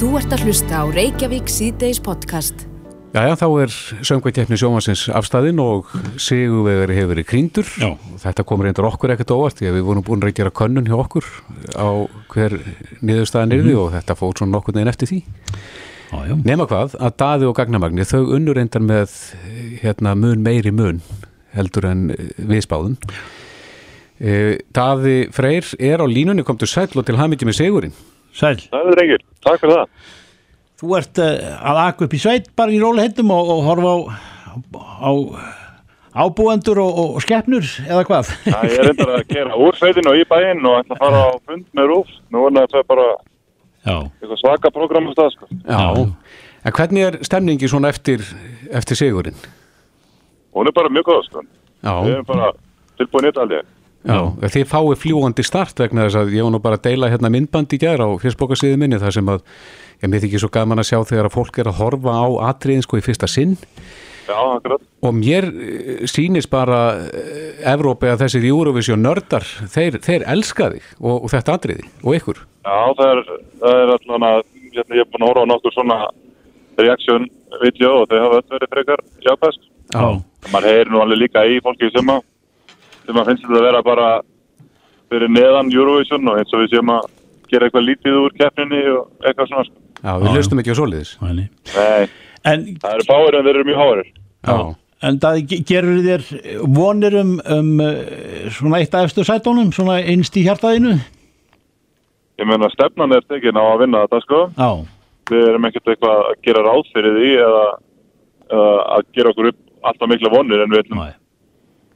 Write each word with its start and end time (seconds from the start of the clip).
Þú 0.00 0.14
ert 0.16 0.30
að 0.32 0.46
hlusta 0.46 0.78
á 0.80 0.84
Reykjavík 0.88 1.50
síðdeis 1.52 1.98
podcast. 2.00 2.62
Jæja, 3.12 3.34
þá 3.36 3.48
er 3.60 3.72
söngvætjefni 4.08 4.56
sjómasins 4.56 5.02
afstæðin 5.12 5.58
og 5.60 5.90
sigurvegari 6.16 6.94
hefur 6.96 7.10
verið 7.10 7.26
krýndur. 7.28 7.72
Já. 7.76 7.90
Þetta 8.22 8.44
komur 8.48 8.64
reyndur 8.64 8.86
okkur 8.88 9.12
ekkert 9.12 9.34
óvart 9.36 9.58
því 9.58 9.74
við 9.74 9.84
vorum 9.90 10.06
búin 10.06 10.24
að 10.24 10.32
gera 10.38 10.54
könnun 10.56 10.88
hjá 10.88 10.94
okkur 10.96 11.28
á 11.76 12.08
hver 12.32 12.56
niðurstaðan 13.04 13.52
yrði 13.58 13.74
og 13.76 13.90
þetta 13.98 14.16
fór 14.16 14.40
svona 14.40 14.54
nokkur 14.54 14.78
neginn 14.78 14.92
eftir 14.94 15.10
því. 15.10 15.18
Já, 16.14 16.16
já. 16.30 16.34
Nema 16.48 16.66
hvað, 16.70 16.96
að 16.96 17.18
Daði 17.20 17.48
og 17.50 17.56
Gagnamagni 17.60 18.06
þau 18.08 18.22
unnur 18.38 18.56
reyndar 18.56 18.86
með 18.86 19.18
hérna, 19.82 20.14
mun 20.16 20.40
meiri 20.46 20.72
mun 20.72 21.02
heldur 21.52 21.90
en 21.90 22.06
eh, 22.16 22.30
við 22.40 22.64
spáðum. 22.64 22.96
Eh, 24.16 24.56
Daði 24.72 25.26
Freyr 25.36 25.74
er 25.76 26.00
á 26.00 26.08
línunni, 26.08 26.46
kom 26.48 26.56
til 26.56 26.70
sæll 26.72 26.96
og 26.96 27.04
til 27.04 27.20
hafmyndi 27.20 27.50
með 27.50 27.60
sigurinn. 27.60 28.00
Sæl, 28.36 28.56
er 28.72 28.90
reyngir, 28.98 29.22
takk 29.44 29.60
fyrir 29.62 29.76
það. 29.80 30.10
þú 30.80 30.96
ert 30.98 31.20
uh, 31.20 31.30
að 31.70 31.80
akka 31.86 32.06
upp 32.06 32.14
í 32.14 32.20
sveit 32.22 32.50
bara 32.56 32.72
í 32.74 32.80
rólihettum 32.82 33.30
og, 33.34 33.50
og 33.56 33.64
horfa 33.66 33.94
á, 34.06 35.10
á 35.10 35.10
ábúendur 36.10 36.80
og, 36.82 37.00
og 37.00 37.18
skeppnur 37.22 37.66
eða 37.86 38.04
hvað? 38.08 38.30
Það 38.46 38.72
er 38.74 38.88
reyndar 38.88 39.12
að 39.14 39.26
gera 39.30 39.58
úr 39.62 39.76
sveitinu 39.78 40.10
og 40.10 40.18
í 40.18 40.24
bæinn 40.30 40.64
og 40.66 40.80
ætla 40.80 40.96
að 40.96 41.02
fara 41.04 41.20
á 41.22 41.30
fund 41.46 41.66
með 41.76 41.90
Rúf. 41.92 42.14
Nú 42.34 42.46
er 42.48 42.70
það 42.72 42.86
bara 42.90 43.08
Já, 43.86 43.94
eitthvað 44.20 44.40
svaka 44.42 44.72
program 44.74 45.06
á 45.08 45.12
stað, 45.14 45.36
sko. 45.36 45.46
Já. 45.64 45.84
En 46.60 46.74
hvernig 46.76 47.06
er 47.06 47.14
stemningi 47.24 47.70
svona 47.70 47.88
eftir, 47.94 48.24
eftir 48.76 48.98
sigurinn? 48.98 49.38
Hún 50.52 50.68
er 50.68 50.74
bara 50.76 50.90
mjög 50.92 51.06
góð, 51.08 51.22
sko. 51.30 51.44
Já. 51.80 51.94
Við 52.04 52.16
erum 52.16 52.26
bara 52.28 52.50
tilbúin 53.00 53.24
í 53.24 53.30
þetta 53.30 53.44
aldrei. 53.46 53.62
Já, 54.00 54.48
þið 54.48 54.66
fáið 54.70 55.00
fljúandi 55.02 55.44
start 55.44 55.80
vegna 55.82 56.06
þess 56.06 56.20
að 56.22 56.30
ég 56.32 56.46
var 56.46 56.54
nú 56.54 56.60
bara 56.64 56.78
að 56.78 56.86
deila 56.88 57.10
hérna 57.12 57.30
myndband 57.32 57.74
í 57.76 57.78
gæra 57.80 58.06
á 58.08 58.16
fjörsbókarsíðu 58.22 58.78
minni 58.80 59.00
þar 59.00 59.12
sem 59.12 59.28
að 59.28 59.42
ég 60.00 60.08
myndi 60.08 60.30
ekki 60.30 60.40
svo 60.40 60.48
gaman 60.54 60.80
að 60.80 60.88
sjá 60.88 61.00
þegar 61.10 61.28
að 61.28 61.34
fólk 61.36 61.58
er 61.60 61.68
að 61.68 61.80
horfa 61.82 62.14
á 62.16 62.26
atriðin 62.48 62.86
sko 62.86 63.00
í 63.00 63.04
fyrsta 63.04 63.28
sinn. 63.28 63.58
Já, 64.30 64.38
akkurat. 64.56 64.82
og 65.02 65.14
mér 65.16 65.46
eh, 65.50 66.02
sýnist 66.06 66.50
bara 66.52 66.78
eh, 67.02 67.72
Evrópi 67.72 68.10
að 68.10 68.24
þessir 68.24 68.46
Eurovision 68.46 69.02
nördar 69.02 69.42
þeir, 69.42 69.98
þeir 70.04 70.26
elska 70.36 70.70
þig 70.74 70.86
og, 71.00 71.24
og 71.24 71.32
þetta 71.32 71.56
atriði 71.58 71.88
og 72.04 72.16
ykkur. 72.18 72.42
Já, 72.62 72.76
það 73.00 73.06
er, 73.08 73.22
það 73.62 73.80
er 73.82 73.92
allan 73.96 74.26
að, 74.28 74.42
hérna, 74.76 74.98
ég 75.00 75.02
er 75.02 75.10
búin 75.10 75.24
að 75.24 75.32
horfa 75.32 75.44
á 75.44 75.50
nokkur 75.50 75.74
svona 75.74 75.98
reaction-vídeó 76.80 77.92
og 78.02 78.10
þau 78.10 78.18
hafa 78.22 78.40
öll 78.40 78.50
verið 78.54 78.72
frekar 78.76 79.04
jákvæðsk. 79.26 79.68
Já, 79.90 80.04
Man 80.52 80.64
heyrir 80.64 80.92
nú 80.92 81.02
alveg 81.02 81.18
líka 81.24 81.42
í 81.44 81.58
fólki 81.64 81.90
sem 81.92 82.14
að, 82.14 82.22
sem 83.10 83.20
að 83.20 83.30
finnst 83.30 83.46
þetta 83.46 83.60
að 83.60 83.68
vera 83.68 83.82
bara 83.86 84.08
fyrir 85.10 85.32
neðan 85.34 85.72
Eurovision 85.74 86.30
og 86.30 86.40
eins 86.40 86.54
og 86.54 86.64
við 86.64 86.74
séum 86.74 86.92
að 86.94 87.08
gera 87.50 87.66
eitthvað 87.66 87.86
lítið 87.88 88.18
úr 88.20 88.34
keppninni 88.38 88.82
og 88.94 89.26
eitthvað 89.26 89.50
svona, 89.50 89.64
sko. 89.66 89.86
já 90.00 90.12
við 90.22 90.36
hlustum 90.36 90.62
ekki 90.62 90.74
á 90.74 90.80
soliðis. 90.80 91.14
Nei, 91.20 92.10
En, 92.48 92.62
það 92.80 92.94
eru 92.96 93.04
fáir 93.04 93.36
en 93.36 93.44
þeir 93.44 93.56
eru 93.58 93.68
mjög 93.68 93.80
háir. 93.80 94.06
Já, 94.48 94.54
en 95.08 95.18
það 95.20 95.40
gerur 95.68 95.98
þér 96.06 96.28
vonir 96.78 97.16
um, 97.20 97.34
um 97.56 97.72
uh, 97.84 97.98
svona 98.56 98.80
eitt 98.80 98.96
af 98.96 99.10
eftir 99.10 99.28
sætónum, 99.28 99.72
svona 99.76 99.98
innst 100.00 100.38
í 100.40 100.46
hjartaðinu? 100.46 100.94
Ég 102.40 102.48
meina 102.48 102.70
stefnan 102.72 103.12
er 103.12 103.26
tekin 103.28 103.60
á 103.60 103.64
að 103.66 103.82
vinna 103.84 104.06
þetta 104.06 104.22
sko. 104.24 104.42
Já, 104.56 104.70
Við 105.30 105.44
erum 105.46 105.66
ekkert 105.68 105.92
eitthvað 105.92 106.22
að 106.26 106.38
gera 106.42 106.62
ráð 106.64 106.86
fyrir 106.94 107.12
því 107.14 107.32
eða, 107.38 107.66
eða 108.50 108.70
að 108.96 109.10
gera 109.14 109.30
okkur 109.34 109.50
upp 109.52 109.90
alltaf 109.90 110.10
mikla 110.10 110.32
vonir 110.32 110.64
en 110.64 110.72
við 110.72 110.80
ætlum 110.82 111.02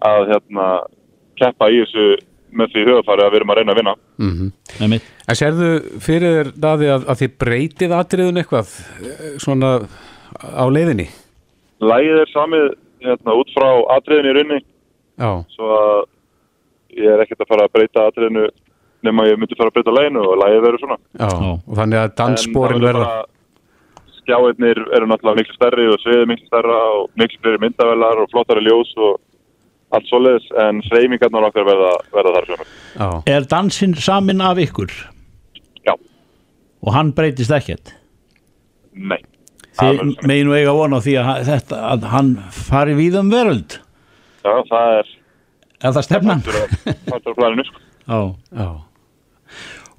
að 0.04 0.28
hérna, 0.28 0.66
keppa 1.40 1.68
í 1.72 1.82
þessu 1.82 2.06
með 2.54 2.70
því 2.74 2.82
hugafari 2.86 3.24
að 3.24 3.32
við 3.32 3.38
erum 3.40 3.50
að 3.52 3.58
reyna 3.58 3.72
að 3.74 3.78
vinna. 3.80 3.94
mhm 4.22 4.50
Með 4.80 4.90
mitt. 4.94 5.06
En 5.28 5.38
sérðu 5.40 5.68
fyrir 6.04 6.34
þér 6.38 6.50
daði 6.66 6.90
að, 6.94 7.06
að 7.10 7.20
þið 7.22 7.32
breytið 7.44 7.94
atriðun 7.98 8.40
eitthvað 8.42 8.74
eh, 9.02 9.24
svona 9.42 9.70
á 10.38 10.64
leiðinni? 10.70 11.08
Lægið 11.84 12.20
er 12.22 12.30
samið 12.32 12.66
hérna, 13.04 13.34
út 13.40 13.50
frá 13.56 13.68
atriðin 13.96 14.30
í 14.30 14.34
raunni 14.38 14.60
Já, 15.18 15.30
svo 15.54 15.70
að 15.78 16.04
ég 16.98 17.10
er 17.14 17.22
ekkert 17.24 17.42
að 17.44 17.50
fara 17.50 17.66
að 17.68 17.74
breyta 17.74 18.06
atriðinu 18.10 18.46
nema 19.04 19.26
ég 19.28 19.36
myndi 19.38 19.56
fara 19.58 19.70
að 19.70 19.76
breyta 19.76 19.92
læginu 19.94 20.22
og 20.24 20.38
lægið 20.40 20.62
verður 20.64 20.82
svona. 20.84 20.96
já, 21.18 21.28
Já. 21.28 21.50
og 21.68 21.74
þannig 21.80 22.00
að 22.00 22.14
danssporin 22.22 22.78
það 22.80 22.86
verður 22.88 23.30
Skjáirnir 24.24 24.78
eru 24.96 25.06
náttúrulega 25.10 25.40
miklu 25.42 25.54
stærri 25.58 25.84
og 25.92 25.98
sviðið 26.00 26.28
miklu 26.30 26.46
stærra 26.48 26.78
og 26.96 27.10
miklu 27.20 27.40
fleiri 27.42 27.60
myndavelar 27.66 28.22
og 28.22 28.30
flottari 28.32 28.62
ljós 28.64 28.92
og 28.96 29.18
allt 29.96 30.08
svoleiðis 30.10 30.46
en 30.64 30.80
hreyfingarnar 30.88 31.46
okkar 31.50 31.66
verða, 31.68 31.92
verða 32.14 32.32
þar 32.36 32.48
svona. 32.50 32.66
Já, 32.98 33.08
Er 33.36 33.46
dansinn 33.50 33.94
samin 33.98 34.40
af 34.44 34.58
ykkur 34.62 34.92
Já, 35.86 35.94
og 36.84 36.92
hann 36.96 37.12
breytist 37.16 37.52
ekkert? 37.54 37.94
nei. 38.94 39.20
Það 39.74 39.98
megin 40.30 40.46
nú 40.46 40.52
eiga 40.54 40.70
von 40.76 40.92
á 40.94 41.02
því 41.02 41.14
að, 41.18 41.38
þetta, 41.48 41.78
að 41.90 42.04
hann 42.12 42.28
fari 42.54 42.92
víð 42.94 43.16
um 43.18 43.30
veröld. 43.32 43.80
Já, 44.44 44.52
það 44.70 44.98
er 45.00 45.08
Er 45.84 45.92
það 45.96 46.04
stefnan? 46.06 46.44
partur 46.44 47.32
af 47.32 47.34
planinu. 47.40 47.64
Sko. 47.66 47.80
Já. 48.06 48.20
já, 48.54 48.68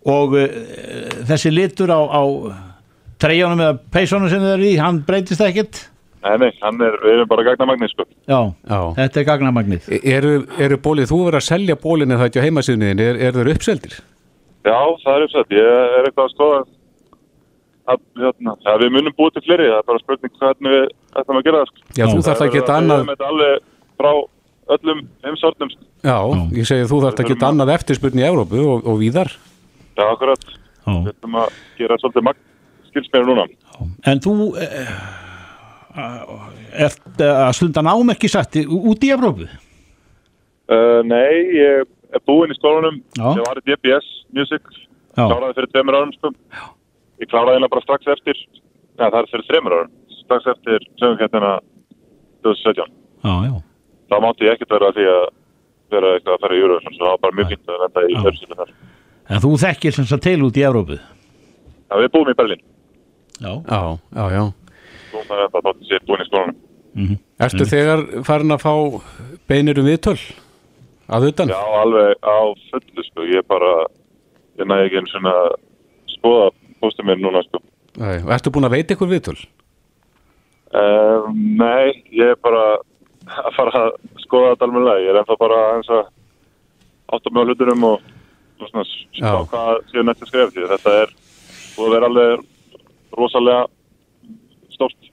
Og 0.05 0.37
uh, 0.37 0.45
þessi 1.27 1.51
litur 1.51 1.91
á, 1.91 1.99
á 2.07 2.23
treyjónum 3.19 3.61
eða 3.65 3.75
peysunum 3.91 4.29
sem 4.31 4.41
þið 4.45 4.53
eru 4.55 4.69
í, 4.69 4.77
hann 4.79 5.01
breytist 5.07 5.43
ekkert? 5.43 5.81
Nei, 6.25 6.37
nei, 6.41 6.47
hann 6.63 6.79
er, 6.81 6.95
við 7.03 7.11
erum 7.19 7.27
bara 7.29 7.43
gagnamagnir, 7.45 7.91
sko. 7.93 8.05
Já, 8.25 8.39
já. 8.65 8.77
þetta 8.97 9.19
er 9.21 9.25
gagnamagnið. 9.27 9.89
E- 9.93 9.99
Eru, 10.15 10.31
eru 10.65 10.77
bólið, 10.81 11.11
þú 11.11 11.19
verður 11.27 11.37
að 11.37 11.45
selja 11.45 11.75
bólinu 11.83 12.17
það 12.17 12.29
ekki 12.31 12.41
á 12.41 12.45
heimasíðunniðin, 12.47 13.03
er, 13.05 13.19
er 13.27 13.35
þeir 13.37 13.49
uppseldir? 13.53 13.97
Já, 14.65 14.79
það 15.03 15.17
er 15.19 15.25
uppsett. 15.27 15.53
Ég 15.53 15.67
er 15.99 16.07
eitthvað 16.09 16.23
að 16.25 16.33
skoða 16.33 16.61
að, 17.93 17.99
hérna, 18.23 18.55
ja, 18.65 18.73
við 18.81 18.93
munum 18.95 19.13
búið 19.19 19.35
til 19.37 19.43
fleiri. 19.45 19.67
Það 19.69 19.81
er 19.83 19.89
bara 19.91 20.01
spurning 20.01 20.39
hvernig 20.41 20.73
við 20.75 20.87
ætlum 21.21 21.37
að 21.41 21.45
gera 21.49 21.59
það, 21.61 21.69
sko. 21.69 21.83
Já, 21.99 22.05
þú 22.09 22.23
þarft 22.29 22.45
að 22.47 22.53
geta 22.55 22.71
Við 22.71 22.79
annað, 22.79 23.03
erum 23.03 23.11
þetta 23.13 23.29
alveg 23.29 23.67
frá 24.01 24.11
öllum 24.75 25.03
heimsortum, 25.27 25.69
sko. 25.75 25.83
já, 26.09 26.17
ég 26.57 26.65
segi 26.71 26.87
þú 26.89 27.01
þarft 27.05 27.21
að 27.21 27.29
geta 27.35 27.51
annað 27.53 27.73
eftirspurn 27.75 28.23
í 28.23 28.25
Evrópu 28.25 28.63
og, 28.65 28.87
og 28.89 28.97
víðar. 29.03 29.29
Já, 29.93 30.05
akkurat. 30.09 30.47
Já. 30.49 30.89
Við 31.05 31.11
ætlum 31.13 31.37
að 31.43 31.61
gera 31.77 31.99
svolítið 32.01 32.25
magn 32.25 32.41
skilsmeira 32.89 33.29
núna. 33.29 33.45
En 34.09 34.21
þú 34.25 34.33
uh, 35.95 36.47
ert 36.87 37.21
uh, 37.21 37.47
að 37.47 37.53
stunda 37.59 37.83
nám 37.85 38.11
ekki 38.15 38.29
satt 38.31 38.57
í- 38.59 38.65
út 38.67 39.03
í 39.07 39.11
Evrópu? 39.15 39.47
Uh, 40.65 41.01
nei, 41.05 41.29
ég 41.55 41.85
er 42.15 42.23
búinn 42.25 42.51
í 42.53 42.57
skólanum. 42.57 43.01
Já. 43.17 43.27
Ég 43.37 43.43
var 43.45 43.59
í 43.61 43.65
DBS 43.69 44.07
Music. 44.35 44.63
Kláraði 45.15 45.55
fyrir 45.59 45.71
tveimur 45.71 45.95
árum, 45.99 46.11
sko. 46.17 46.31
Ég 47.21 47.29
kláraði 47.31 47.55
hérna 47.59 47.69
bara 47.71 47.83
strax 47.85 48.09
eftir, 48.11 48.39
ja, 48.99 49.07
það 49.07 49.21
er 49.21 49.29
fyrir 49.31 49.47
þreimur 49.51 49.75
árum. 49.77 49.93
Strax 50.25 50.49
eftir 50.55 50.87
sögumkettina 50.99 51.53
2017. 52.43 52.91
Já, 53.25 53.33
já. 53.47 53.55
þá 54.11 54.15
mátti 54.21 54.45
ég 54.45 54.55
ekkert 54.57 54.73
vera 54.75 54.91
því 54.95 55.05
að 55.11 55.23
vera 55.95 56.11
eitthvað 56.15 56.35
að 56.35 56.43
fara 56.43 56.57
í 56.57 56.61
svo 56.65 56.91
það 56.97 57.07
var 57.11 57.21
bara 57.23 57.37
mjög 57.39 57.51
fínt 57.53 57.71
að 57.71 57.81
lenda 57.85 58.03
í 58.05 58.15
öðrursinu 58.19 58.57
þar. 58.59 58.73
En 59.29 59.41
þú 59.41 59.51
þekkir 59.63 59.95
sem 59.95 60.07
sagt 60.09 60.25
til 60.25 60.37
út 60.45 60.57
í 60.59 60.65
Evrópu? 60.65 60.97
Já, 60.97 61.95
við 62.01 62.11
búum 62.13 62.29
í 62.29 62.35
Berlín, 62.37 62.61
Já. 63.35 63.51
Já, 63.69 63.79
já, 64.15 64.25
já. 64.33 64.43
Það 65.27 65.43
þetta 65.43 65.63
þótti 65.67 65.89
sér 65.89 66.07
búin 66.07 66.23
í 66.23 66.27
skólanum. 66.29 67.15
Ertu 67.45 67.67
þegar 67.67 68.03
farin 68.27 68.55
að 68.55 68.63
fá 68.63 68.73
beinir 69.49 69.79
um 69.81 69.87
viðtöl 69.89 70.19
að 71.11 71.29
utan? 71.31 71.51
Já, 71.51 71.61
alveg 71.81 72.15
á 72.23 72.37
fullu, 72.71 73.05
sko, 73.09 73.27
ég 73.29 73.45
bara, 73.51 73.73
ég 74.59 74.69
næði 74.69 74.87
ekki 74.87 75.01
einu 75.01 75.11
svona 75.11 75.35
skoða 76.15 76.49
póstum 76.81 77.09
mér 77.09 77.19
núna, 77.21 77.43
sko. 77.49 77.61
Nei, 77.99 78.17
og 78.23 78.31
ertu 78.35 78.53
búin 78.55 78.67
að 78.67 78.77
veita 78.77 78.95
ykkur 78.95 79.11
viðtöl? 79.11 79.37
Uh, 80.75 81.29
nei, 81.35 82.01
ég 82.15 82.33
er 82.33 82.39
bara 82.43 82.63
að 83.25 83.53
fara 83.55 83.85
að 83.85 83.91
skoða 84.23 84.53
þetta 84.53 84.67
almennilega, 84.67 85.03
ég 85.03 85.13
er 85.13 85.21
ennþá 85.21 85.37
bara 85.39 85.61
eins 85.75 85.91
að 85.93 86.03
átta 87.15 87.31
mig 87.31 87.45
á 87.45 87.47
hlutunum 87.47 87.87
og, 87.91 88.09
svona 88.59 88.85
spá 88.87 89.21
Já. 89.21 89.45
hvað 89.51 89.79
séu 89.91 90.03
nætti 90.05 90.27
skref 90.29 90.51
því 90.55 90.67
þetta 90.71 90.93
er 91.03 91.13
að 91.75 91.95
vera 91.95 92.09
alveg 92.09 92.43
rosalega 93.15 93.65
stórt. 94.75 95.11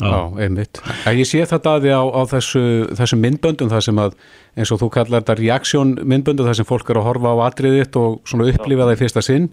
Já, 0.00 0.32
einmitt. 0.40 0.80
En 1.04 1.18
ég 1.18 1.28
sé 1.28 1.42
þetta 1.44 1.74
að 1.76 1.84
því 1.84 1.90
á, 1.92 2.02
á 2.08 2.22
þessu, 2.30 2.64
þessu 2.96 3.16
myndböndum 3.20 3.68
það 3.68 3.82
sem 3.84 3.98
að, 4.00 4.14
eins 4.56 4.72
og 4.72 4.80
þú 4.80 4.88
kallar 4.94 5.20
þetta 5.20 5.36
reaksjón 5.40 5.94
myndböndu 6.08 6.46
það 6.46 6.60
sem 6.60 6.68
fólk 6.68 6.92
er 6.92 7.00
að 7.00 7.08
horfa 7.10 7.34
á 7.36 7.44
atriðitt 7.50 7.98
og 8.00 8.20
svona 8.28 8.48
upplifa 8.48 8.86
það 8.86 8.94
í 8.94 9.00
fyrsta 9.02 9.24
sinn 9.26 9.50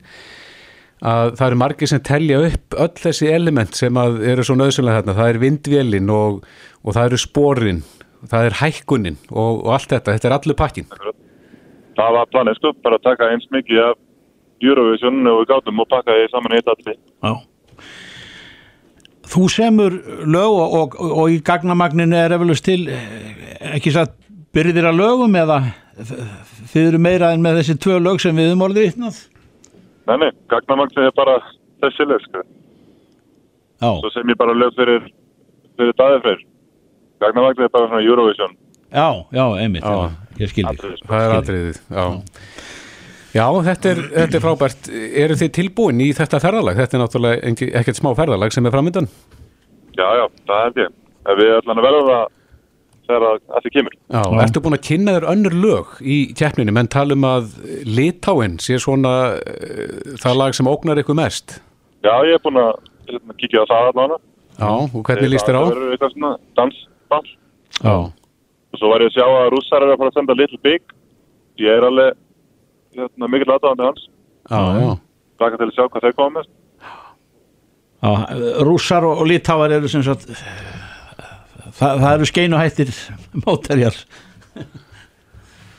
að 1.05 1.35
það 1.37 1.47
eru 1.47 1.59
margir 1.61 1.91
sem 1.91 2.01
telja 2.01 2.39
upp 2.47 2.77
öll 2.85 2.95
þessi 3.01 3.29
element 3.29 3.77
sem 3.77 3.99
að 4.01 4.21
eru 4.31 4.45
svo 4.45 4.55
nöðsynlega 4.57 5.01
þarna, 5.01 5.17
það 5.19 5.31
er 5.33 5.41
vindvélin 5.43 6.09
og, 6.13 6.39
og 6.81 6.95
það 6.95 7.09
eru 7.11 7.19
sporin, 7.21 7.83
það 8.31 8.49
er 8.49 8.57
hækkunin 8.61 9.19
og, 9.29 9.61
og 9.65 9.75
allt 9.75 9.93
þetta, 9.93 10.15
þetta 10.15 10.29
er 10.31 10.37
allur 10.39 10.57
pakkin. 10.57 10.89
Það 11.97 12.17
var 12.17 12.33
planið 12.33 12.57
sko, 12.59 12.73
bara 12.85 12.97
að 12.97 13.05
taka 13.09 13.29
eins 13.33 13.45
mikið 13.53 13.83
af 13.83 14.01
Eurovision 14.63 15.21
og 15.29 15.43
við 15.43 15.51
gátum 15.51 15.83
og 15.83 15.89
pakka 15.91 16.15
því 16.17 16.31
saman 16.31 16.55
í 16.55 16.59
eitt 16.61 16.73
allir. 16.73 16.97
Já. 16.97 17.31
Þú 19.27 19.47
semur 19.51 19.95
lög 20.25 20.57
og, 20.61 20.75
og, 20.79 20.97
og 21.23 21.33
í 21.33 21.39
gagnamagninu 21.43 22.15
er 22.15 22.35
eflust 22.37 22.65
til 22.67 22.87
eh, 22.91 23.75
ekki 23.75 23.91
satt 23.95 24.13
byrðir 24.55 24.87
að 24.89 24.99
lögum 25.01 25.35
eða 25.37 25.61
þið 26.71 26.83
eru 26.91 27.01
meira 27.01 27.33
en 27.35 27.43
með 27.43 27.61
þessi 27.61 27.77
tvö 27.83 27.97
lög 28.03 28.21
sem 28.23 28.37
við 28.37 28.53
um 28.53 28.63
orðið 28.67 28.87
vittnað? 28.87 29.17
Nei, 30.07 30.17
nei, 30.23 30.29
gagnamagn 30.51 31.01
er 31.03 31.11
bara 31.17 31.39
þessi 31.83 32.07
leið 32.07 32.23
sko. 32.27 32.43
Já, 33.81 33.89
svo 34.01 34.09
sem 34.13 34.31
ég 34.31 34.39
bara 34.39 34.55
lög 34.57 34.71
fyrir 34.77 35.03
fyrir 35.77 35.93
dagið 35.99 36.23
fyrir 36.23 36.45
gagnavagnir 37.21 37.67
er 37.67 37.73
bara 37.73 37.89
svona 37.91 38.05
Eurovision 38.05 38.55
já, 38.93 39.09
já, 39.35 39.43
einmitt 39.61 39.83
Já. 39.83 39.93
já, 39.93 40.15
Ég 40.37 40.51
skil 40.53 40.63
þig 40.65 40.71
atriði, 40.71 40.97
sko. 41.01 41.07
Það 41.11 41.23
er 41.25 41.35
atriðið, 41.35 41.77
já. 41.89 42.05
Já, 42.05 42.76
þetta 43.33 43.89
er, 43.91 43.99
þetta 44.13 44.37
er 44.39 44.43
frábært. 44.43 44.87
Eru 45.23 45.35
þið 45.37 45.51
tilbúin 45.57 46.01
í 46.01 46.11
þetta 46.15 46.39
ferðalag? 46.43 46.77
Þetta 46.79 46.97
er 46.97 47.03
náttúrulega 47.03 47.51
ekkert 47.81 47.99
smá 47.99 48.13
ferðalag 48.17 48.53
sem 48.55 48.65
er 48.65 48.71
framöndan. 48.75 49.07
já, 49.97 50.07
já, 50.21 50.25
það 50.47 50.63
held 50.63 50.77
ég 50.77 50.89
en 51.27 51.37
við 51.39 51.53
ætlum 51.57 51.79
að 51.81 51.85
verða 51.87 52.01
það 52.07 52.25
þegar 53.07 53.23
að 53.27 53.37
að 53.57 53.63
þið 53.65 53.73
kemur 53.77 53.93
Já, 53.97 54.21
ertu 54.43 54.61
búin 54.61 54.75
að 54.77 54.83
kynna 54.87 55.13
þér 55.15 55.25
önnur 55.31 55.55
lög 55.63 55.93
í 56.03 56.17
keppninu, 56.37 56.73
menn 56.75 56.89
talum 56.91 57.23
að 57.27 57.47
Litáin 57.87 58.57
sé 58.61 58.77
svona 58.83 59.13
uh, 59.39 60.13
það 60.21 60.37
lag 60.41 60.53
sem 60.57 60.67
ógnar 60.69 60.99
ykkur 61.01 61.17
mest. 61.17 61.57
já, 62.03 62.13
ég 62.27 62.35
er 62.37 62.43
búin 62.43 62.59
að 62.61 62.73
hérna, 63.07 63.37
kíkja 63.41 63.63
á 63.63 63.69
það 63.71 63.89
allavega 63.91 64.19
Já, 64.57 64.69
og 64.69 65.01
hvernig 65.07 65.31
líst 65.33 65.47
þér 65.49 65.57
á? 65.57 65.61
það 65.63 65.73
verður 65.73 65.95
eitthvað 65.95 66.13
svona 66.13 66.31
dansball 66.59 67.27
Já, 67.81 67.95
og 67.97 68.77
svo 68.81 68.91
var 68.93 69.01
ég 69.05 69.11
að 69.11 69.17
sjá 69.17 69.25
að 69.27 69.49
rússar 69.55 69.81
eru 69.87 69.95
að 69.95 70.01
fara 70.03 70.11
að 70.13 70.17
senda 70.19 70.37
Little 70.37 70.61
Big 70.67 70.95
ég 71.63 71.73
er 71.73 71.87
alveg 71.89 72.13
hérna, 72.95 73.27
mikill 73.31 73.51
aðdáðandi 73.55 73.83
hans. 73.87 74.03
Laka 75.41 75.57
til 75.59 75.67
að 75.67 75.75
sjá 75.75 75.83
hvað 75.91 76.05
þeir 76.07 76.15
koma 76.17 76.39
með 76.39 76.47
Já, 77.97 78.11
rússar 78.67 79.03
og, 79.09 79.19
og 79.23 79.25
litáar 79.27 79.73
eru 79.73 79.89
sem 79.89 80.03
sagt 80.05 80.27
það, 80.29 81.93
það 81.97 82.11
eru 82.13 82.27
skeinuhættir 82.29 82.91
móterjar 83.43 83.97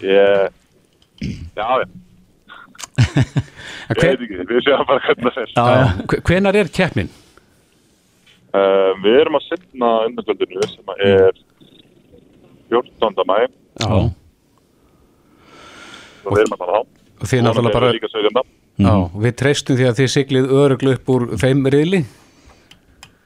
Ég, 0.02 0.50
já, 1.56 1.66
já, 1.78 1.87
En 3.88 3.96
ég 3.96 4.02
Hver, 4.02 4.19
veit 4.19 4.25
ekki, 4.26 4.37
við 4.50 4.61
séum 4.66 4.84
bara 4.87 5.00
hvernig 5.06 5.32
það 5.38 5.70
er. 5.72 5.94
Hve- 6.11 6.20
hvenar 6.28 6.58
er 6.61 6.69
keppnin? 6.75 7.08
Uh, 8.52 8.90
við 9.04 9.14
erum 9.22 9.38
að 9.38 9.46
setna 9.49 9.88
undankvöldinu 10.08 10.69
sem 10.75 10.93
er 11.06 11.32
14. 12.69 13.25
mæ 13.31 13.38
Já, 13.78 13.88
og 16.26 16.34
við 16.34 16.40
erum 16.43 16.54
að 16.58 16.62
fara 16.64 16.78
á. 16.78 16.82
Og 17.19 17.26
þið 17.31 17.44
náttúrulega 17.44 17.75
bara, 17.75 17.91
Líka 17.97 18.11
17. 18.12 18.47
já, 18.85 18.94
við 19.26 19.37
treystum 19.43 19.79
því 19.79 19.91
að 19.91 20.00
þið 20.00 20.15
siglið 20.15 20.55
öruglu 20.62 20.94
upp 20.97 21.12
úr 21.15 21.26
þeim 21.43 21.67
riðli. 21.75 22.03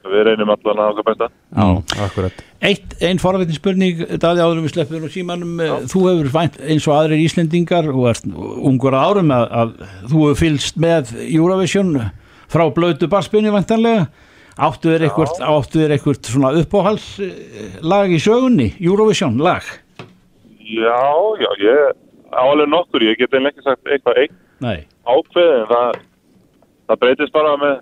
Við 0.03 0.25
reynum 0.27 0.49
allan 0.51 0.81
að 0.83 0.89
okkar 0.91 1.05
besta. 1.07 1.27
Já, 1.55 1.67
akkurat. 2.03 2.41
Eitt, 2.67 2.97
ein 3.07 3.21
forveitin 3.23 3.55
spurning 3.55 4.01
Daði 4.19 4.43
áður 4.43 4.57
en 4.59 4.65
við 4.65 4.73
sleppum 4.73 5.05
og 5.07 5.13
símanum 5.13 5.61
þú 5.91 6.01
hefur 6.09 6.29
vænt 6.33 6.59
eins 6.59 6.87
og 6.89 6.97
aðrir 6.97 7.23
Íslendingar 7.23 7.87
og 7.93 8.09
ert 8.11 8.27
ungur 8.27 8.97
að 8.97 9.07
árum 9.07 9.31
að, 9.35 9.45
að 9.61 9.71
þú 10.11 10.25
hefur 10.25 10.41
fylgst 10.41 10.81
með 10.83 11.15
Eurovision 11.23 11.95
frá 12.51 12.65
blötu 12.75 13.07
barspinni 13.11 13.53
vantanlega 13.53 14.09
áttu 14.59 14.91
þér 14.91 15.07
eitthvað, 15.07 15.39
áttu 15.49 15.81
þér 15.81 15.95
eitthvað 15.95 16.29
svona 16.29 16.51
uppáhaldslag 16.61 18.13
í 18.13 18.19
sögunni 18.21 18.69
Eurovision 18.83 19.39
lag 19.41 19.65
Já, 20.63 20.99
já, 21.39 21.49
ég 21.63 21.95
álega 22.39 22.69
nokkur, 22.71 23.05
ég 23.05 23.19
get 23.19 23.33
einlega 23.33 23.53
ekki 23.53 23.65
sagt 23.67 23.89
eitthvað 23.89 24.35
Nei, 24.63 24.85
ákveðin, 25.03 25.65
það, 25.71 25.97
það 26.87 27.01
breytist 27.01 27.33
bara 27.35 27.57
með 27.59 27.81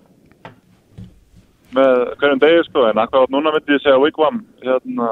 með 1.72 2.02
hverjum 2.20 2.42
degi 2.42 2.64
sko, 2.68 2.84
en 2.90 3.00
akkurat 3.00 3.32
núna 3.32 3.52
myndi 3.54 3.76
ég 3.76 3.82
segja 3.84 4.00
Wigwam 4.00 4.42
hérna, 4.64 5.08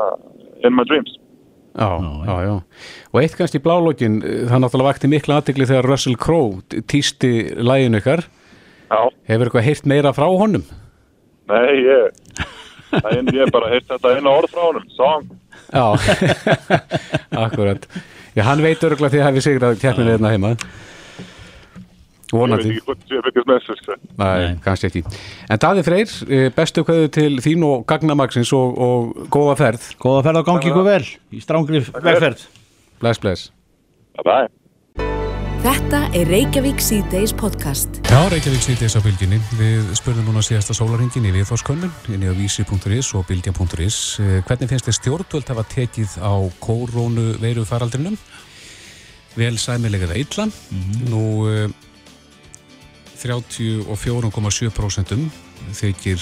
in 0.66 0.74
my 0.76 0.84
dreams. 0.88 1.14
Já, 1.78 1.88
já, 2.26 2.34
já. 2.44 2.54
Og 3.14 3.20
eitt 3.22 3.36
kannski 3.38 3.60
í 3.60 3.64
blálókin, 3.64 4.18
eh, 4.26 4.44
það 4.50 4.64
náttúrulega 4.64 4.90
vakti 4.90 5.08
mikla 5.08 5.38
aðtegli 5.38 5.68
þegar 5.70 5.88
Russell 5.88 6.18
Crowe 6.20 6.82
týsti 6.90 7.32
læginu 7.56 8.00
ykkar. 8.02 8.24
Já, 8.90 9.00
Hefur 9.30 9.46
eitthvað 9.46 9.68
heyrt 9.68 9.86
meira 9.86 10.12
frá 10.12 10.26
honum? 10.26 10.64
nei, 11.50 11.82
ég, 11.82 12.12
það 12.90 13.30
er 13.42 13.50
bara 13.50 13.70
heilt 13.72 13.88
þetta 13.88 14.12
eina 14.16 14.30
orð 14.30 14.52
frá 14.52 14.62
honum, 14.66 14.84
song. 14.94 15.30
Já, 15.70 15.86
akkurat. 17.46 17.86
Já, 18.36 18.44
hann 18.46 18.62
veit 18.62 18.84
örgulega 18.86 19.12
því 19.14 19.20
að 19.20 19.28
hefði 19.28 19.44
sigrað 19.46 19.80
keppninu 19.82 20.14
hérna 20.14 20.32
heima. 20.34 20.54
Ég 22.30 22.38
veit 22.38 22.38
Vonandi. 22.38 22.76
ekki 22.78 23.42
með 23.42 23.56
þessu, 23.56 23.74
sko. 23.80 23.96
Nei, 24.20 24.52
kannski 24.62 24.86
ekki. 24.86 25.02
En 25.50 25.58
Daði 25.58 25.82
Freyr, 25.82 26.12
eh, 26.30 26.46
bestu 26.54 26.84
kveðu 26.86 27.10
til 27.10 27.32
þín 27.42 27.66
og 27.66 27.82
gagnamaksins 27.90 28.52
og, 28.54 28.78
og 28.78 29.26
góða 29.34 29.56
ferð. 29.58 29.90
góða 29.98 30.22
ferð 30.28 30.38
á 30.38 30.42
gangi 30.46 30.70
ykkur 30.70 30.86
vel 30.86 31.02
í 31.34 31.42
strángri 31.42 31.82
vegferð 31.90 32.46
Bless, 33.00 33.18
bless. 33.18 33.50
Bye 34.14 34.24
bye. 34.24 34.59
Þetta 35.60 35.98
er 36.16 36.24
Reykjavík 36.24 36.78
C-Days 36.80 37.34
podcast. 37.36 37.98
Já, 38.08 38.16
Reykjavík 38.32 38.62
sýtis 38.64 38.94
á 38.96 39.04
bylginni. 39.04 39.36
Við 39.58 39.90
spurðum 39.98 40.30
núna 40.30 40.40
síðasta 40.40 40.72
sólarhingin 40.72 41.28
í 41.28 41.32
viðþórskönnun, 41.34 41.92
inn 42.14 42.24
í 42.24 42.30
að 42.30 42.40
vísi.is 42.40 43.10
og 43.18 43.26
bylgja.is. 43.28 43.98
Eh, 44.24 44.40
Hvernig 44.48 44.70
finnst 44.70 44.88
þið 44.88 44.96
stjórnvöld 44.96 45.52
hafa 45.52 45.64
tekið 45.68 46.16
á 46.24 46.32
kórónu 46.64 47.36
veiru 47.42 47.66
faraldrinum? 47.68 48.16
Vel 49.36 49.60
sæmilega 49.60 50.08
eða 50.08 50.16
illa. 50.24 50.48
Nú 51.12 51.44
eh, 51.52 51.68
34,7% 53.20 55.12
þykir 55.76 56.20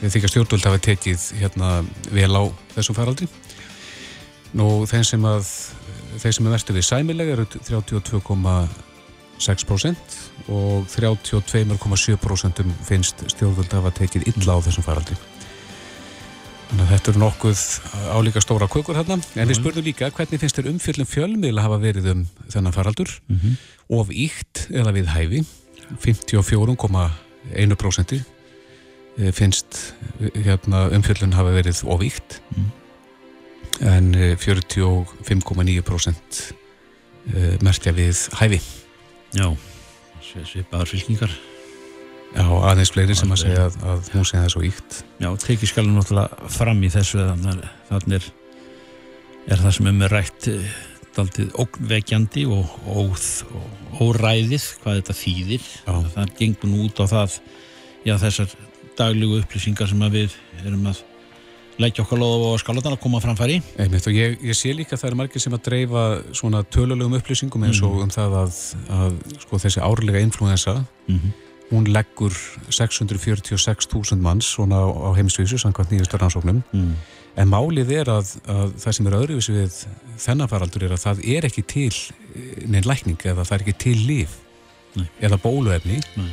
þykja 0.00 0.32
stjórnvöld 0.32 0.64
hafa 0.64 0.80
tekið 0.88 1.20
hérna 1.42 1.84
vel 2.08 2.32
á 2.32 2.48
þessum 2.72 2.96
faraldri. 2.96 3.28
Nú 4.56 4.86
þeim 4.88 5.04
sem 5.04 5.24
að 5.28 5.44
þeir 6.22 6.34
sem 6.36 6.46
er 6.46 6.54
verstu 6.54 6.70
við 6.76 6.84
sæmilega 6.88 7.30
eru 7.36 7.44
32,6% 7.54 9.98
og 10.54 10.78
32,7% 10.92 12.58
finnst 12.88 13.16
stjórnvöld 13.32 13.72
hafa 13.74 13.90
tekið 13.98 14.22
illa 14.32 14.52
á 14.56 14.58
þessum 14.64 14.86
faraldri. 14.86 15.16
Þannig 16.68 16.84
að 16.84 16.92
þetta 16.94 17.08
eru 17.12 17.20
nokkuð 17.22 17.60
álíka 18.16 18.40
stóra 18.42 18.66
kökur 18.70 18.96
hérna. 18.98 19.16
En 19.38 19.50
við 19.50 19.60
spurðum 19.60 19.86
líka 19.86 20.14
hvernig 20.14 20.40
finnst 20.42 20.56
þér 20.58 20.70
umfjöllum 20.72 21.06
fjölmiðla 21.06 21.66
hafa 21.66 21.78
verið 21.82 22.04
um 22.14 22.20
þennan 22.50 22.74
faraldur? 22.74 23.10
Of 23.92 24.06
íkt 24.10 24.56
eða 24.72 24.90
við 24.96 25.06
hæfi? 25.12 25.40
54,1% 26.00 28.14
eh, 28.16 28.22
finnst 29.36 29.70
eh, 30.18 30.32
hérna, 30.46 30.78
umfjöllun 30.96 31.36
hafa 31.36 31.50
verið 31.54 31.76
of 31.84 32.00
íkt 32.02 32.30
en 33.80 34.14
eh, 34.14 34.36
45,9% 34.38 36.54
eh, 37.34 37.56
merkja 37.64 37.94
við 37.96 38.20
hæfi. 38.38 38.60
Já, 39.34 39.48
svipaðar 40.44 40.90
fylkingar. 40.90 41.32
Já, 42.34 42.46
aðeins 42.66 42.90
fleiri 42.90 43.14
sem 43.14 43.30
að 43.30 43.44
segja 43.44 43.66
að, 43.68 43.76
að 43.86 44.08
hún 44.16 44.24
segja 44.26 44.42
það 44.42 44.54
svo 44.56 44.62
íkt 44.66 44.96
Já, 45.22 45.28
tekið 45.38 45.70
skal 45.70 45.84
náttúrulega 45.86 46.48
fram 46.50 46.80
í 46.82 46.88
þessu 46.90 47.20
þannig 47.20 47.68
þannig 47.90 48.16
er, 48.16 48.26
er 49.54 49.62
það 49.62 49.74
sem 49.76 49.90
er 49.90 49.96
með 50.00 50.14
rætt 50.16 50.48
eh, 50.50 50.72
daldið 51.14 51.52
ógnvekjandi 51.62 52.42
og, 52.50 52.72
óð, 52.90 53.28
og 53.54 54.02
óræðið 54.02 54.64
hvað 54.82 54.98
þetta 54.98 55.14
þýðir. 55.20 55.68
Já. 55.84 55.94
það 56.16 56.34
gengur 56.40 56.72
nú 56.72 56.78
út 56.88 56.98
á 56.98 57.06
það 57.12 57.30
já, 58.02 58.14
þessar 58.24 58.56
daglegu 58.98 59.38
upplýsingar 59.44 59.90
sem 59.90 60.02
að 60.02 60.18
við 60.18 60.34
erum 60.64 60.90
að 60.90 61.04
leggja 61.82 62.04
okkar 62.04 62.20
loða 62.20 62.52
á 62.54 62.62
skáladan 62.62 62.94
að 62.96 63.00
koma 63.02 63.20
framfæri 63.24 63.60
Einmitt, 63.82 64.06
ég, 64.14 64.36
ég 64.46 64.54
sé 64.58 64.70
líka 64.76 64.94
að 64.94 65.00
það 65.02 65.08
eru 65.10 65.20
margir 65.22 65.42
sem 65.42 65.56
að 65.56 65.64
dreifa 65.68 66.02
svona 66.36 66.62
tölulegum 66.70 67.16
upplýsingum 67.18 67.64
eins 67.66 67.80
og 67.82 68.02
um 68.04 68.12
það 68.14 68.36
að, 68.44 68.60
að 68.98 69.16
sko, 69.46 69.58
þessi 69.64 69.82
árlega 69.82 70.22
influensa 70.22 70.84
Mhm. 71.08 71.32
hún 71.72 71.86
leggur 71.92 72.32
646.000 72.70 74.20
manns 74.22 74.46
svona 74.54 74.78
á, 74.84 74.88
á 74.88 75.10
heimsvísu 75.16 75.58
samkvæmt 75.58 75.90
nýjustar 75.92 76.20
rannsóknum 76.22 76.62
mm. 76.72 76.94
en 77.40 77.48
málið 77.50 77.90
er 78.00 78.10
að, 78.12 78.34
að 78.46 78.74
það 78.84 78.96
sem 78.98 79.08
er 79.10 79.16
öðruvísi 79.18 79.54
við 79.56 79.78
þennan 80.22 80.50
faraldur 80.52 80.86
er 80.86 80.94
að 80.96 81.02
það 81.04 81.22
er 81.34 81.48
ekki 81.48 81.64
til 81.74 81.90
eh, 81.90 82.64
neinn 82.70 82.86
lækning 82.88 83.18
eða 83.24 83.44
það 83.44 83.56
er 83.58 83.64
ekki 83.66 83.76
til 83.86 83.96
líf 84.06 84.36
Nei. 84.94 85.06
eða 85.26 85.40
bóluefni 85.42 85.98
Nei. 86.16 86.30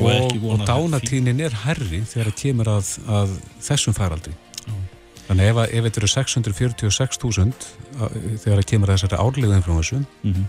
og, 0.00 0.36
Og 0.40 0.46
og 0.56 0.64
dánatínin 0.66 1.40
er 1.44 1.54
herri 1.64 2.02
þegar 2.08 2.32
það 2.32 2.40
kemur 2.42 2.72
að, 2.78 2.94
að 3.20 3.36
þessum 3.68 3.96
faraldri 3.96 4.34
þannig 5.30 5.46
ef, 5.52 5.56
að- 5.62 5.74
ef 5.78 5.84
þetta 5.86 6.00
eru 6.02 6.10
646.000 6.10 7.68
að- 8.02 8.16
þegar 8.42 8.58
það 8.60 8.66
kemur 8.72 8.88
að 8.90 8.96
þessari 8.98 9.20
árlegu 9.22 9.54
influensu 9.56 10.00
Mhm. 10.24 10.44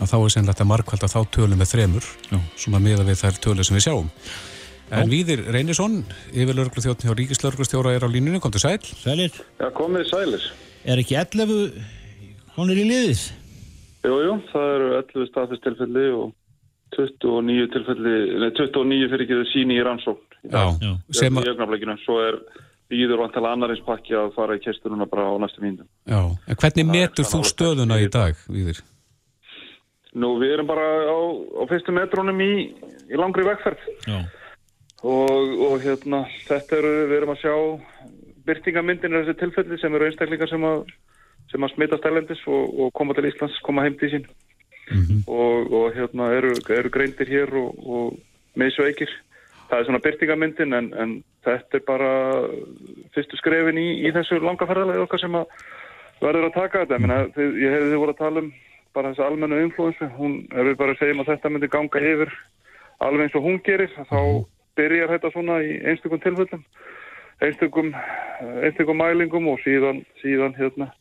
að 0.00 0.08
þá 0.10 0.16
er 0.24 0.32
sennilega 0.34 0.64
að 0.64 0.70
markvalda 0.72 1.08
þá 1.12 1.20
tölum 1.30 1.58
með 1.60 1.70
þremur 1.74 2.04
Já. 2.32 2.38
svona 2.56 2.80
miða 2.80 3.04
við 3.04 3.20
þær 3.22 3.36
tölur 3.44 3.64
sem 3.64 3.76
við 3.76 3.86
sjáum 3.86 4.08
en 4.92 5.08
Víðir 5.08 5.44
Reynisson 5.52 6.04
yfirlörglu 6.32 6.80
þjóttn 6.84 7.06
hjá 7.08 7.14
Ríkislörglustjóra 7.16 7.94
er 7.96 8.00
á 8.04 8.08
línunni, 8.08 8.40
kom 8.40 8.50
til 8.50 8.60
sæl 8.60 8.80
Sælir, 8.80 9.30
Já, 9.60 9.70
komið 9.72 10.08
sælir. 10.10 10.42
er 10.84 10.96
ekki 10.98 11.16
11 11.16 11.72
konur 12.56 12.76
í 12.76 12.84
liðið? 12.84 13.32
Jú, 14.04 14.16
jú, 14.18 14.42
það 14.52 14.74
eru 14.76 14.88
11 14.98 15.28
staðfistilfelli 15.30 16.06
og 16.18 16.32
29 16.96 17.68
tilfelli, 17.72 18.14
nei, 18.40 18.50
29 18.50 19.08
fyrir 19.08 19.22
ekki 19.24 19.38
þau 19.38 19.48
síni 19.54 19.78
í 19.78 19.84
rannsókn. 19.86 20.28
Já, 20.50 20.76
Já. 20.82 20.98
sem 21.12 21.34
að, 21.36 22.04
svo 22.04 22.18
er 22.20 22.34
býður 22.92 23.22
vantala 23.24 23.54
annarins 23.56 23.82
pakki 23.86 24.16
að 24.18 24.34
fara 24.36 24.58
í 24.58 24.62
kesturuna 24.62 25.08
bara 25.08 25.30
á 25.32 25.34
næstu 25.40 25.64
mínum. 25.64 25.88
já, 26.04 26.20
en 26.20 26.60
hvernig 26.60 26.84
er 26.84 26.90
metur 26.92 27.28
þú 27.28 27.42
stöðuna 27.48 28.00
í 28.02 28.10
dag, 28.12 28.36
Víðir? 28.52 28.82
Nú, 30.12 30.34
við 30.42 30.58
erum 30.58 30.68
bara 30.68 30.86
á, 31.08 31.18
á 31.56 31.62
fyrstu 31.70 31.94
metrónum 31.96 32.40
í, 32.44 32.52
í 33.08 33.16
langri 33.16 33.46
vegferð. 33.48 33.86
Já, 34.04 34.18
og, 35.02 35.54
og 35.68 35.78
hérna, 35.82 36.26
þetta 36.48 36.78
eru, 36.78 36.92
við 37.08 37.16
erum 37.16 37.32
að 37.32 37.40
sjá 37.42 37.54
byrtingamyndin 38.46 39.14
er 39.14 39.24
þessi 39.24 39.40
tilfelli 39.40 39.78
sem 39.80 39.96
eru 39.96 40.08
einstaklingar 40.08 40.50
sem 40.50 40.64
að, 40.66 40.84
sem 41.50 41.64
að 41.64 41.74
smitast 41.74 42.06
erlendis 42.08 42.42
og, 42.50 42.78
og 42.78 42.92
koma 42.98 43.16
til 43.16 43.28
Íslands, 43.30 43.58
koma 43.66 43.86
heim 43.86 43.96
til 44.00 44.12
sín 44.12 44.28
og, 45.26 45.72
og 45.72 45.94
hérna 45.96 46.32
eru, 46.36 46.54
eru 46.74 46.90
greindir 46.92 47.30
hér 47.30 47.54
og, 47.58 47.78
og 47.86 48.58
meðsveikir. 48.58 49.10
Það 49.72 49.80
er 49.80 49.86
svona 49.88 50.00
byrtingamyndin 50.04 50.76
en, 50.76 50.88
en 51.00 51.12
þetta 51.46 51.78
er 51.78 51.84
bara 51.86 52.08
fyrstu 53.14 53.38
skrefin 53.40 53.78
í, 53.80 53.86
í 54.04 54.10
þessu 54.12 54.36
langaferðalegi 54.44 55.00
okkar 55.06 55.22
sem 55.22 55.38
að 55.38 55.46
verður 56.20 56.50
að 56.50 56.58
taka 56.58 56.82
þetta. 56.82 56.98
Meina, 57.00 57.16
þið, 57.32 57.54
ég 57.62 57.72
hefði 57.72 57.86
þið 57.88 58.02
voru 58.02 58.12
að 58.12 58.18
tala 58.18 58.42
um 58.42 58.50
bara 58.92 59.12
þessu 59.14 59.24
almennu 59.24 59.60
influensu. 59.64 60.08
Hún 60.18 60.34
við 60.52 60.76
bara 60.82 60.92
að 60.92 61.00
segja 61.00 61.16
um 61.16 61.22
að 61.24 61.30
þetta 61.30 61.52
myndi 61.54 61.70
ganga 61.72 62.02
yfir 62.10 62.34
alveg 63.06 63.24
eins 63.24 63.38
og 63.40 63.48
hún 63.48 63.56
gerir. 63.64 63.96
Þá 64.10 64.20
byrjar 64.82 65.14
þetta 65.14 65.32
svona 65.38 65.56
í 65.64 65.72
einstökum 65.94 66.22
tilfellum, 66.26 66.68
einstökum, 67.48 67.90
einstökum 68.68 69.00
mælingum 69.00 69.48
og 69.54 69.64
síðan, 69.64 70.04
síðan 70.20 70.52
hérna 70.60 70.92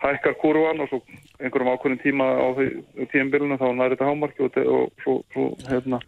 hækkar 0.00 0.40
kurvan 0.40 0.80
og 0.80 0.88
svo 0.94 1.02
einhverjum 1.44 1.74
ákveðin 1.76 2.00
tíma 2.00 2.32
á 2.40 2.46
því 2.56 2.66
tíumbilinu 3.12 3.60
þá 3.60 3.68
næri 3.68 3.98
þetta 3.98 4.08
hámarki 4.08 4.48
og, 4.48 4.58
og 4.64 5.04
svo, 5.04 5.20
svo 5.36 5.46
hérna 5.68 6.00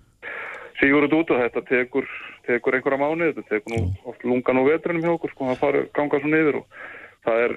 sígur 0.80 1.06
þetta 1.06 1.20
út 1.20 1.32
og 1.32 1.42
þetta 1.44 1.62
tekur, 1.70 2.06
tekur 2.46 2.76
einhverja 2.76 3.00
mánuð, 3.00 3.32
þetta 3.36 3.48
tekur 3.50 3.74
nú 3.74 4.10
oft 4.10 4.24
lungan 4.26 4.60
og 4.62 4.70
vetrunum 4.70 5.04
hjá 5.04 5.12
okkur 5.14 5.34
sko, 5.34 5.50
það 5.50 5.62
fara 5.62 5.84
ganga 5.96 6.22
svo 6.22 6.32
niður 6.32 6.60
og 6.60 6.80
það 7.26 7.44
er 7.46 7.56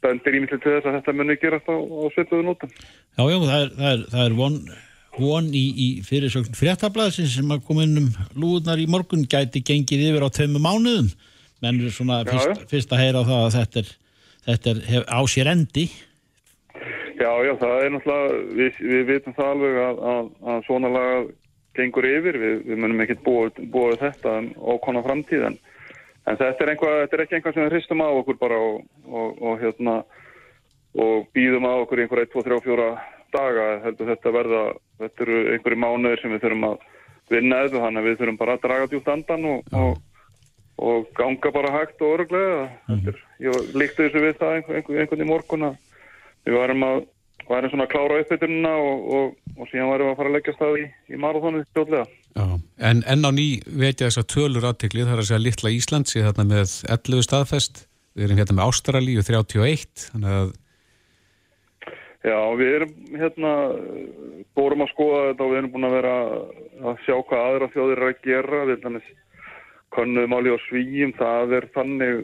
bendir 0.00 0.38
ímyndið 0.38 0.62
til 0.62 0.76
þess 0.76 0.88
að 0.88 0.98
þetta 0.98 1.16
muni 1.16 1.36
gerast 1.40 1.68
á, 1.68 1.76
á 1.76 2.04
svipuðu 2.14 2.46
nótum. 2.46 2.70
Já, 2.72 3.24
já, 3.24 3.38
það 3.44 3.56
er, 3.58 3.72
það 3.76 3.90
er, 3.90 4.04
það 4.12 4.24
er 4.24 4.36
von, 4.38 4.58
von 5.18 5.50
í, 5.52 5.64
í 5.70 5.88
fyrirsögn 6.06 6.58
fréttablaðsins 6.58 7.34
sem 7.36 7.52
að 7.52 7.64
koma 7.68 7.86
inn 7.86 8.04
um 8.04 8.12
lúðunar 8.34 8.80
í 8.80 8.88
morgun 8.90 9.26
gæti 9.30 9.62
gengið 9.66 10.06
yfir 10.08 10.24
á 10.24 10.28
tveimu 10.36 10.62
mánuðum. 10.64 11.10
Menn 11.60 11.82
er 11.84 11.92
svona 11.92 12.22
fyrst, 12.24 12.64
fyrst 12.70 12.94
að 12.96 13.02
heyra 13.04 13.20
á 13.20 13.28
það 13.28 13.42
að 13.42 13.56
þetta 13.58 13.82
er, 13.82 13.90
þetta 14.46 14.72
er 14.72 14.80
hef, 14.88 15.04
á 15.04 15.20
sér 15.28 15.52
endi. 15.52 15.90
Já, 17.20 17.32
já, 17.44 17.52
það 17.60 17.74
er 17.84 17.90
náttúrulega, 17.92 18.36
við, 18.56 18.78
við 18.80 19.02
vitum 19.10 19.36
það 19.36 19.50
alveg 19.52 19.80
að, 19.84 19.98
að, 20.12 20.30
að 20.48 20.62
svona 20.70 20.92
laga 20.94 21.18
gengur 21.80 22.08
yfir, 22.08 22.38
við, 22.40 22.56
við 22.68 22.80
munum 22.84 23.04
ekkert 23.04 23.24
búið, 23.26 24.00
þetta 24.04 24.38
um 24.38 24.50
ókona 24.76 25.04
framtíð 25.04 25.46
en, 25.50 25.60
þetta 26.30 26.50
er, 26.52 26.72
einhvað, 26.74 26.98
þetta 27.04 27.16
er 27.16 27.24
ekki 27.24 27.38
einhvað 27.38 27.56
sem 27.56 27.66
við 27.66 27.72
hristum 27.74 28.04
á 28.04 28.08
okkur 28.10 28.38
bara 28.40 28.60
og, 28.60 28.82
og, 29.08 29.40
og 29.40 29.64
hérna 29.64 30.02
og 31.00 31.26
býðum 31.34 31.68
á 31.70 31.72
okkur 31.80 32.02
í 32.02 32.06
einhver 32.06 32.24
1, 32.26 32.32
2, 32.34 32.46
3, 32.46 32.60
4 32.66 32.90
daga, 33.30 33.66
heldur 33.84 34.10
þetta 34.10 34.32
verða 34.34 34.62
þetta 35.00 35.26
eru 35.26 35.40
einhverju 35.54 35.80
mánuðir 35.84 36.22
sem 36.22 36.34
við 36.34 36.44
þurfum 36.44 36.66
að 36.70 36.86
vinna 37.30 37.60
eða 37.64 37.84
þannig 37.84 38.00
að 38.00 38.08
við 38.08 38.16
þurfum 38.20 38.40
bara 38.40 38.56
að 38.56 38.64
draga 38.64 38.88
djúpt 38.90 39.12
andan 39.12 39.46
og, 39.52 39.76
og, 39.80 40.00
og 40.90 41.06
ganga 41.18 41.52
bara 41.54 41.72
hægt 41.76 42.02
og 42.02 42.16
öruglega 42.16 42.64
mm. 42.90 43.22
ég 43.46 43.70
líkti 43.78 44.06
þessu 44.06 44.24
við 44.24 44.36
það 44.40 44.56
einhver, 44.56 44.80
einhver, 44.80 45.00
einhvern 45.04 45.24
í 45.24 45.30
morgun 45.30 45.68
að 45.70 45.78
við 46.48 46.58
varum 46.58 46.86
að 46.88 47.02
varum 47.48 47.72
svona 47.72 47.86
að 47.86 47.92
klára 47.94 48.20
uppbytununa 48.22 48.72
og, 48.78 49.04
og, 49.16 49.36
og 49.56 49.70
síðan 49.70 49.90
varum 49.90 50.08
við 50.08 50.12
að 50.12 50.18
fara 50.20 50.30
að 50.30 50.36
leggja 50.36 50.56
stað 50.56 50.80
í, 50.80 50.86
í 51.10 51.20
marathónu 51.20 51.62
stjórnlega. 51.68 52.06
Já, 52.30 52.46
en 52.90 53.04
enn 53.10 53.26
á 53.26 53.30
ný 53.34 53.46
veit 53.66 54.00
ég 54.00 54.08
þess 54.08 54.22
að 54.22 54.30
tölur 54.34 54.66
aðtekli, 54.68 55.06
það 55.06 55.14
er 55.16 55.22
að 55.22 55.30
segja 55.30 55.44
litla 55.44 55.74
Ísland 55.74 56.10
sé 56.10 56.24
þarna 56.26 56.46
með 56.50 56.74
11 56.96 57.26
staðfest. 57.26 57.84
Við 58.18 58.26
erum 58.26 58.42
hérna 58.42 58.58
með 58.58 58.70
Ástralíu 58.70 59.24
31 59.26 60.06
þannig 60.10 60.36
að 60.40 60.52
Já, 62.20 62.36
við 62.52 62.74
erum 62.76 62.90
hérna 63.16 63.50
bórum 64.52 64.82
að 64.84 64.90
skoða 64.90 65.20
þetta 65.30 65.44
og 65.44 65.52
við 65.52 65.58
erum 65.60 65.70
búin 65.72 65.86
að 65.88 65.94
vera 65.96 66.16
að 66.90 66.98
sjá 67.06 67.14
hvað 67.16 67.44
aðra 67.46 67.68
þjóðir 67.72 67.96
eru 67.96 68.10
að 68.10 68.26
gera. 68.26 68.60
Við 68.68 68.82
þannig 68.82 69.06
konnuðum 69.96 70.34
áli 70.36 70.52
á 70.52 70.58
svíjum, 70.66 71.14
það 71.16 71.54
er 71.56 71.66
þannig 71.76 72.18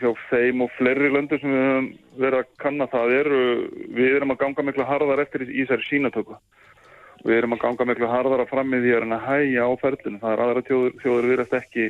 hjá 0.00 0.10
þeim 0.30 0.64
og 0.64 0.72
fleiri 0.78 1.10
löndur 1.12 1.40
sem 1.42 1.52
við 1.52 1.64
höfum 1.64 1.88
verið 2.16 2.38
að 2.40 2.52
kanna 2.62 2.86
það 2.92 3.16
eru, 3.18 3.40
við 3.98 4.16
erum 4.16 4.32
að 4.34 4.40
ganga 4.44 4.64
miklu 4.64 4.86
harðar 4.88 5.22
eftir 5.24 5.44
í 5.44 5.64
þessari 5.64 5.88
sínatöku 5.88 6.38
við 7.24 7.38
erum 7.38 7.56
að 7.56 7.62
ganga 7.64 7.86
miklu 7.88 8.08
harðar 8.08 8.44
að 8.44 8.50
fram 8.52 8.74
í 8.76 8.80
því 8.84 8.96
að 8.98 9.14
hæja 9.24 9.68
á 9.68 9.72
ferlinu, 9.80 10.20
það 10.20 10.32
er 10.32 10.42
aðra 10.44 10.64
þjóður, 10.68 10.96
þjóður 11.02 11.28
viðrast 11.30 11.56
ekki 11.60 11.86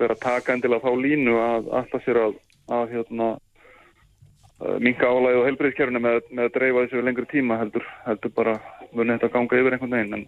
vera 0.00 0.16
að 0.16 0.22
taka 0.24 0.54
endilega 0.54 0.84
þá 0.84 1.02
línu 1.04 1.34
að 1.40 1.68
alltaf 1.80 2.04
sér 2.04 2.20
að, 2.22 2.38
að 2.72 2.94
hérna 2.94 3.28
minga 4.80 5.10
álæði 5.10 5.40
og 5.40 5.46
heilbreyðskerfni 5.48 6.00
með, 6.00 6.20
með 6.30 6.48
að 6.48 6.54
dreifa 6.56 6.84
þessu 6.84 7.04
lengri 7.04 7.26
tíma 7.30 7.58
heldur, 7.60 7.86
heldur 8.06 8.32
bara 8.36 8.54
munið 8.92 9.16
þetta 9.16 9.28
að 9.28 9.34
ganga 9.36 9.60
yfir 9.60 9.76
einhvern 9.76 9.96
veginn. 9.98 10.14
En, 10.16 10.26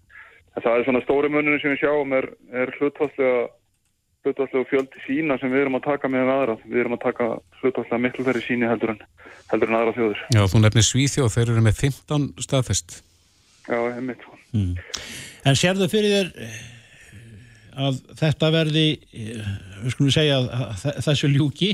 það 0.56 0.72
er 0.72 0.86
svona 0.88 1.02
stóri 1.04 1.30
muninu 1.32 1.60
sem 1.62 1.72
við 1.72 1.82
sjáum 1.84 2.14
er, 2.16 2.28
er 2.52 2.72
hlutvarslega 2.76 3.46
hlutvarslega 4.26 4.68
fjöldi 4.70 5.02
sína 5.06 5.38
sem 5.40 5.52
við 5.52 5.64
erum 5.64 5.78
að 5.78 5.86
taka 5.86 6.10
með 6.10 6.30
aðra, 6.34 6.56
við 6.66 6.82
erum 6.82 6.96
að 6.96 7.04
taka 7.06 7.28
hlutvarslega 7.62 8.02
miklu 8.02 8.26
færri 8.26 8.44
síni 8.44 8.70
heldur 8.70 8.94
en, 8.94 9.02
heldur 9.52 9.72
en 9.72 9.78
aðra 9.80 9.96
þjóður. 9.96 10.22
Já, 10.34 10.42
þú 10.52 10.62
nefnir 10.62 10.86
Svíþjóð, 10.90 11.34
þeir 11.36 11.52
eru 11.54 11.66
með 11.66 11.82
15 11.82 12.30
staðfest 12.46 12.96
Já, 13.66 13.78
einmitt. 13.92 14.24
mm. 14.54 14.72
En 15.46 15.58
sérðu 15.58 15.88
fyrir 15.90 16.16
þér 16.16 16.32
eh, 16.46 16.58
að 17.86 18.00
þetta 18.18 18.50
verði 18.54 18.86
eh, 18.94 19.52
við 19.84 19.94
skulum 19.94 20.14
segja 20.14 20.40
að, 20.42 20.50
að 20.66 21.00
þessu 21.06 21.30
ljúki 21.32 21.72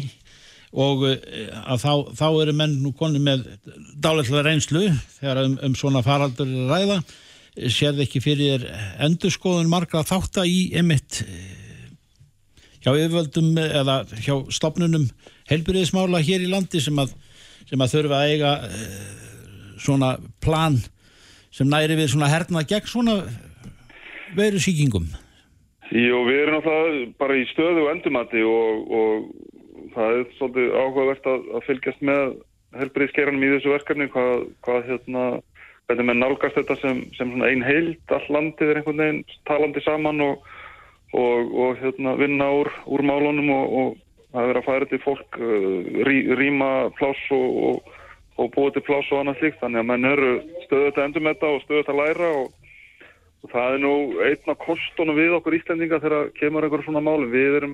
og 0.72 1.04
eh, 1.08 1.50
að 1.62 1.84
þá, 1.84 1.92
þá 2.20 2.28
eru 2.44 2.56
menn 2.56 2.78
nú 2.84 2.94
konið 2.96 3.26
með 3.28 3.44
dálætlega 4.00 4.46
reynslu 4.48 4.86
þegar 5.18 5.44
um, 5.46 5.58
um 5.68 5.76
svona 5.78 6.04
faraldur 6.04 6.48
er 6.48 6.64
að 6.64 6.72
ræða 6.76 7.02
sérðu 7.72 8.06
ekki 8.06 8.22
fyrir 8.24 8.62
þér 8.62 8.86
endurskoðun 9.08 9.68
margra 9.68 10.00
þátta 10.08 10.46
í 10.48 10.70
emitt 10.80 11.20
hjá 12.82 12.92
yfirvöldum 12.92 13.52
eða 13.62 14.02
hjá 14.24 14.34
stopnunum 14.54 15.08
helbyrðismála 15.50 16.22
hér 16.24 16.44
í 16.44 16.50
landi 16.50 16.82
sem 16.82 16.98
að, 16.98 17.14
sem 17.68 17.80
að 17.80 17.94
þurfa 17.96 18.20
að 18.20 18.32
eiga 18.32 18.52
svona 19.82 20.16
plan 20.42 20.78
sem 21.52 21.68
næri 21.68 21.98
við 21.98 22.12
svona 22.14 22.30
hernað 22.32 22.70
gegn 22.72 22.90
svona 22.90 23.18
veru 24.36 24.60
síkingum 24.62 25.10
Jú, 25.92 26.22
við 26.24 26.38
erum 26.40 26.56
náttúrulega 26.56 27.08
bara 27.20 27.36
í 27.36 27.44
stöðu 27.50 27.84
og 27.84 27.90
endumati 27.92 28.42
og, 28.48 28.92
og 28.96 29.90
það 29.92 30.18
er 30.18 30.22
svolítið 30.38 30.76
áhugavert 30.78 31.26
að, 31.28 31.48
að 31.52 31.66
fylgjast 31.66 32.04
með 32.08 32.22
helbriðskeranum 32.80 33.44
í 33.44 33.50
þessu 33.56 33.74
verkefni 33.74 34.08
hvað, 34.14 34.46
hvað 34.64 34.86
hérna 34.88 35.24
hvernig 35.90 36.08
með 36.08 36.18
nálgast 36.22 36.56
þetta 36.56 36.78
sem, 36.80 37.02
sem 37.18 37.34
svona 37.34 37.50
ein 37.52 37.64
heild 37.66 38.14
all 38.16 38.24
landið 38.32 38.72
er 38.72 38.80
einhvern 38.80 39.02
veginn 39.02 39.22
talandi 39.48 39.82
saman 39.84 40.24
og, 40.24 40.46
og, 41.12 41.52
og 41.64 41.82
hérna 41.82 42.16
vinna 42.20 42.48
úr, 42.60 42.72
úr 42.88 43.04
málunum 43.04 43.52
og, 43.56 43.98
það 44.32 44.42
er 44.42 44.48
verið 44.52 44.62
að 44.62 44.68
færa 44.70 44.88
til 44.88 45.02
fólk 45.04 45.38
uh, 45.40 45.92
rí, 46.08 46.16
rýma 46.40 46.72
pláss 46.96 47.28
og, 47.36 47.92
og 48.40 48.50
búið 48.56 48.78
til 48.78 48.86
pláss 48.88 49.12
og 49.12 49.22
annað 49.22 49.42
slíkt 49.42 49.60
þannig 49.60 49.82
að 49.82 49.88
menn 49.92 50.10
eru 50.14 50.32
stöðut 50.64 50.98
að 50.98 51.06
endumetta 51.08 51.52
og 51.52 51.64
stöðut 51.66 51.92
að 51.92 52.00
læra 52.00 52.34
og 52.40 52.50
Og 53.42 53.50
það 53.50 53.74
er 53.74 53.80
nú 53.82 53.94
einn 54.22 54.52
af 54.52 54.60
kostunum 54.62 55.18
við 55.18 55.32
okkur 55.38 55.56
Íslandinga 55.56 55.98
þegar 56.02 56.28
kemur 56.36 56.62
einhverjum 56.62 56.86
svona 56.86 57.02
málum. 57.02 57.32
Við 57.32 57.56
erum, 57.58 57.72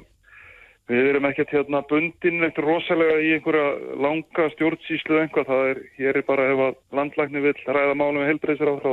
við 0.89 1.09
erum 1.11 1.29
ekkert 1.29 1.53
hérna 1.53 1.83
bundin 1.91 2.47
eftir 2.47 2.65
rosalega 2.65 3.19
í 3.21 3.35
einhverja 3.37 3.97
langa 4.01 4.47
stjórnsýslu 4.55 5.21
einhvað. 5.21 5.51
Það 5.51 5.73
er, 5.73 5.83
hér 5.99 6.21
er 6.21 6.27
bara 6.31 6.47
ef 6.55 6.63
að 6.69 6.79
landlækni 7.01 7.45
vil 7.45 7.55
ræða 7.67 7.99
málum 8.01 8.23
við 8.23 8.31
heilbreyðsir 8.33 8.73
á 8.73 8.77
þá, 8.87 8.93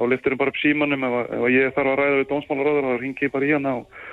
þá 0.00 0.04
liftir 0.08 0.34
hann 0.34 0.40
bara 0.40 0.54
upp 0.54 0.62
símanum. 0.62 1.06
Ef, 1.06 1.18
að, 1.20 1.32
ef 1.36 1.46
að 1.46 1.56
ég 1.56 1.74
þarf 1.76 1.92
að 1.92 2.00
ræða 2.00 2.20
við 2.20 2.30
dómsmálaráður 2.32 2.88
þá 2.88 3.02
ringi 3.04 3.26
ég 3.28 3.34
bara 3.34 3.48
í 3.48 3.52
hana. 3.54 3.74
Og, 3.82 4.06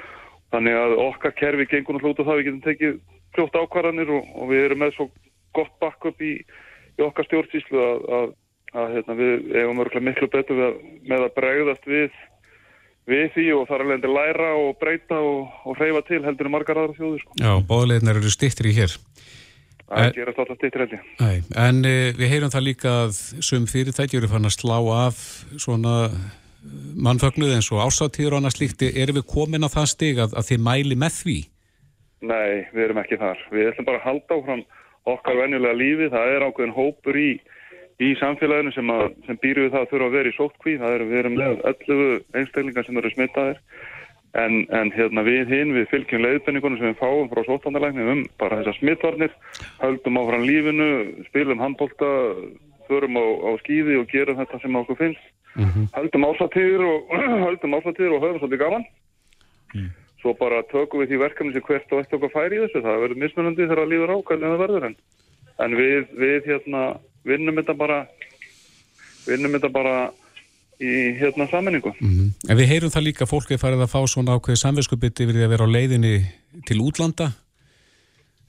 þannig 0.54 0.82
að 0.82 0.98
okkar 1.08 1.38
kerfi 1.40 1.70
gengur 1.72 1.98
náttúrulega 1.98 2.18
út 2.18 2.24
af 2.24 2.30
það. 2.32 2.42
Við 2.42 2.50
getum 2.50 2.66
tekið 2.68 3.00
fljótt 3.38 3.62
ákvarðanir 3.62 4.12
og, 4.18 4.34
og 4.36 4.52
við 4.52 4.66
erum 4.68 4.84
með 4.84 4.98
svo 4.98 5.10
gott 5.58 5.74
backup 5.82 6.22
í, 6.22 6.36
í 6.98 7.06
okkar 7.08 7.28
stjórnsýslu 7.28 7.82
að, 7.82 8.06
að 8.20 8.36
að 8.76 8.96
hérna, 8.98 9.16
við 9.18 9.54
eigum 9.56 9.84
örgulega 9.84 10.08
miklu 10.10 10.30
betur 10.32 10.60
með, 10.60 10.80
með 11.08 11.26
að 11.28 11.36
bregðast 11.38 11.88
við 11.88 12.18
við 13.08 13.28
því 13.38 13.46
og 13.56 13.68
þar 13.70 13.84
alveg 13.84 13.98
endur 13.98 14.14
læra 14.18 14.50
og 14.60 14.74
breyta 14.82 15.20
og, 15.24 15.54
og 15.64 15.78
hreyfa 15.80 16.02
til 16.10 16.20
heldur 16.26 16.50
margar 16.52 16.82
aðra 16.82 16.98
þjóður 16.98 17.22
sko. 17.24 17.38
Já, 17.40 17.52
bóðleirnar 17.70 18.20
eru 18.20 18.32
stýttir 18.34 18.68
í 18.68 18.76
hér 18.76 18.98
Það 19.88 20.04
er 20.04 20.16
gerast 20.18 20.42
alltaf 20.44 20.58
stýttir 20.60 20.84
held 20.84 20.96
ég. 20.98 21.44
En 21.64 21.78
e, 21.88 21.96
við 22.18 22.32
heyrum 22.34 22.52
það 22.52 22.66
líka 22.66 22.94
að 23.06 23.20
sum 23.48 23.68
fyrirtæki 23.72 24.20
eru 24.20 24.30
fann 24.32 24.50
að 24.50 24.58
slá 24.58 24.78
af 24.98 25.22
svona 25.56 25.94
mannfögnuð 27.08 27.54
eins 27.56 27.70
og 27.72 27.86
ásáttíður 27.86 28.36
og 28.36 28.42
annað 28.42 28.58
slíkti 28.58 28.90
erum 29.00 29.22
við 29.22 29.30
komin 29.32 29.64
á 29.64 29.72
það 29.72 29.92
stig 29.94 30.20
að, 30.20 30.36
að 30.36 30.50
þið 30.50 30.66
mæli 30.68 30.98
með 31.00 31.22
því? 31.22 31.38
Nei, 32.28 32.50
við 32.74 32.84
erum 32.88 33.00
ekki 33.04 33.22
þar. 33.22 33.46
Við 33.54 33.72
ætlum 33.72 33.88
bara 33.88 34.02
að 34.02 34.08
halda 34.10 34.40
áfram 34.42 34.66
okkar 35.08 35.40
venjulega 35.40 35.80
lífi. 35.80 36.10
Það 36.12 36.34
er 36.34 36.48
ákveðin 36.50 36.76
hópur 36.76 37.22
í 37.22 37.30
í 38.04 38.14
samfélaginu 38.20 38.74
sem, 38.76 38.90
að, 38.94 39.14
sem 39.26 39.40
býr 39.42 39.64
við 39.64 39.72
það 39.74 39.84
að 39.84 39.92
þurfa 39.92 40.08
að 40.08 40.18
vera 40.18 40.30
í 40.30 40.36
sótkví, 40.36 40.74
það 40.82 40.96
er 40.96 41.04
við 41.10 41.20
erum 41.22 41.38
með 41.38 41.62
11 41.72 42.42
einstaklingar 42.42 42.86
sem 42.86 43.00
eru 43.02 43.12
smittaðir 43.14 43.62
en, 44.34 44.66
en 44.70 44.92
hérna 44.92 45.24
við 45.24 45.52
hinn 45.54 45.74
við 45.76 45.88
fylgjum 45.92 46.24
leiðbenningunum 46.26 46.78
sem 46.80 46.92
við 46.92 47.00
fáum 47.00 47.30
frá 47.32 47.44
sóttandalæknum 47.48 48.12
um 48.14 48.24
bara 48.40 48.60
þessar 48.62 48.78
smittvarnir 48.80 49.32
höldum 49.82 50.20
áfram 50.22 50.48
lífinu, 50.48 50.90
spilum 51.30 51.60
handbólta 51.64 52.10
förum 52.88 53.20
á, 53.20 53.26
á 53.48 53.52
skýði 53.64 54.00
og 54.02 54.10
gerum 54.12 54.38
þetta 54.40 54.62
sem 54.62 54.76
okkur 54.76 54.98
finnst. 55.00 55.24
Mm 55.58 55.66
-hmm. 55.66 55.88
höldum 55.96 56.28
áslatíður 56.30 56.84
og 56.86 57.16
höldum 57.48 57.78
áslatíður 57.78 58.16
og 58.16 58.22
höfum 58.24 58.40
svolítið 58.40 58.64
gaman. 58.64 58.86
Svo 60.22 60.34
bara 60.34 60.64
tökum 60.72 61.02
við 61.02 61.10
því 61.12 61.18
verkefni 61.22 61.54
sem 61.54 61.62
hvert 61.62 61.92
og 61.92 62.00
eitt 62.00 62.14
okkar 62.14 62.34
færi 62.34 62.58
í 62.58 62.62
þessu, 62.64 62.82
það 62.82 63.02
verður 63.04 63.22
mismunandi 63.22 63.68
þegar 63.68 63.82
það 63.82 63.92
líður 63.92 64.14
á 64.14 64.18
hvernig 64.28 64.50
það 64.50 64.64
verður 64.64 64.86
en, 64.88 64.96
en 65.60 65.76
við, 65.78 66.08
við 66.18 66.46
hérna 66.46 66.82
vinnum 67.26 67.60
þetta 67.60 67.74
bara 67.78 68.00
vinnum 69.28 69.54
þetta 69.58 69.70
bara 69.70 69.96
í 70.80 70.94
hérna 71.20 71.48
sammenningu 71.52 71.94
Mhm. 72.00 72.27
En 72.48 72.56
við 72.56 72.70
heyrum 72.72 72.94
það 72.94 73.08
líka 73.10 73.26
að 73.26 73.34
fólk 73.34 73.52
er 73.52 73.60
farið 73.60 73.84
að 73.84 73.92
fá 73.92 74.00
svona 74.08 74.38
ákveði 74.38 74.62
samverskupiti 74.62 75.26
yfir 75.26 75.36
því 75.36 75.48
að 75.48 75.54
vera 75.56 75.68
á 75.68 75.76
leiðinni 75.76 76.14
til 76.68 76.80
útlanda. 76.80 77.32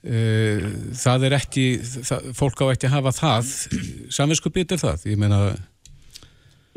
Eh, 0.07 0.62
Það 0.95 1.26
er 1.26 1.35
ekki, 1.40 1.64
það, 1.83 2.28
fólk 2.38 2.62
á 2.62 2.67
ekki 2.71 2.87
að 2.87 2.95
hafa 2.95 3.14
það. 3.17 3.50
Samverskupiti 4.14 4.76
er 4.76 4.85
það, 4.85 5.09
ég 5.11 5.19
meina, 5.19 5.40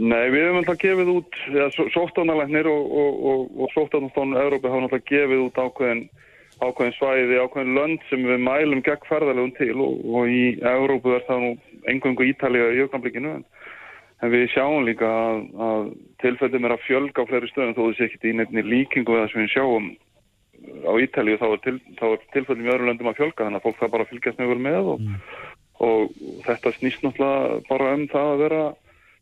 Nei, 0.02 0.32
við 0.34 0.48
hefum 0.48 0.58
alltaf 0.62 0.80
gefið 0.82 1.10
út 1.14 1.36
ja, 1.54 1.68
sóttánalæknir 1.94 2.66
og, 2.72 2.86
og, 3.02 3.18
og, 3.32 3.42
og 3.62 3.74
sóttánastofnun 3.76 4.40
Európa 4.42 4.72
hafa 4.72 4.88
alltaf 4.88 5.04
gefið 5.06 5.44
út 5.44 5.60
ákveðin, 5.62 6.02
ákveðin 6.58 6.96
svæði, 6.96 7.38
ákveðin 7.44 7.76
lönd 7.78 8.08
sem 8.10 8.24
við 8.26 8.42
mælum 8.42 8.82
gegn 8.88 9.06
ferðalegum 9.06 9.52
til 9.60 9.76
og, 9.84 10.24
í 10.26 10.56
Európu 10.72 11.14
er 11.14 11.28
það 11.28 11.44
nú 11.44 11.52
engöngu 11.92 12.26
ítalega 12.32 12.72
í 12.74 12.82
augnablikinu 12.86 13.36
en, 13.36 13.46
en 14.22 14.34
við 14.34 14.48
sjáum 14.54 14.86
líka 14.86 15.10
að, 15.10 15.42
að 15.68 15.84
tilfellum 16.22 16.68
er 16.68 16.76
að 16.76 16.86
fjölga 16.86 17.26
á 17.26 17.30
fleiri 17.30 17.50
stöðum 17.52 17.76
þó 17.78 17.84
þessi 17.88 18.08
ekkit 18.08 18.30
í 18.30 18.34
nefnir 18.38 18.70
líkingu 18.70 19.18
það 19.18 19.30
sem 19.32 19.44
við 19.44 19.54
sjáum 19.56 19.92
á 20.86 20.94
Ítalíu 21.02 21.40
þá 21.42 21.48
er, 21.48 21.62
til, 21.66 21.78
þá 21.98 22.06
er 22.12 22.26
tilfellum 22.36 22.68
í 22.68 22.74
öðru 22.74 22.90
löndum 22.90 23.12
að 23.12 23.22
fjölga 23.22 23.46
þannig 23.48 23.62
að 23.62 23.66
fólk 23.68 23.80
það 23.82 23.94
bara 23.96 24.10
fylgjast 24.10 24.42
með 24.42 24.54
með 24.62 24.90
og, 24.94 25.06
og 25.82 26.18
þetta 26.46 26.74
snýst 26.78 27.06
náttúrulega 27.06 27.62
bara 27.70 27.94
um 27.98 28.06
það 28.12 28.34
að 28.34 28.44
vera 28.46 28.64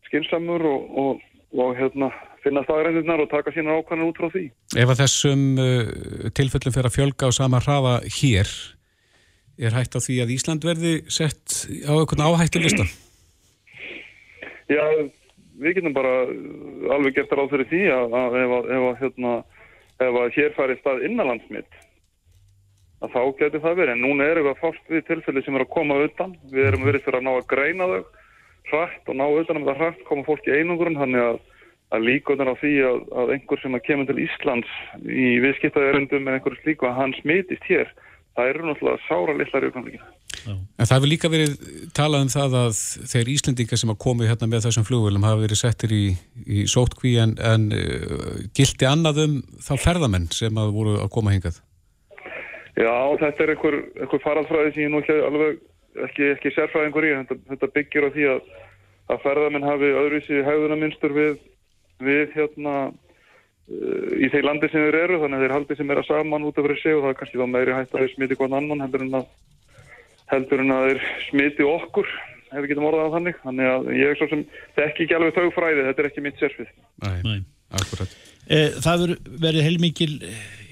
skinsamur 0.10 0.66
og, 0.68 0.90
og, 1.04 1.24
og 1.64 1.78
hérna, 1.80 2.10
finna 2.44 2.64
staðrændirnar 2.66 3.24
og 3.24 3.32
taka 3.32 3.54
sína 3.56 3.78
ákvæmur 3.80 4.12
út 4.12 4.20
frá 4.20 4.32
því. 4.34 4.46
ef 4.76 4.92
að 4.94 5.04
þessum 5.06 5.46
uh, 5.64 5.94
tilfellum 6.36 6.76
fyrir 6.76 6.92
að 6.92 6.98
fjölga 6.98 7.30
á 7.30 7.38
sama 7.40 7.62
hraða 7.64 8.00
hér, 8.20 8.52
er 9.60 9.76
hægt 9.76 9.96
á 9.96 10.00
því 10.04 10.24
að 10.26 10.34
Ísland 10.36 10.68
verði 10.68 10.98
sett 11.12 11.64
á 11.88 11.94
einhvern 11.96 12.26
áhættu 12.28 12.64
lista? 12.64 12.88
Já, 14.70 14.84
við 15.60 15.80
getum 15.80 15.96
bara 15.98 16.14
alveg 16.96 17.16
gert 17.18 17.34
ráð 17.34 17.54
fyrir 17.56 17.70
því 17.72 17.84
að, 17.94 18.18
að 18.20 18.40
ef, 18.40 18.56
að, 18.58 18.72
ef, 18.76 18.88
að, 18.90 18.98
hérna, 19.04 19.36
ef 20.06 20.20
að 20.22 20.34
hér 20.38 20.56
fari 20.58 20.78
stað 20.80 21.06
innanlandsmitt 21.10 21.80
að 23.00 23.14
þá 23.16 23.22
getur 23.40 23.64
það 23.64 23.78
verið. 23.80 23.94
En 23.96 24.04
núna 24.04 24.28
erum 24.30 24.48
við 24.48 24.54
að 24.54 24.64
fást 24.64 24.92
við 24.92 25.06
tilfelli 25.08 25.44
sem 25.46 25.58
er 25.58 25.66
að 25.66 25.74
koma 25.74 26.00
utan. 26.04 26.36
Við 26.52 26.68
erum 26.70 26.88
verið 26.88 27.06
fyrir 27.06 27.20
að 27.20 27.26
ná 27.28 27.32
að 27.36 27.48
greina 27.54 27.88
þau 27.90 28.02
hratt 28.70 29.10
og 29.10 29.18
ná 29.18 29.26
utan 29.40 29.60
um 29.60 29.66
það 29.70 29.80
hratt 29.82 30.04
koma 30.08 30.28
fólk 30.28 30.46
í 30.46 30.58
einungurinn 30.60 31.00
þannig 31.00 31.26
að, 31.26 31.40
að 31.96 32.06
líkunar 32.06 32.52
á 32.54 32.56
því 32.60 32.74
að, 32.86 33.00
að 33.22 33.34
einhver 33.36 33.64
sem 33.64 33.78
að 33.78 33.86
kemur 33.88 34.10
til 34.10 34.22
Íslands 34.26 34.76
í 35.02 35.30
viðskiptaðurundum 35.46 36.26
með 36.28 36.38
einhverju 36.38 36.62
slíku 36.62 36.90
að 36.90 37.00
hann 37.00 37.16
smitist 37.18 37.66
hér 37.72 37.90
það 38.40 38.52
eru 38.54 38.66
náttúrulega 38.70 39.06
sára 39.06 39.38
litlar 39.38 39.66
í 39.66 39.70
augnablikinu. 39.70 40.16
En 40.48 40.88
það 40.88 40.96
hefur 40.96 41.12
líka 41.12 41.30
verið 41.32 41.56
talað 41.96 42.26
um 42.26 42.30
það 42.32 42.54
að 42.62 42.78
þeir 43.12 43.32
Íslendingar 43.34 43.82
sem 43.82 43.92
að 43.92 43.98
komu 44.06 44.28
hérna 44.30 44.48
með 44.50 44.68
þessum 44.68 44.86
flugvölum 44.88 45.26
hafa 45.28 45.42
verið 45.42 45.60
settir 45.60 45.94
í, 45.96 46.06
í 46.48 46.64
sótkví 46.72 47.18
en, 47.20 47.36
en 47.44 47.66
uh, 47.76 48.38
gildi 48.56 48.88
annað 48.88 49.26
um 49.26 49.34
þá 49.66 49.74
ferðamenn 49.84 50.30
sem 50.36 50.62
að 50.62 50.72
voru 50.78 50.96
að 51.04 51.12
koma 51.16 51.36
hingað. 51.36 51.60
Já, 52.80 52.96
þetta 53.20 53.44
er 53.44 53.52
einhver, 53.56 53.78
einhver 54.00 54.24
faralfræði 54.24 54.72
sem 54.72 54.86
ég 54.86 54.94
nú 54.94 55.02
ekki 55.04 55.18
alveg 55.28 55.60
ekki, 56.08 56.32
ekki 56.36 56.54
sérfræðingur 56.56 57.08
í. 57.08 57.14
Þetta, 57.22 57.40
þetta 57.52 57.72
byggir 57.76 58.08
á 58.08 58.10
því 58.16 58.28
að, 58.34 58.50
að 59.12 59.22
ferðamenn 59.26 59.68
hafi 59.68 59.92
öðruvísi 60.02 60.42
hegðunarmynstur 60.48 61.16
við, 61.18 61.38
við 62.06 62.36
hérna 62.38 62.76
í 63.70 64.30
þeir 64.34 64.48
landi 64.48 64.70
sem 64.72 64.82
þeir 64.88 64.98
eru, 65.04 65.20
þannig 65.22 65.38
að 65.38 65.44
þeir 65.46 65.56
haldi 65.56 65.78
sem 65.78 65.92
er 65.94 66.02
að 66.02 66.08
saman 66.10 66.48
út 66.48 66.58
af 66.58 66.66
fyrir 66.66 66.82
sig 66.82 66.96
og 66.96 67.04
það 67.04 67.12
er 67.12 67.18
kannski 67.20 67.40
þá 67.42 67.48
meiri 67.54 67.76
hægt 67.78 67.94
að 67.94 68.04
þeir 68.04 68.14
smiti 68.16 68.38
hvern 68.40 68.58
annan 68.58 68.84
heldur 68.86 69.06
en 69.06 69.18
að 69.20 69.28
heldur 70.30 70.64
en 70.64 70.74
að 70.74 70.86
þeir 70.88 71.04
smiti 71.28 71.68
okkur 71.70 72.10
ef 72.50 72.64
við 72.64 72.72
getum 72.72 72.88
orðað 72.90 73.10
á 73.10 73.16
þannig 73.18 73.42
þannig 73.44 73.70
að 73.70 73.90
ég 73.94 74.12
er 74.14 74.18
svo 74.18 74.30
sem, 74.32 74.42
þetta 74.74 74.86
er 74.86 74.92
ekki 74.94 75.18
alveg 75.18 75.38
þau 75.38 75.54
fræði 75.54 75.86
þetta 75.90 76.04
er 76.04 76.10
ekki 76.10 76.26
mitt 76.26 76.42
sérfið 76.42 76.72
Nei, 77.06 77.20
Nei. 77.28 77.40
akkurat. 77.78 78.16
E, 78.50 78.60
það 78.82 79.04
verður 79.04 79.40
verið 79.46 79.68
heilmikil 79.68 80.12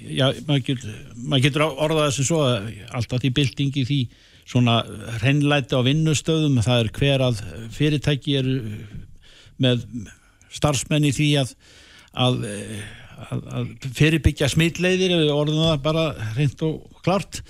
já, 0.01 0.25
maður 0.47 0.65
getur, 0.71 0.97
maður 1.21 1.45
getur 1.45 1.65
orðað 1.67 2.07
þessum 2.07 2.29
svo 2.31 2.41
að 2.47 2.69
alltaf 2.97 3.23
því 3.23 3.33
byltingi 3.37 3.85
því 3.91 3.99
svona 4.47 4.77
hreinlæti 5.21 5.77
á 5.77 5.81
vinnustöðum 5.85 6.61
það 6.65 6.83
er 6.83 6.93
hver 6.97 7.25
að 7.27 7.41
fyrirtæki 7.77 8.37
eru 8.39 8.55
með 9.61 9.83
starfsmenn 10.53 11.05
í 11.09 11.13
því 11.13 11.31
að 11.43 11.53
að, 12.17 12.37
að, 13.27 13.41
að 13.59 13.87
fyrirbyggja 13.97 14.49
smitleiðir 14.51 15.15
orðum 15.33 15.65
það 15.65 15.81
bara 15.87 16.05
hreint 16.35 16.63
og 16.67 17.01
klart 17.05 17.41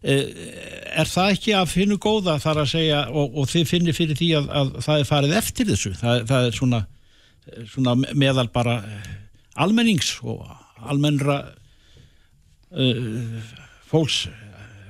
er 0.00 1.08
það 1.08 1.34
ekki 1.34 1.52
að 1.58 1.72
finna 1.74 1.98
góða 2.00 2.38
þar 2.40 2.62
að 2.62 2.70
segja 2.70 3.00
og, 3.12 3.34
og 3.36 3.48
þið 3.50 3.66
finnir 3.68 3.96
fyrir 3.96 4.16
því 4.16 4.28
að, 4.38 4.46
að 4.56 4.70
það 4.86 5.02
er 5.02 5.08
farið 5.10 5.34
eftir 5.36 5.68
þessu? 5.68 5.92
Það, 6.00 6.22
það 6.30 6.46
er 6.46 6.56
svona, 6.56 6.80
svona 7.68 7.96
meðal 8.16 8.46
bara 8.54 8.78
almennings 9.60 10.14
og 10.24 10.46
almennra 10.88 11.42
uh, 12.72 13.50
fólks 13.90 14.22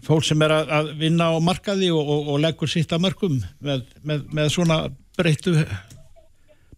fólk 0.07 0.27
sem 0.27 0.43
er 0.45 0.55
að, 0.55 0.93
vinna 1.01 1.31
á 1.31 1.37
markaði 1.43 1.91
og, 1.95 2.03
og, 2.03 2.33
og 2.35 2.43
leggur 2.43 2.71
sitt 2.71 2.93
að 2.95 3.05
mörgum 3.07 3.39
með, 3.63 3.85
með, 4.07 4.27
með 4.35 4.53
svona 4.55 4.83
breyttu 5.19 5.55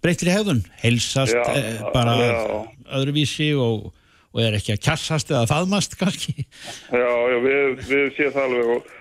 breytri 0.03 0.33
hefðun 0.35 0.63
heilsast 0.83 1.35
Já, 1.35 1.45
eh, 1.57 1.83
bara 1.95 2.17
já. 2.19 2.41
öðruvísi 2.99 3.53
og, 3.59 3.93
og 4.33 4.43
er 4.43 4.59
ekki 4.59 4.75
að 4.77 4.83
kjassast 4.89 5.31
eða 5.33 5.49
faðmast 5.51 5.97
kannski 6.01 6.35
Já, 6.91 7.13
já, 7.33 7.39
við, 7.47 7.81
við 7.87 8.05
séum 8.19 8.35
það 8.35 8.45
alveg 8.49 8.75
og, 8.77 8.93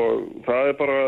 og 0.00 0.22
það 0.48 0.70
er 0.72 0.78
bara 0.82 1.00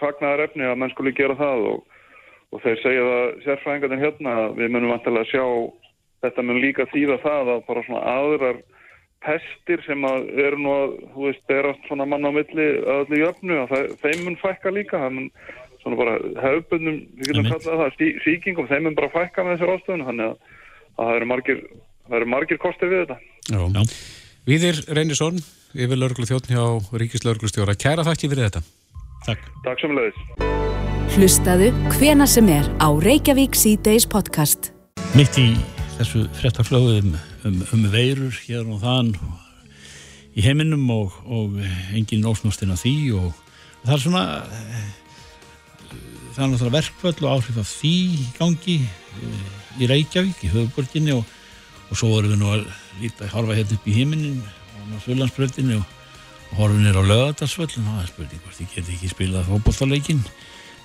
fagnaðar 0.00 0.44
efni 0.48 0.68
að 0.68 0.80
menn 0.82 0.94
skuli 0.94 1.14
gera 1.16 1.38
það 1.38 1.68
og, 1.74 2.02
og 2.50 2.64
þeir 2.64 2.82
segja 2.84 3.06
það 3.10 3.38
sérfræðingarnir 3.46 4.04
hérna 4.06 4.36
að 4.46 4.58
við 4.62 4.74
munum 4.74 4.94
vantilega 4.96 5.28
að 5.28 5.32
sjá 5.34 5.46
þetta 6.24 6.44
mun 6.44 6.60
líka 6.60 6.88
þýða 6.92 7.22
það 7.24 7.54
að 7.54 7.64
bara 7.68 7.86
svona 7.86 8.18
aðrar 8.18 8.60
pestir 9.24 9.82
sem 9.84 10.04
að 10.08 10.30
eru 10.40 10.58
nú 10.60 10.70
að, 10.72 10.92
þú 11.12 11.26
veist, 11.26 11.42
berast 11.50 11.88
svona 11.88 12.06
mann 12.08 12.24
á 12.24 12.32
milli 12.32 12.68
að 12.80 13.02
öllu 13.04 13.20
jöfnu 13.20 13.58
og 13.62 13.72
það, 13.72 13.90
þeim 14.00 14.22
mun 14.24 14.38
fækka 14.40 14.72
líka, 14.72 15.00
það 15.02 15.16
mun 15.18 15.28
svona 15.82 15.98
bara 16.00 16.16
hefbundum, 16.44 16.98
við 17.18 17.30
getum 17.30 17.48
kallað 17.48 17.82
það, 17.82 17.92
sí, 17.98 18.10
síkingum, 18.24 18.68
þeim 18.70 18.88
mun 18.88 18.98
bara 18.98 19.12
fækka 19.14 19.44
með 19.46 19.56
þessar 19.56 19.74
ástöðun, 19.76 20.06
þannig 20.08 20.26
að, 20.26 20.58
að 20.96 21.10
það 21.10 21.20
eru 21.20 21.30
margir, 21.30 21.62
það 22.08 22.18
eru 22.20 22.30
margir 22.34 22.60
kostir 22.62 22.92
við 22.92 23.04
þetta. 23.04 23.18
Já. 23.50 23.60
Já. 23.76 23.82
Víðir 24.50 24.82
Reynisson, 24.96 25.40
yfir 25.76 26.00
lauruglu 26.00 26.28
þjóttn 26.28 26.54
hjá 26.56 26.64
Ríkislauruglustjóra. 27.04 27.76
Kæra 27.80 28.06
þakki 28.08 28.30
fyrir 28.32 28.48
þetta. 28.48 28.62
Takk 29.26 29.50
Takk 29.66 29.82
sem 29.82 29.92
leiðis. 29.96 30.22
Hlustaðu 31.16 31.68
hvena 31.96 32.26
sem 32.30 32.48
er 32.48 32.68
á 32.80 32.88
Reykjavík 32.88 33.58
C-Days 33.58 34.06
podcast. 34.08 34.72
mitt 35.18 35.34
í 35.38 35.52
þessu 35.98 36.24
fréttaflögu 36.38 37.00
um, 37.00 37.14
um, 37.44 37.62
um 37.74 37.86
veirur 37.92 38.34
hér 38.46 38.62
og 38.70 38.80
þann 38.80 39.10
í 40.38 40.44
heiminum 40.44 40.86
og, 40.94 41.16
og 41.26 41.58
engin 41.96 42.24
ósnústinn 42.30 42.72
af 42.72 42.80
því 42.84 42.94
og 43.18 43.32
það 43.84 43.94
er 43.96 44.02
svona 44.04 44.22
það 46.34 46.42
er 46.44 46.50
náttúrulega 46.52 46.76
verkvöld 46.76 47.22
og 47.24 47.32
áhrif 47.34 47.60
af 47.60 47.70
því 47.70 47.94
gangi 48.38 48.76
eh, 48.84 49.46
í 49.80 49.88
Reykjavík, 49.90 50.44
í 50.44 50.52
höfuborginni 50.52 51.14
og, 51.16 51.24
og 51.88 51.98
svo 51.98 52.12
vorum 52.14 52.34
við 52.34 52.42
nú 52.42 52.52
að 52.54 52.66
líta 53.00 53.26
að 53.26 53.34
horfa 53.36 53.56
hérna 53.58 53.78
upp 53.78 53.88
í 53.88 53.96
heiminin 53.96 54.38
og 54.42 54.94
á 54.94 54.98
Sjölandsbröndinni 55.04 55.78
og, 55.78 55.96
og 56.50 56.54
horfum 56.60 56.84
nýr 56.84 57.00
á 57.00 57.04
lögadarsvöll 57.06 57.70
og 57.70 57.88
það 57.88 58.02
er 58.02 58.10
spurning 58.12 58.44
hvort 58.44 58.62
ég 58.64 58.74
geti 58.74 58.96
ekki 58.96 59.12
spilað 59.14 59.50
fótbolltaleikin 59.50 60.24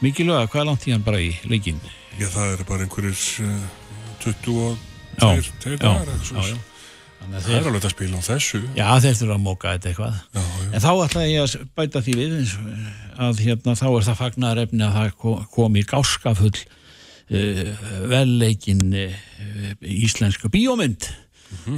mikilvæga, 0.03 0.49
hvað 0.51 0.61
er 0.61 0.69
langt 0.69 0.87
í 0.87 0.93
hann 0.95 1.05
bara 1.05 1.21
í 1.23 1.31
leikin? 1.49 1.79
Já, 2.19 2.27
það 2.29 2.53
eru 2.53 2.67
bara 2.69 2.85
einhverjir 2.85 3.21
uh, 3.45 3.65
20 4.23 4.59
og 4.65 4.77
Já, 5.15 5.29
tveir, 5.29 5.51
tveir 5.63 5.77
já, 5.77 5.83
dagar 5.85 6.74
Það 7.25 7.49
er 7.57 7.65
alveg 7.67 7.85
að 7.87 7.93
spila 7.95 8.19
á 8.21 8.27
þessu 8.27 8.59
já, 8.77 8.85
þeir 9.01 9.15
þurfa 9.19 9.35
að 9.35 9.43
móka 9.43 9.71
þetta 9.75 9.89
eitthvað. 9.91 10.17
já, 10.35 10.41
já. 10.41 10.67
En 10.77 10.83
þá 10.83 10.89
ætla 11.05 11.23
ég 11.25 11.41
að 11.41 11.63
bæta 11.79 12.01
því 12.05 12.13
við 12.19 12.33
að 13.25 13.41
hérna, 13.45 13.75
þá 13.79 13.85
er 13.89 14.05
það 14.09 14.19
fagnar 14.21 14.61
efni 14.61 14.85
að 14.85 14.97
það 14.99 15.09
ko- 15.23 15.37
komi 15.55 15.83
gáskafull 15.89 16.53
uh, 16.55 17.61
velleikin 18.11 18.83
uh, 18.93 19.15
íslenska 19.81 20.51
bíómynd 20.53 21.07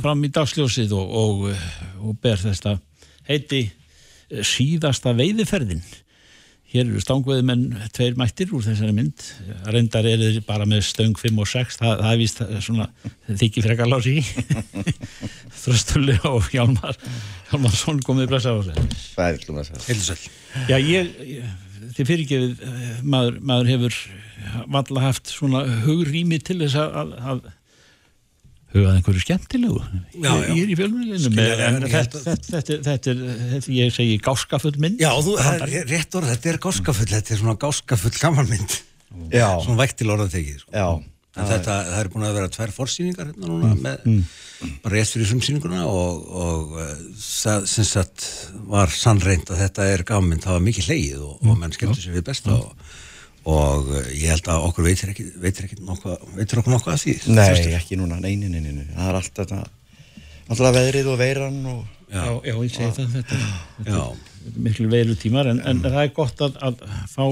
fram 0.01 0.23
í 0.25 0.31
dagsljósið 0.33 0.93
og, 0.97 1.15
og, 1.21 1.47
og 2.01 2.17
ber 2.23 2.39
þetta 2.41 2.77
heiti 3.27 3.59
eh, 3.67 4.41
síðasta 4.47 5.11
veiðiferðin. 5.15 5.83
Hér 6.77 6.85
eru 6.85 6.99
stangveðimenn 7.01 7.63
tveir 7.95 8.17
mættir 8.19 8.51
úr 8.53 8.61
þessari 8.61 8.93
mynd. 8.93 9.23
Reyndar 9.65 10.05
eru 10.05 10.27
þeir 10.29 10.43
bara 10.45 10.67
með 10.69 10.83
stöng 10.85 11.17
5 11.17 11.39
og 11.41 11.49
6. 11.49 11.79
Það, 11.81 11.93
það 12.03 12.11
er 12.11 12.19
víst 12.21 12.41
svona 12.67 12.85
þykki 13.41 13.63
frekar 13.65 13.89
lási 13.89 14.19
í. 14.19 14.25
Þröstulli 15.63 16.19
og 16.29 16.51
Hjálmar 16.53 16.99
Hjálmarsson 17.49 18.03
komið 18.05 18.29
blessa 18.29 18.53
á 18.53 18.61
þessu. 18.61 18.85
Það 19.15 19.31
er 19.31 19.47
hlum 19.47 19.57
að 19.57 19.69
segja. 19.71 19.85
Heilsæl. 19.87 20.19
Já, 20.67 20.77
ég, 20.77 21.11
ég 21.25 21.55
þið 21.97 22.09
fyrirgefið, 22.11 22.63
eh, 22.67 23.01
maður, 23.01 23.41
maður 23.41 23.73
hefur 23.73 23.99
valla 24.69 25.05
haft 25.07 25.31
svona 25.33 25.63
hugrými 25.85 26.39
til 26.43 26.59
þess 26.61 26.77
að, 26.83 27.15
að, 27.17 27.41
hugað 28.73 28.95
einhverju 28.97 29.23
skemmtilegu? 29.23 29.81
Já, 30.13 30.31
já. 30.31 30.47
ég 30.51 30.61
er 30.63 30.71
í 30.71 30.77
fjölmjölinu 30.79 31.31
þetta, 31.87 32.23
þetta, 32.25 32.47
þetta, 32.47 32.79
þetta 32.87 33.13
er 33.13 33.69
ég 33.77 33.93
segi 33.95 34.17
gáskafull 34.23 34.75
mynd. 34.83 35.03
Já, 35.03 35.11
þú, 35.23 35.35
er 35.43 35.85
rétt 35.89 36.17
orð, 36.19 36.31
þetta 36.33 36.51
er 36.53 36.59
gáskafull, 36.67 37.11
þetta 37.13 37.35
er 37.35 37.43
svona 37.43 37.59
gáskafull 37.61 38.17
gamanmynd, 38.17 38.81
Já, 39.31 39.47
svona 39.63 39.79
vægt 39.79 40.01
til 40.01 40.11
orðatekið, 40.13 40.65
sko. 40.65 40.73
já, 40.75 40.89
En 41.37 41.45
þetta, 41.45 41.73
það 41.85 41.99
er 42.01 42.07
búin 42.09 42.25
að 42.25 42.37
vera 42.39 42.49
tvær 42.49 42.71
forsýningar 42.73 43.27
hérna 43.29 43.49
núna 43.51 43.73
með, 43.77 44.05
bara 44.81 44.95
rétt 44.95 45.11
fyrir 45.13 45.27
frumsýninguna 45.29 45.83
og, 45.85 46.23
og 46.33 46.71
uh, 46.81 46.87
það 47.21 47.67
sem 47.69 47.85
sagt 47.85 48.25
var 48.71 48.89
sannreint 48.89 49.51
að 49.53 49.61
þetta 49.61 49.85
er 49.93 50.03
gammynd, 50.07 50.41
það 50.41 50.57
var 50.57 50.63
mikið 50.65 50.87
hleyið 50.89 51.19
og, 51.27 51.35
og 51.45 51.59
menn 51.61 51.75
skemmtu 51.75 52.01
sér 52.01 52.17
við 52.17 52.25
besta 52.31 52.55
og, 52.55 52.71
og 53.47 53.91
uh, 53.93 54.07
ég 54.11 54.31
held 54.33 54.49
að 54.51 54.65
okkur 54.69 54.87
veitir 54.87 55.11
ekki, 55.13 55.27
veitir 55.41 55.67
ekki 55.67 55.79
nokkuð, 55.87 56.17
veitir 56.37 56.61
okkur 56.61 56.75
nokkuð 56.75 56.95
að 56.95 57.03
því. 57.03 57.17
nei, 57.37 57.75
ekki 57.77 57.99
núna, 57.99 58.19
nei, 58.23 58.33
nei, 58.39 58.49
nei, 58.51 58.59
nei, 58.65 58.73
nei. 58.81 58.89
það 58.95 59.11
er 59.11 59.19
allt 59.21 59.41
þetta, 59.41 59.61
alltaf 60.47 60.75
veðrið 60.79 61.11
og 61.13 61.21
veiran 61.21 61.61
og, 61.71 61.85
já, 62.11 62.25
já, 62.25 62.53
ég 62.55 62.75
segi 62.75 62.91
það 62.97 63.15
þetta, 63.15 63.39
þetta 63.77 64.03
er 64.03 64.59
miklu 64.67 64.89
veilu 64.91 65.15
tímar 65.19 65.51
en, 65.51 65.63
en 65.67 65.81
það 65.85 66.01
er 66.03 66.13
gott 66.15 66.43
að, 66.43 66.59
að 66.69 66.83
fá 67.11 67.25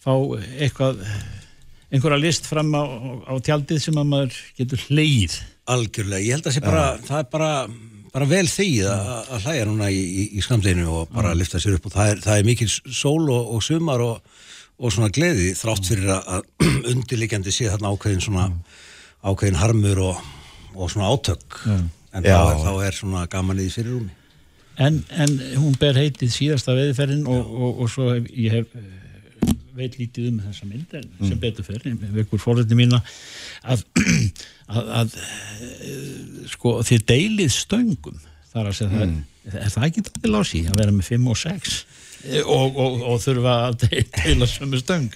fá 0.00 0.12
eitthvað 0.56 1.02
einhverja 1.90 2.20
list 2.22 2.46
fram 2.48 2.70
á, 2.72 2.84
á 3.28 3.34
tjaldið 3.44 3.80
sem 3.82 3.98
að 4.00 4.12
maður 4.12 4.36
getur 4.56 4.84
hleyið 4.88 5.36
algjörlega, 5.70 6.24
ég 6.24 6.36
held 6.36 6.48
að 6.48 6.56
sé 6.56 6.62
bara, 6.64 6.84
það 7.04 7.22
er 7.22 7.26
bara, 7.32 7.50
bara 8.14 8.28
vel 8.30 8.46
þegið 8.50 8.88
að, 8.90 9.10
að 9.20 9.46
hlæja 9.46 9.66
núna 9.68 9.90
í, 9.92 10.00
í, 10.00 10.26
í 10.38 10.44
skamdeginu 10.44 10.86
og 10.94 11.12
bara 11.14 11.34
lifta 11.36 11.60
sér 11.62 11.76
upp 11.78 11.90
og 11.90 11.94
það 11.94 12.14
er, 12.14 12.22
það 12.24 12.40
er 12.40 12.48
mikil 12.48 12.70
sól 12.70 13.28
og, 13.28 13.52
og 13.56 13.64
sumar 13.66 14.04
og, 14.06 14.32
og 14.80 14.94
svona 14.94 15.10
gleði 15.12 15.52
þrátt 15.58 15.88
fyrir 15.90 16.12
að, 16.14 16.46
undirliggjandi 16.92 17.52
sé 17.54 17.68
þarna 17.68 17.92
ákveðin 17.94 18.24
svona 18.24 18.46
ákveðin 19.20 19.60
harmur 19.60 20.00
og, 20.08 20.22
og 20.74 20.92
svona 20.92 21.10
átök. 21.12 21.58
En 22.10 22.24
þá 22.24 22.30
Já. 22.32 22.38
er, 22.40 22.62
þá 22.64 22.72
er 22.86 22.96
svona 22.96 23.26
gaman 23.30 23.60
í 23.60 23.68
því 23.68 23.74
fyrir 23.76 23.92
rúmi. 23.98 24.16
En, 24.80 25.02
en 25.12 25.34
hún 25.60 25.76
ber 25.78 25.98
heitið 26.00 26.32
síðasta 26.32 26.74
veðiferðin 26.74 27.26
og, 27.28 27.50
og, 27.52 27.82
og 27.84 27.90
svo 27.92 28.08
hef, 28.14 28.30
ég 28.32 28.54
hef 28.56 28.78
eh, 28.78 29.54
veit 29.76 29.98
lítið 30.00 30.30
um 30.30 30.38
þessa 30.46 30.68
mynd 30.70 30.94
en 30.96 31.08
sem 31.20 31.36
betur 31.42 31.66
fyrir, 31.66 31.98
vekur 32.16 32.40
fórhætti 32.40 32.78
mína 32.78 33.02
að, 33.60 33.84
að, 34.72 34.92
að 35.02 35.18
eh, 35.20 36.46
sko 36.54 36.78
þið 36.88 37.04
deilið 37.12 37.52
stöngum. 37.58 38.22
Þar 38.50 38.72
að 38.72 38.78
segja 38.80 39.10
það 39.50 39.60
er 39.60 39.72
það 39.72 39.86
ekki 39.90 40.06
til 40.08 40.32
lási 40.32 40.64
að 40.68 40.80
vera 40.80 40.94
með 40.94 41.12
5 41.12 41.28
og 41.30 41.38
6 41.44 41.76
og, 42.44 42.76
og, 42.76 43.00
og 43.12 43.22
þurfa 43.24 43.54
að 43.70 43.86
deila 44.24 44.48
sömu 44.50 44.80
stöng. 44.82 45.08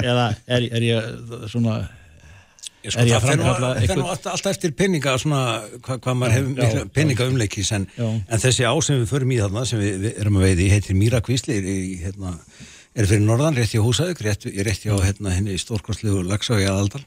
Eða 0.00 0.28
er, 0.46 0.68
er 0.70 0.86
ég 0.90 1.48
svona 1.52 1.80
Ég 2.80 2.94
Er 2.96 3.04
að 3.04 3.10
það 3.12 3.24
fer 3.90 3.98
nú- 4.00 4.06
alltaf, 4.08 4.30
alltaf 4.32 4.46
eftir 4.54 4.70
peninga 4.72 5.12
svona, 5.20 5.40
hvað, 5.84 5.98
hvað 6.00 6.14
maður 6.16 6.32
hefur 6.64 6.86
peninga 6.96 7.26
umleikis 7.28 7.72
en, 7.76 7.84
en 8.00 8.40
þessi 8.40 8.64
á 8.64 8.72
sem 8.80 9.02
við 9.02 9.10
förum 9.10 9.34
í 9.34 9.36
þarna 9.42 9.64
sem 9.68 9.82
við, 9.82 9.98
við 10.06 10.20
erum 10.22 10.38
að 10.40 10.46
veiði 10.46 10.68
heitir 10.72 10.96
Mýrakvísli 10.96 11.58
er, 11.60 11.66
í, 11.68 11.98
hérna, 12.00 12.32
er 12.96 13.10
fyrir 13.10 13.26
norðan 13.26 13.58
rétt 13.60 13.74
hjá 13.76 13.82
Húsavík 13.84 14.22
rétt, 14.24 14.48
rétt 14.64 14.86
hjá 14.86 14.94
hérna, 14.96 15.34
henni 15.36 15.58
í 15.58 15.60
stórkostlegu 15.60 16.22
Lagsá 16.24 16.56
í 16.56 16.64
aðaldal 16.72 17.02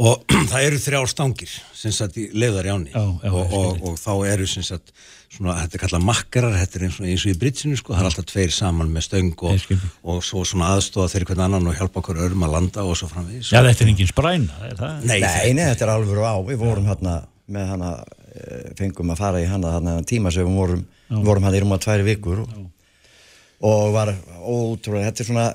og 0.00 0.22
það 0.50 0.68
eru 0.68 0.78
þrjár 0.80 1.10
stangir 1.10 1.56
sem 1.76 1.92
sagt 1.94 2.16
í 2.20 2.28
leiðar 2.32 2.68
í 2.68 2.72
áni 2.72 2.92
Já, 2.94 3.02
já, 3.02 3.32
og, 3.32 3.52
og, 3.58 3.82
og 3.90 3.98
þá 4.00 4.12
eru 4.32 4.46
sem 4.48 4.64
sagt 4.64 4.94
svona, 5.32 5.56
þetta 5.62 5.76
er 5.76 5.82
kallað 5.84 6.06
makkarar, 6.06 6.56
þetta 6.60 6.78
er 6.78 6.84
eins 6.86 6.98
og, 7.00 7.08
eins 7.08 7.26
og 7.26 7.32
í 7.32 7.36
britsinu 7.40 7.78
sko, 7.80 7.94
það 7.94 8.02
er 8.02 8.08
alltaf 8.10 8.28
tveir 8.28 8.54
saman 8.54 8.92
með 8.92 9.06
stöng 9.06 9.44
og, 9.48 10.18
svo 10.24 10.44
svona 10.48 10.72
aðstóða 10.76 11.12
þeir 11.14 11.26
hvern 11.30 11.44
annan 11.46 11.68
og 11.70 11.78
hjálpa 11.78 12.02
okkur 12.02 12.20
örum 12.26 12.46
að 12.46 12.56
landa 12.56 12.84
og 12.88 12.98
svo 13.00 13.08
framvegis 13.12 13.52
já 13.52 13.60
þetta 13.60 13.84
er 13.86 13.92
engin 13.94 14.10
spræna 14.10 14.58
er 14.68 14.76
það? 14.80 15.06
Nei, 15.08 15.18
nei, 15.24 15.54
nei, 15.56 15.64
þetta 15.70 15.86
er 15.86 15.94
alveg 15.94 16.24
á, 16.24 16.34
við 16.48 16.60
vorum 16.62 16.88
hérna 16.90 17.16
með 17.52 17.72
hana, 17.72 17.92
eh, 18.32 18.68
fengum 18.78 19.12
að 19.12 19.24
fara 19.24 19.40
í 19.42 19.48
hana 19.48 19.74
hana 19.76 19.96
tíma 20.08 20.32
sem 20.32 20.46
við 20.46 20.60
vorum, 20.60 20.84
vorum 21.24 21.48
hann 21.48 21.56
í 21.56 21.64
rúma 21.64 21.80
tværi 21.82 22.06
vikur 22.06 22.44
og, 22.44 22.54
og 23.68 23.92
var 23.96 24.12
ótrúlega, 24.12 25.10
þetta 25.10 25.24
er 25.24 25.30
svona 25.32 25.48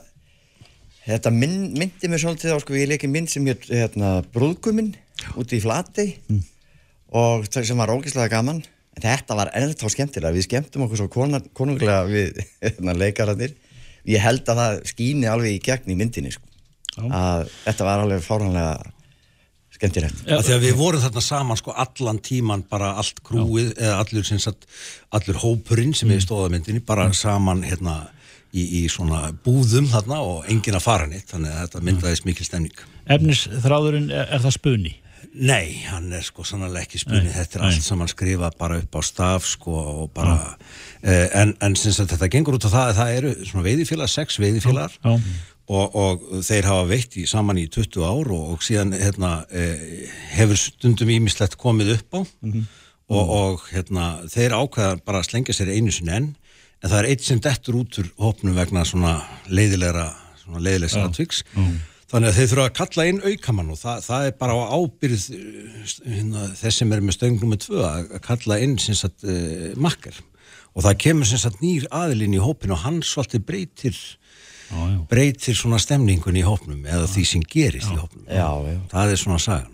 þetta 1.08 1.34
mynd, 1.34 1.78
myndi 1.80 2.10
mér 2.12 2.22
svolítið 2.24 2.56
á, 2.56 2.58
sko, 2.63 2.76
ég 2.78 2.89
leiki 2.91 3.10
mynd 3.12 3.32
sem 3.32 3.46
hér, 3.48 3.60
hérna, 3.70 4.17
brúðguminn 4.34 4.93
úti 5.39 5.60
í 5.60 5.63
Flatey. 5.63 6.17
Og 7.15 7.48
það 7.48 7.70
sem 7.70 7.80
var 7.80 7.93
ógeðslega 7.93 8.34
gaman 8.34 8.60
en 8.98 9.06
þetta 9.06 9.38
var 9.38 9.54
ennþá 9.56 9.91
skemmtilega, 9.93 10.36
við 10.36 10.48
skemmtum 10.50 10.84
okkur 10.88 11.04
svo 11.04 11.08
konar, 11.13 11.46
konunglega 11.56 12.04
við 12.10 12.41
hérna, 12.65 12.98
leikararnir. 12.98 13.56
Ég 14.08 14.24
held 14.24 14.48
að 14.52 14.62
það 14.62 14.84
skýni 14.91 15.30
alveg 15.32 15.58
í 15.58 15.63
gegn 15.63 15.93
í 15.93 15.98
myndinni 16.00 16.34
sko. 16.36 16.46
að 16.98 17.50
þetta 17.65 17.86
var 17.86 18.04
alveg 18.04 18.24
fáránlega 18.26 18.93
skemmtilegt. 19.78 20.22
Já, 20.26 20.39
þegar 20.41 20.62
við 20.63 20.78
vorum 20.80 21.04
þarna 21.04 21.24
saman 21.24 21.60
sko 21.60 21.76
allan 21.86 22.20
tíman 22.26 22.63
bara 22.70 22.96
allt 22.98 23.20
krúið 23.26 23.74
eða 23.76 24.00
allur, 24.02 24.56
allur 25.20 25.41
hópurinn 25.43 25.93
sem 25.98 26.12
er 26.12 26.22
í 26.22 26.26
stóðamyndinni 26.26 26.82
bara 26.88 27.12
saman 27.13 27.62
hérna 27.67 28.00
í, 28.54 28.64
í 28.82 28.86
svona 28.92 29.32
búðum 29.46 29.90
þarna 29.92 30.22
og 30.26 30.48
enginn 30.52 30.78
að 30.78 30.86
fara 30.86 31.10
neitt 31.10 31.34
þannig 31.34 31.54
að 31.54 31.66
þetta 31.66 31.84
myndaðist 31.90 32.30
mikil 32.30 32.48
stemning. 32.48 32.86
Efnisþráðurinn 33.18 34.10
er, 34.12 34.32
er 34.32 34.44
það 34.44 34.58
spunni 34.60 34.96
Nei, 35.38 35.84
hann 35.86 36.10
er 36.16 36.24
sko 36.26 36.42
sannlega 36.48 36.88
ekki 36.88 37.00
spunni, 37.02 37.30
þetta 37.30 37.60
er 37.60 37.64
nei. 37.64 37.68
allt 37.70 37.86
saman 37.86 38.10
skrifað 38.10 38.56
bara 38.58 38.80
upp 38.82 38.96
á 38.98 39.02
staf 39.06 39.46
sko 39.46 39.76
og 39.76 40.08
bara 40.16 40.38
eh, 41.04 41.28
en, 41.38 41.54
en 41.62 41.76
sem 41.78 41.94
sagt 41.94 42.16
þetta 42.16 42.30
gengur 42.34 42.58
út 42.58 42.66
á 42.66 42.72
það 42.74 42.88
að 42.88 42.98
það 42.98 43.14
eru 43.18 43.34
svona 43.44 43.66
veiðifélag, 43.68 44.10
sex 44.10 44.40
veiðifélagar 44.42 44.96
Já. 44.98 45.14
og, 45.78 46.00
og 46.02 46.26
þeir 46.48 46.70
hafa 46.72 46.88
veitt 46.90 47.20
í, 47.22 47.28
saman 47.30 47.62
í 47.62 47.68
20 47.70 48.08
ár 48.08 48.34
og, 48.34 48.56
og 48.56 48.66
síðan 48.66 48.96
hérna, 48.98 49.32
eh, 49.52 50.10
hefur 50.40 50.62
stundum 50.64 51.14
ímislegt 51.14 51.60
komið 51.62 51.98
upp 52.00 52.18
á. 52.18 52.22
Og, 53.08 53.30
og 53.32 53.70
hérna, 53.72 54.10
þeir 54.28 54.58
ákveða 54.58 54.98
bara 55.06 55.22
að 55.22 55.30
slengja 55.30 55.54
sér 55.56 55.70
einu 55.72 55.94
sinni 55.96 56.16
enn 56.18 56.32
en 56.82 56.90
það 56.92 56.98
er 57.00 57.10
eitt 57.12 57.26
sem 57.26 57.44
dettur 57.44 57.82
út 57.82 58.00
úr 58.02 58.10
hópnum 58.22 58.58
vegna 58.58 58.86
svona 58.88 59.20
leiðilegra 59.50 60.10
svona 60.44 60.63
leiðilegs 60.63 60.98
atviks 61.02 61.44
þannig 62.08 62.30
að 62.30 62.38
þeir 62.38 62.50
þurfa 62.54 62.66
að 62.70 62.78
kalla 62.80 63.06
inn 63.12 63.22
aukamann 63.26 63.74
og 63.74 63.80
það, 63.82 64.04
það 64.06 64.30
er 64.30 64.36
bara 64.40 64.56
á 64.56 64.66
ábyrð 64.78 65.26
eh, 65.36 65.96
hérna, 66.06 66.48
þess 66.56 66.82
sem 66.82 66.94
er 66.96 67.04
með 67.04 67.18
stöngum 67.18 67.52
með 67.52 67.63
tvö 67.66 67.84
að 67.84 68.13
kalla 68.24 68.60
inn 68.63 68.78
sagt 68.80 69.28
uh, 69.28 69.74
makkar 69.76 70.22
og 70.78 70.86
það 70.86 71.00
kemur 71.04 71.30
sagt 71.32 71.63
nýr 71.63 71.88
aðilinn 71.92 72.38
í 72.38 72.42
hópin 72.42 72.76
og 72.76 72.84
hann 72.84 73.02
svolítið 73.06 73.46
breytir 73.48 73.98
já, 73.98 74.78
já. 74.78 75.00
breytir 75.10 75.58
svona 75.58 75.80
stemningun 75.82 76.38
í 76.38 76.46
hópnum 76.46 76.86
eða 76.86 77.10
því 77.10 77.26
sem 77.32 77.44
gerist 77.44 77.90
í 77.90 77.98
hópnum. 77.98 78.28
Já, 78.30 78.50
já. 78.68 78.80
það 78.92 79.13
er 79.13 79.22
svona 79.24 79.42
sagan. 79.42 79.74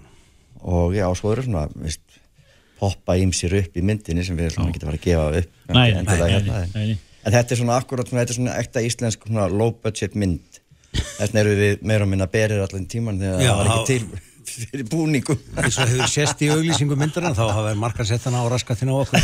Og 0.64 0.96
já, 0.96 1.06
svo 1.20 1.34
eru 1.34 1.44
svona 1.44 1.66
veist, 1.76 2.04
poppa 2.84 3.16
ímsir 3.20 3.56
upp 3.62 3.80
í 3.80 3.86
myndinni 3.86 4.26
sem 4.28 4.38
við 4.38 4.52
ætlum 4.52 4.70
ekki 4.70 4.84
að 4.84 4.90
fara 4.90 5.00
að 5.00 5.08
gefa 5.08 5.30
upp. 5.40 5.56
Nei, 5.72 5.88
endilega 5.88 6.04
nei, 6.04 6.20
nei, 6.20 6.34
hérna, 6.36 6.60
nei, 6.74 6.90
nei. 6.92 7.22
en 7.24 7.38
þetta 7.38 7.56
er 7.56 7.62
svona 7.64 7.80
akkurat 7.80 8.12
svona, 8.12 8.26
þetta 8.26 8.36
er 8.36 8.40
svona 8.42 8.60
ekta 8.60 8.86
íslensk 8.90 9.26
svona 9.30 9.48
low 9.52 9.74
budget 9.84 10.20
mynd. 10.20 10.62
Þess 10.94 11.24
vegna 11.24 11.42
eru 11.42 11.58
við 11.58 11.88
meira 11.90 12.06
og 12.06 12.14
minna 12.14 12.30
berir 12.30 12.62
allan 12.62 12.86
tíman 12.90 13.18
þegar 13.22 13.42
Já, 13.42 13.50
það 13.50 13.64
var 13.64 13.74
ekki 13.74 13.98
til 13.98 14.22
fyrir 14.54 14.88
búningum. 14.92 15.40
Eins 15.58 15.78
og 15.80 15.90
hefur 15.90 16.12
sést 16.12 16.44
í 16.44 16.50
auglýsingu 16.54 16.98
myndarinn 17.00 17.36
þá 17.38 17.44
hafa 17.48 17.74
margar 17.80 18.08
sett 18.08 18.26
hana 18.28 18.44
á 18.44 18.48
raskatinu 18.52 19.00
á 19.00 19.04
okkur 19.04 19.22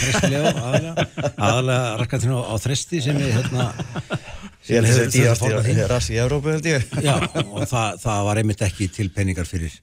aðalega 1.36 1.98
raskatinu 2.00 2.40
á 2.42 2.56
þresti 2.64 3.04
sem 3.06 3.20
við 3.20 3.36
hérna 3.38 3.70
ég 4.68 4.76
held 4.76 4.86
að 4.86 4.90
hefur 4.90 5.04
þetta 5.04 5.20
er 5.20 5.28
þurft 5.28 5.30
að 5.30 5.44
forða 5.44 5.60
því. 5.62 5.76
dýrast 5.76 5.92
rass 5.94 6.10
í 6.10 6.18
Európa 6.20 6.56
held 6.56 6.68
ég 6.70 6.98
Já, 7.06 7.14
og 7.44 7.62
það, 7.70 8.02
það 8.04 8.26
var 8.28 8.42
einmitt 8.42 8.66
ekki 8.68 8.90
til 8.96 9.08
peningar 9.16 9.48
fyrir 9.50 9.78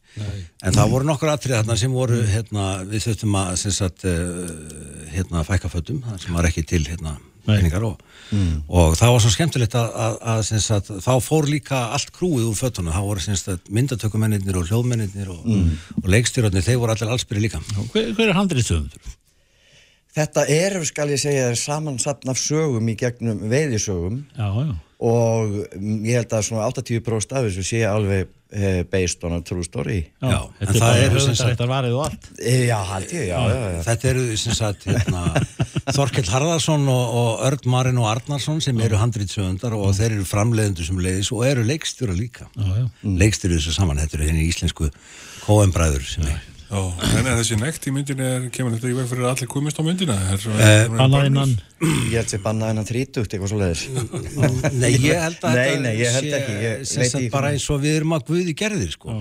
en 0.63 0.77
það 0.77 0.93
voru 0.93 1.09
nokkur 1.09 1.33
atrið 1.33 1.57
þarna 1.61 1.79
sem 1.81 1.97
voru 1.97 2.21
hérna, 2.29 2.67
við 2.89 3.07
þurftum 3.07 3.39
að 3.41 3.55
sem 3.63 3.75
sagt, 3.77 4.05
uh, 4.05 5.09
hérna, 5.15 5.47
fækka 5.49 5.73
fötum 5.73 6.05
það 6.05 6.21
sem 6.27 6.37
var 6.37 6.51
ekki 6.51 6.67
til 6.69 6.85
hérna, 6.87 7.17
Nei. 7.47 7.59
peningar 7.59 7.85
og, 7.89 8.01
og 8.69 8.97
það 8.99 9.13
var 9.17 9.25
svo 9.25 9.35
skemmtilegt 9.35 9.77
að, 9.79 9.93
að, 10.07 10.17
að 10.35 10.41
sem 10.51 10.65
sagt, 10.65 10.91
þá 11.05 11.13
fór 11.25 11.51
líka 11.51 11.83
allt 11.97 12.11
krúið 12.17 12.49
úr 12.51 12.59
fötunum, 12.59 12.95
þá 12.95 13.03
voru 13.07 13.23
sem 13.23 13.39
sagt, 13.39 13.71
myndatökumennir 13.73 14.59
og 14.59 14.67
hljóðmennir 14.71 15.31
og, 15.33 15.47
og 16.03 16.11
leikstýrarnir, 16.11 16.67
þeir 16.67 16.83
voru 16.83 16.97
allir 16.97 17.15
allsbyrði 17.15 17.47
líka 17.49 17.63
hver, 17.93 18.11
hver 18.19 18.33
er 18.33 18.37
handriðstöfundur? 18.41 19.15
Þetta 20.17 20.47
er, 20.53 20.79
skal 20.89 21.13
ég 21.13 21.21
segja, 21.23 21.51
samansapn 21.61 22.33
af 22.33 22.41
sögum 22.41 22.89
í 22.93 22.97
gegnum 22.99 23.45
veiðisögum. 23.53 24.23
Já, 24.37 24.49
já. 24.65 24.75
Og 25.07 25.51
ég 25.77 26.15
held 26.17 26.31
að 26.33 26.47
svona 26.47 26.71
80% 26.73 27.35
af 27.37 27.45
þessu 27.45 27.63
sé 27.69 27.83
alveg 27.85 28.31
eh, 28.57 28.79
based 28.89 29.27
on 29.29 29.35
a 29.37 29.43
true 29.45 29.61
story. 29.67 29.99
Já, 30.25 30.39
þetta 30.57 30.71
en 30.73 30.79
það 30.79 30.87
bara 30.87 31.03
eru 31.11 31.21
sem 31.21 31.37
sagt- 31.37 31.51
þetta 31.53 31.67
varið 31.69 31.97
og 31.99 32.05
allt. 32.07 32.31
Eh, 32.41 32.63
já, 32.71 32.79
held 32.95 33.13
ég, 33.13 33.27
já, 33.29 33.37
já, 33.53 33.59
já. 33.75 33.83
Þetta 33.91 34.09
eru 34.15 34.25
sem 34.41 34.57
sagt 34.57 34.87
hérna, 34.89 35.25
Þorkell 35.93 36.33
Harðarsson 36.33 36.89
og, 36.89 37.05
og 37.21 37.45
Örd 37.51 37.69
Marin 37.69 38.01
og 38.01 38.09
Arnarsson 38.15 38.65
sem 38.65 38.81
eru 38.89 38.97
handritsöfundar 39.03 39.77
og 39.77 39.93
þeir 40.01 40.17
eru 40.17 40.25
framleiðendur 40.33 40.89
sem 40.89 41.05
leiðis 41.05 41.29
og 41.37 41.45
eru 41.47 41.69
leikstjóra 41.69 42.17
líka. 42.17 42.49
Já, 42.57 42.73
já. 42.81 42.89
leikstjóru 43.21 43.61
þessu 43.61 43.77
saman, 43.77 44.01
þetta 44.01 44.17
eru 44.23 44.31
henni 44.33 44.49
íslensku 44.49 44.89
kóembræður 45.45 46.09
sem 46.17 46.25
er 46.33 46.41
Já, 46.67 46.81
en 47.21 47.27
er 47.31 47.37
þessi 47.39 47.57
nekt 47.61 47.85
í 47.87 47.93
myndinu 47.95 48.25
er, 48.27 48.47
kemur 48.51 48.73
þetta 48.75 48.89
í 48.91 48.95
veg 48.97 49.07
fyrir 49.07 49.27
að 49.27 49.33
allir 49.37 49.49
komist 49.53 49.79
á 49.79 49.83
myndina? 49.87 50.17
Er, 50.35 50.47
Eh, 50.67 50.97
Annað 51.05 51.27
innan. 51.29 51.53
Ég 52.11 52.17
held 52.19 52.33
sér 52.33 52.41
banna 52.43 52.71
hennan 52.73 52.89
30 52.89 53.23
eitthvað 53.29 53.53
svo 53.53 53.59
leiðis 53.61 53.85
Nei, 54.81 54.91
ég 54.97 55.21
held 55.21 55.43
að 55.47 55.55
Nei, 55.55 55.63
þetta 55.69 55.83
nei, 55.85 55.93
ég 56.01 56.17
held 56.17 56.89
sé 56.91 57.05
ekki 57.07 57.29
bara 57.35 57.53
eins 57.55 57.67
og 57.71 57.83
við 57.85 57.99
erum 58.01 58.15
að 58.17 58.25
guði 58.33 58.55
gerðir 58.59 58.93
sko. 58.97 59.15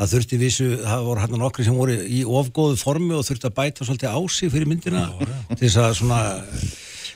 það 0.00 0.12
þurfti 0.12 0.40
vissu, 0.42 0.68
það 0.82 1.04
voru 1.08 1.24
hérna 1.24 1.40
nokkri 1.44 1.66
sem 1.68 1.78
voru 1.78 1.96
í 2.04 2.20
ofgóðu 2.26 2.76
formi 2.82 3.14
og 3.16 3.24
þurfti 3.30 3.48
að 3.48 3.56
bæta 3.62 3.86
svolítið 3.88 4.10
á 4.12 4.20
sig 4.36 4.52
fyrir 4.52 4.68
myndina 4.74 5.04
til 5.54 5.62
þess 5.64 5.80
að 5.86 5.94
svona 6.02 6.20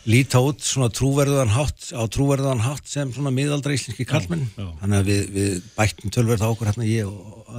líta 0.09 0.41
út 0.41 0.63
svona 0.65 0.89
trúverðuðan 0.95 1.53
hátt 1.53 1.91
á 1.93 2.03
trúverðuðan 2.09 2.63
hátt 2.65 2.87
sem 2.89 3.11
svona 3.13 3.35
miðaldra 3.35 3.75
íslenski 3.77 4.07
kallmenn 4.09 4.47
þannig 4.57 5.03
að 5.03 5.11
við, 5.11 5.25
við 5.35 5.59
bættum 5.77 6.15
tölverð 6.15 6.47
á 6.47 6.53
okkur 6.55 6.71
hérna 6.71 6.87
ég 6.89 7.11
og 7.11 7.51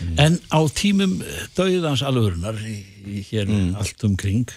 aðrir 0.00 0.20
En 0.26 0.38
á 0.50 0.60
tímum 0.74 1.18
dauðans 1.56 2.02
alvörunar 2.06 2.58
í, 2.66 2.76
í 3.06 3.22
hér 3.30 3.50
allt 3.78 4.04
umkring 4.08 4.48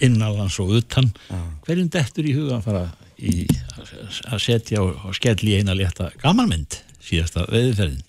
innanlands 0.00 0.58
og 0.60 0.74
utan 0.76 1.10
hverjum 1.66 1.88
dettur 1.92 2.26
í 2.28 2.34
huga 2.36 2.58
að 2.58 2.66
fara 2.68 2.82
í, 3.16 3.46
að 4.28 4.42
setja 4.44 4.82
og, 4.84 4.98
og 5.08 5.14
skell 5.16 5.38
í 5.48 5.54
eina 5.56 5.72
létta 5.76 6.10
gamanmynd 6.20 6.82
síðasta 7.06 7.46
veðiferðin 7.48 8.02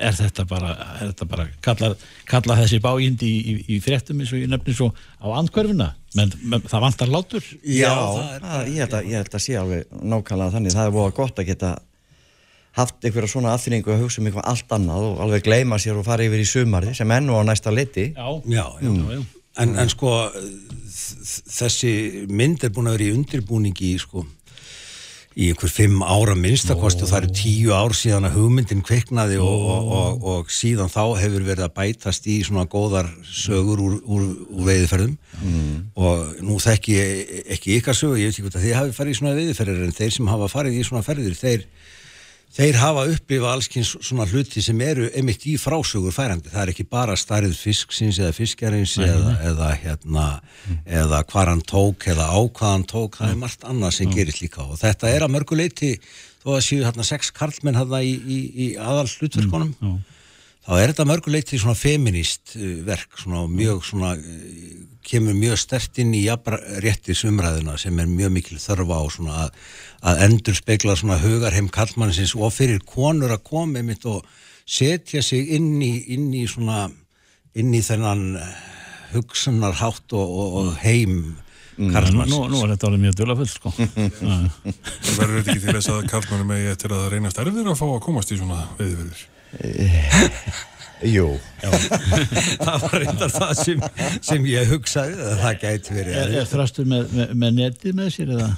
er 0.00 0.14
þetta 0.16 0.46
bara, 0.48 0.70
er 0.96 1.10
þetta 1.10 1.26
bara 1.28 1.44
kalla, 1.62 1.90
kalla 2.26 2.54
þessi 2.62 2.78
báind 2.80 3.20
í, 3.22 3.30
í, 3.36 3.54
í 3.76 3.80
fréttum 3.84 4.22
eins 4.24 4.30
og 4.32 4.40
ég 4.40 4.48
nefnir 4.48 4.74
svo 4.78 4.88
á 5.20 5.28
andkörfuna 5.36 5.90
menn, 6.16 6.32
menn 6.48 6.64
það 6.66 6.84
vantar 6.86 7.12
látur 7.12 7.44
Já, 7.68 7.92
það 7.92 8.30
er- 8.32 8.46
það, 8.46 8.70
ég, 8.72 8.78
held 8.80 8.96
að, 8.96 9.10
ég 9.12 9.20
held 9.20 9.36
að 9.36 9.44
sé 9.44 9.58
alveg 9.60 9.98
nákvæmlega 10.14 10.54
þannig, 10.56 10.74
það 10.78 10.88
er 10.88 10.94
búið 10.96 11.14
gott 11.20 11.42
að 11.44 11.50
geta 11.52 11.72
haft 12.78 13.04
einhverja 13.04 13.32
svona 13.32 13.54
aðfinningu 13.56 13.92
að 13.92 14.04
hugsa 14.04 14.22
um 14.22 14.30
eitthvað 14.30 14.48
allt 14.52 14.74
annað 14.76 15.06
og 15.08 15.22
alveg 15.24 15.46
gleyma 15.46 15.78
sér 15.82 15.98
og 16.00 16.06
fara 16.06 16.26
yfir 16.26 16.42
í 16.42 16.48
sumari 16.48 16.94
sem 16.96 17.10
enn 17.16 17.30
og 17.32 17.42
á 17.42 17.48
næsta 17.50 17.74
liti. 17.74 18.10
Já, 18.14 18.28
já, 18.46 18.66
já. 18.80 18.90
já, 18.90 19.14
já. 19.18 19.22
En, 19.60 19.72
en 19.82 19.90
sko 19.90 20.10
þessi 21.50 22.26
mynd 22.30 22.62
er 22.64 22.70
búin 22.72 22.88
að 22.88 22.96
vera 22.96 23.08
í 23.10 23.16
undirbúningi 23.18 23.96
sko 24.00 24.22
í 25.38 25.46
einhver 25.52 25.70
fimm 25.70 26.00
ára 26.02 26.34
minnstakosti 26.34 27.04
og 27.04 27.10
það 27.12 27.20
eru 27.20 27.34
tíu 27.38 27.74
ár 27.74 27.94
síðan 27.94 28.26
að 28.26 28.34
hugmyndin 28.40 28.82
kveiknaði 28.86 29.36
og, 29.38 29.66
og, 29.72 29.92
og, 29.94 30.24
og 30.32 30.50
síðan 30.50 30.90
þá 30.90 31.02
hefur 31.20 31.44
verið 31.46 31.66
að 31.68 31.76
bætast 31.76 32.26
í 32.26 32.40
svona 32.46 32.66
góðar 32.70 33.06
sögur 33.22 33.78
úr, 33.84 33.94
úr, 34.02 34.24
úr 34.50 34.66
veiðferðum 34.66 35.14
og 35.94 36.42
nú 36.42 36.58
þekki 36.62 36.96
ég 36.98 37.32
ekki 37.56 37.78
ykkar 37.78 37.96
sögu, 37.96 38.18
ég 38.18 38.30
veit 38.30 38.34
ekki 38.34 38.46
hvort 38.48 38.58
að 38.58 38.66
þið 38.66 38.76
hafi 38.80 38.96
farið 38.98 39.14
í 39.14 39.20
svona 39.20 39.36
veiðferðir 39.38 39.86
en 39.86 39.96
þeir 40.00 40.12
sem 40.18 40.32
hafa 40.34 40.50
farið 40.50 40.80
í 40.80 40.84
svona 40.90 41.06
ferðir 41.06 41.38
þeir, 41.38 41.64
þeir 42.56 42.78
hafa 42.80 43.04
upplifa 43.12 43.52
allskins 43.54 43.92
svona 44.02 44.26
hluti 44.30 44.62
sem 44.64 44.80
eru 44.82 45.08
einmitt 45.14 45.46
í 45.46 45.56
frásögur 45.60 46.14
færandi, 46.14 46.50
það 46.50 46.62
er 46.64 46.72
ekki 46.72 46.86
bara 46.90 47.16
starrið 47.18 47.54
fisksins 47.58 48.18
eða 48.20 48.34
fiskjarins 48.36 48.96
eða, 48.98 49.36
eða 49.52 49.70
hérna, 49.84 50.26
eða 50.84 51.22
hvar 51.30 51.52
hann 51.52 51.62
tók 51.62 52.08
eða 52.10 52.30
á 52.34 52.40
hvað 52.42 52.74
hann 52.74 52.86
tók. 52.90 53.20
Það 53.20 53.34
er 53.34 53.42
margt 53.44 53.66
annað 53.70 53.96
sem 53.98 54.14
gerist 54.14 54.42
líka 54.42 54.66
og 54.66 54.80
þetta 54.80 55.12
er 55.14 55.26
að 55.26 55.34
mörgu 55.36 55.58
leiti, 55.60 55.92
þó 56.42 56.56
að 56.56 56.64
séu 56.66 56.86
hérna 56.86 57.06
sex 57.06 57.30
karlmenn 57.36 57.78
hérna 57.78 58.02
í, 58.02 58.16
í, 58.18 58.40
í 58.66 58.70
aðal 58.80 59.06
hlutverkonum 59.06 59.74
þá 60.66 60.72
er 60.76 60.92
þetta 60.92 61.08
mörgu 61.08 61.34
leiti 61.34 61.60
svona 61.60 61.78
feminist 61.78 62.56
uh, 62.58 62.80
verk 62.86 63.18
svona 63.20 63.44
og 63.44 63.52
mjög 63.54 63.84
svona 63.88 64.14
uh, 64.18 64.90
kemur 65.06 65.34
mjög 65.34 65.58
stert 65.58 65.98
inn 66.02 66.12
í 66.14 66.26
jafnra 66.26 66.60
réttis 66.84 67.24
umræðuna 67.28 67.78
sem 67.80 67.98
er 67.98 68.10
mjög 68.10 68.34
mikil 68.36 68.60
þörfa 68.60 69.00
á 69.00 69.04
svona 69.10 69.38
að, 69.46 69.58
að 70.12 70.22
endur 70.28 70.58
spekla 70.58 70.96
svona 70.98 71.18
hugarheim 71.22 71.70
kallmannsins 71.72 72.36
og 72.36 72.52
fyrir 72.54 72.82
konur 72.86 73.32
að 73.34 73.44
koma 73.48 73.80
einmitt 73.80 74.06
og 74.08 74.26
setja 74.70 75.22
sig 75.24 75.50
inn 75.56 75.80
í, 75.82 75.94
inn 76.14 76.28
í 76.36 76.44
svona 76.48 76.88
inn 77.58 77.72
í 77.74 77.80
þennan 77.82 78.36
eh, 78.38 78.58
hugsunarhátt 79.16 80.14
og, 80.14 80.34
og, 80.42 80.58
og 80.60 80.74
heim 80.84 81.16
Nú, 81.80 81.88
kallmannsins 81.94 82.36
nú, 82.36 82.44
nú 82.52 82.58
er 82.60 82.74
þetta 82.74 82.88
alveg 82.90 83.00
mjög 83.06 83.14
dulafull 83.16 83.46
sko. 83.48 83.70
Já. 83.80 84.34
verður 85.16 85.38
ekki 85.40 85.54
til 85.62 85.72
þess 85.78 85.88
að 85.94 86.00
kallmannum 86.12 86.50
eigi 86.52 86.72
eftir 86.74 86.92
að 86.92 87.04
það 87.06 87.12
reynast 87.14 87.40
erfir 87.40 87.70
að 87.72 87.78
fá 87.78 87.86
að 87.86 88.02
komast 88.04 88.34
í 88.34 88.36
svona 88.36 88.58
veiðverðir? 88.76 89.22
Jú, 91.00 91.30
það 92.60 92.82
var 92.82 92.94
reyndar 93.00 93.30
það 93.32 93.52
sem, 93.56 93.84
sem 94.20 94.44
ég 94.50 94.68
hugsaði 94.68 95.14
að 95.16 95.38
það 95.40 95.54
gæti 95.62 95.94
verið 95.96 96.18
er, 96.20 96.32
er 96.42 96.48
þrastur 96.50 96.88
með, 96.90 97.14
með, 97.16 97.30
með 97.40 97.54
netið 97.56 97.96
með 97.96 98.10
sér 98.12 98.32
eða? 98.34 98.48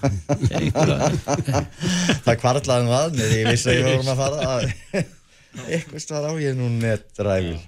Það 2.26 2.40
kvartlaði 2.42 2.88
nú 2.88 2.96
að 2.98 3.14
mér, 3.20 3.34
ég 3.38 3.46
vissi 3.46 3.70
að 3.70 3.78
ég 3.78 3.86
vorum 3.86 4.10
að 4.10 4.22
fara 4.24 4.38
að 4.56 4.62
eitthvað 5.68 6.02
starf 6.02 6.26
á 6.26 6.32
ég 6.42 6.58
nú 6.58 6.66
netræfur 6.80 7.60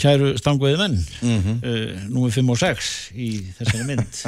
Kæru 0.00 0.34
stanguði 0.36 0.76
menn. 0.80 0.96
Mhm. 1.24 1.60
uh, 1.64 2.04
númer 2.10 2.32
5 2.34 2.52
og 2.52 2.58
6 2.60 2.92
í 3.16 3.30
þessari 3.56 3.86
mynd 3.88 4.24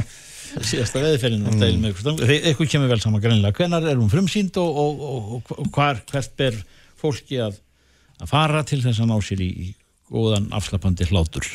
síðasta 0.60 1.00
stanguði 1.00 2.22
Þe- 2.22 2.40
eitthvað 2.50 2.70
kemur 2.74 2.90
vel 2.92 3.00
saman. 3.02 3.22
Greinlega 3.24 3.56
hvenar 3.58 3.86
er 3.88 4.00
hún 4.00 4.10
frumsýnd 4.12 4.58
og, 4.60 4.80
og, 4.84 5.04
og, 5.08 5.52
og 5.56 5.70
hvar, 5.74 6.02
hvert 6.12 6.34
ber 6.38 6.58
fólki 7.00 7.40
að, 7.42 7.58
að 8.20 8.32
fara 8.32 8.62
til 8.68 8.82
þess 8.84 9.02
að 9.02 9.12
ná 9.12 9.16
sér 9.24 9.42
í, 9.44 9.50
í 9.50 9.68
góðan 10.12 10.50
afslapandi 10.54 11.08
hlátur? 11.10 11.48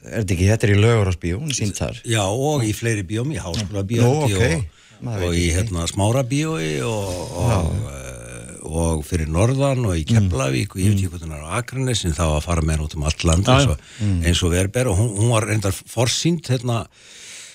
Er 0.00 0.22
þetta 0.22 0.36
ekki, 0.36 0.50
þetta 0.52 0.68
er 0.68 0.74
í 0.74 0.80
lögurásbíó, 0.80 1.40
hún 1.42 1.50
er 1.52 1.58
sínt 1.58 1.80
þar. 1.80 1.98
Já, 2.08 2.22
og 2.24 2.62
í 2.64 2.70
fleiri 2.76 3.02
bíóm, 3.06 3.34
í 3.34 3.40
háskóla 3.42 3.82
bíói 3.84 4.30
ok. 4.30 4.68
og, 5.04 5.26
í 5.36 5.50
hérna, 5.52 5.84
smára 5.90 6.22
bíói 6.28 6.78
og, 6.86 7.34
og, 7.42 7.74
eh, 7.90 8.54
og 8.70 9.04
fyrir 9.04 9.28
Norðan 9.32 9.84
og 9.90 9.98
í 9.98 10.06
Keflavík 10.08 10.76
og 10.76 10.80
ég 10.80 10.94
veit 10.94 11.02
ekki 11.02 11.10
hvað 11.12 11.26
það 11.26 11.36
er 11.36 11.44
á 11.50 11.58
Akranes 11.58 12.04
en 12.06 12.16
þá 12.16 12.24
að 12.28 12.44
fara 12.46 12.64
með 12.64 12.76
henn 12.76 12.86
út 12.86 12.96
um 12.96 13.06
allt 13.10 13.24
land 13.28 13.50
eins 13.50 13.70
og, 13.74 13.88
eins 14.00 14.42
og 14.46 14.54
verber 14.54 14.90
og 14.92 15.00
hún, 15.00 15.10
hún 15.18 15.32
var 15.34 15.48
reyndar 15.50 15.74
forsýnd 15.74 16.48
hérna 16.52 16.84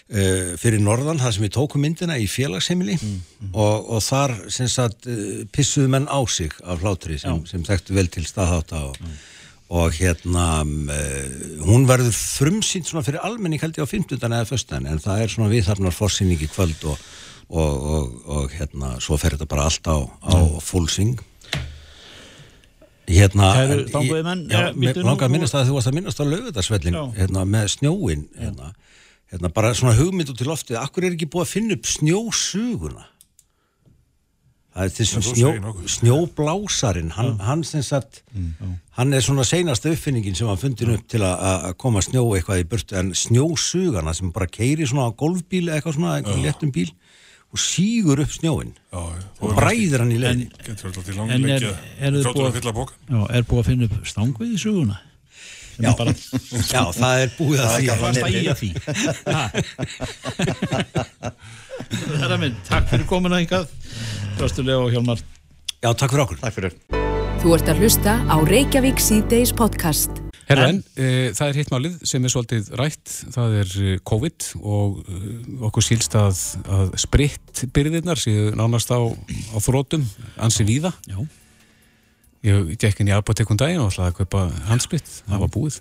Uh, 0.05 0.53
fyrir 0.61 0.83
norðan, 0.85 1.17
þar 1.17 1.33
sem 1.33 1.43
við 1.47 1.55
tókum 1.55 1.81
myndina 1.81 2.13
í 2.21 2.27
félagsheimili 2.29 2.93
og, 3.57 3.87
og 3.89 4.03
þar 4.05 4.35
sem 4.53 4.67
sagt 4.69 5.07
uh, 5.09 5.39
pissuðu 5.49 5.89
menn 5.95 6.05
á 6.05 6.21
sig 6.29 6.53
af 6.61 6.83
hlátri 6.83 7.17
sem, 7.17 7.39
sem 7.49 7.63
þekktu 7.65 7.95
vel 7.97 8.05
til 8.13 8.21
staðháta 8.29 8.83
og, 8.91 8.99
og 9.73 9.97
hérna 9.97 10.61
uh, 10.61 11.25
hún 11.65 11.89
verður 11.89 12.13
frumsýnd 12.13 12.85
svona 12.85 13.01
fyrir 13.07 13.25
almenning 13.25 13.63
held 13.65 13.81
ég 13.81 13.89
á 13.89 13.89
15. 13.89 14.21
eða 14.21 14.45
1. 14.45 14.77
en 14.77 15.01
það 15.01 15.23
er 15.25 15.33
svona 15.33 15.49
viðhafnar 15.55 15.97
forsýning 15.97 16.45
í 16.45 16.51
kvöld 16.53 16.85
og, 16.85 17.01
og, 17.49 17.89
og, 17.97 18.15
og 18.29 18.53
hérna 18.59 18.99
svo 19.01 19.17
fer 19.17 19.33
þetta 19.33 19.49
bara 19.49 19.65
allt 19.71 19.89
á, 19.89 20.05
á 20.05 20.37
full 20.61 20.85
swing 20.85 21.17
hérna 23.09 23.51
Kæru 23.57 23.89
en 23.89 24.25
menn, 24.25 24.47
já, 24.49 24.67
eh, 24.69 24.73
mér 24.73 25.01
langar 25.01 25.27
að 25.27 25.31
minnast 25.31 25.55
að 25.55 25.69
þú 25.69 25.77
varst 25.77 25.89
að 25.89 25.97
minnast 25.99 26.21
á 26.21 26.25
lögudarsvellin 26.25 26.93
Já. 26.93 27.03
hérna, 27.17 27.45
með 27.45 27.67
snjóin 27.73 28.25
hérna, 28.37 28.73
hérna, 29.31 29.49
bara 29.53 29.73
svona 29.73 29.95
hugmynd 29.97 30.29
út 30.33 30.41
í 30.41 30.47
loftið 30.47 30.79
akkur 30.81 31.03
er 31.07 31.15
ekki 31.17 31.27
búið 31.31 31.45
að 31.47 31.53
finna 31.55 31.73
upp 31.79 31.85
snjósuguna? 31.89 33.05
Það 34.75 34.83
er 34.83 34.91
þessum 34.91 35.23
snjó, 35.23 35.49
snjóblásarin 35.87 37.11
hann, 37.15 37.37
hann 37.39 37.61
sem 37.63 37.81
sagt 37.85 38.23
hann 38.97 39.13
er 39.15 39.21
svona 39.23 39.45
seinasta 39.47 39.87
uppfinningin 39.93 40.35
sem 40.35 40.49
hann 40.51 40.59
fundin 40.59 40.91
upp 40.97 41.05
til 41.07 41.21
að- 41.23 41.39
að 41.39 41.63
að 41.69 41.77
koma 41.77 42.01
snjó 42.03 42.23
eitthvað 42.35 42.59
í 42.59 42.67
burtu 42.67 42.97
en 42.99 43.13
snjósugana 43.15 44.13
sem 44.13 44.31
bara 44.35 44.47
keiri 44.47 44.83
svona 44.85 45.07
á 45.07 45.15
golfbíl 45.15 45.69
eða 45.69 45.79
eitthvað 45.79 45.95
svona, 45.95 46.17
eitthvað 46.19 46.43
léttum 46.43 46.71
bíl 46.75 46.91
og 47.55 47.59
sígur 47.59 48.19
upp 48.19 48.31
snjóin 48.35 48.73
Já, 48.91 48.99
já. 49.15 49.23
og 49.39 49.55
bræðir 49.55 49.99
hann 50.03 50.11
í 50.11 50.19
alltaf 50.91 51.05
til 51.05 51.13
En 51.13 51.17
langt 51.23 51.31
er- 51.31 51.59
Þáttur 52.25 52.33
búið- 52.35 52.51
að. 52.51 52.91
Já, 53.09 53.27
er 53.31 53.43
búið 53.43 53.59
að 53.63 53.65
finna 53.65 53.83
upp 53.85 54.05
stangvið 54.11 54.51
í 54.51 54.59
suguna 54.59 54.99
Já. 55.75 55.89
er 55.91 55.95
bara 55.99 56.13
já, 56.15 56.81
það 56.95 57.23
er 57.23 57.29
búið 57.37 57.63
að 57.63 57.69
því. 57.75 57.87
fast 58.01 58.23
að 58.23 58.29
í 58.35 58.43
að 58.51 58.57
því. 58.61 58.69
Það 62.05 62.31
er 62.31 62.39
minn, 62.41 62.59
takk 62.67 62.85
fyrir 62.91 63.07
komuna 63.09 63.41
hingað. 63.41 63.65
Þröstulega 64.39 64.83
og 64.83 64.93
Hjálmar. 64.93 65.19
Já, 65.83 65.89
takk 65.91 66.13
fyrir 66.13 66.23
okkur. 66.25 66.39
Takk 66.43 66.55
fyrir. 66.55 66.77
Þú 67.43 67.57
ert 67.57 67.67
að 67.69 67.81
hlusta 67.83 68.13
á 68.25 68.35
Reykjavík 68.47 69.01
C-Days 69.03 69.51
podcast. 69.53 70.23
Herðan, 70.45 70.79
e, 70.93 71.31
það 71.33 71.47
er 71.47 71.57
hittmálið 71.59 71.93
sem 72.05 72.25
er 72.25 72.31
svolítið 72.33 72.67
rætt, 72.77 73.13
það 73.33 73.55
er 73.61 73.71
eh, 73.81 73.95
COVID 74.05 74.49
og 74.61 74.99
e, 75.01 75.21
okkur 75.65 75.85
sílst 75.85 76.17
að, 76.19 76.41
að 76.69 76.91
sprittbyrðirnar 77.01 78.21
séu 78.21 78.51
nánast 78.57 78.93
á, 78.93 79.01
á 79.01 79.57
þrótum, 79.65 80.05
ansi 80.37 80.67
víða. 80.67 80.93
Já. 81.09 81.17
Ég 82.45 82.73
gekk 82.77 83.01
inn 83.01 83.09
í 83.09 83.13
apotekum 83.15 83.57
daginn 83.57 83.81
og 83.81 83.93
ætlaði 83.93 84.11
að 84.11 84.17
kaupa 84.19 84.41
handspritt, 84.69 85.07
það 85.25 85.45
var 85.45 85.53
búið. 85.55 85.77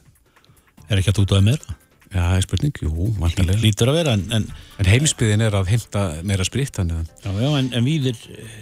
Er 0.88 1.00
ekki 1.00 1.12
að 1.12 1.18
tútaði 1.18 1.48
meira? 1.50 1.74
Já, 2.14 2.20
það 2.20 2.36
er 2.36 2.44
spurning, 2.46 2.78
jú, 2.84 3.08
vantarlega. 3.18 3.60
Lítur 3.60 3.90
að 3.90 3.98
vera 3.98 4.14
en, 4.14 4.22
en, 4.36 4.44
En 4.78 4.88
heimsbyðin 4.88 5.42
er 5.44 5.56
að 5.58 5.72
heimta 5.72 6.04
meira 6.26 6.46
spritt, 6.46 6.76
þannig 6.78 7.00
að 7.02 7.26
já, 7.26 7.42
já, 7.42 7.48
en, 7.58 7.70
en 7.74 7.88
víðir 7.88 8.20
eh, 8.30 8.54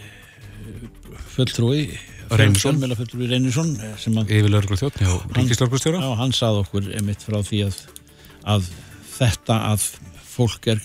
fulltrúi. 1.34 1.82
Fjölmiðla 2.32 2.96
fulltrúi 2.96 3.28
Reynisson 3.28 3.74
eh, 3.76 3.92
sem 4.00 4.16
að 4.16 4.32
yfir 4.38 4.54
lögreglu 4.54 4.78
þjótt 4.80 5.02
hjá 5.02 5.12
ríkislögreglustjóra. 5.36 6.00
Já, 6.00 6.16
hann 6.22 6.32
sað 6.36 6.62
okkur 6.62 6.88
einmitt 6.96 7.26
frá 7.26 7.38
því 7.44 7.60
að, 7.66 7.78
að 8.54 8.72
þetta 9.12 9.58
að 9.68 9.86
fólk 10.32 10.70
er 10.72 10.82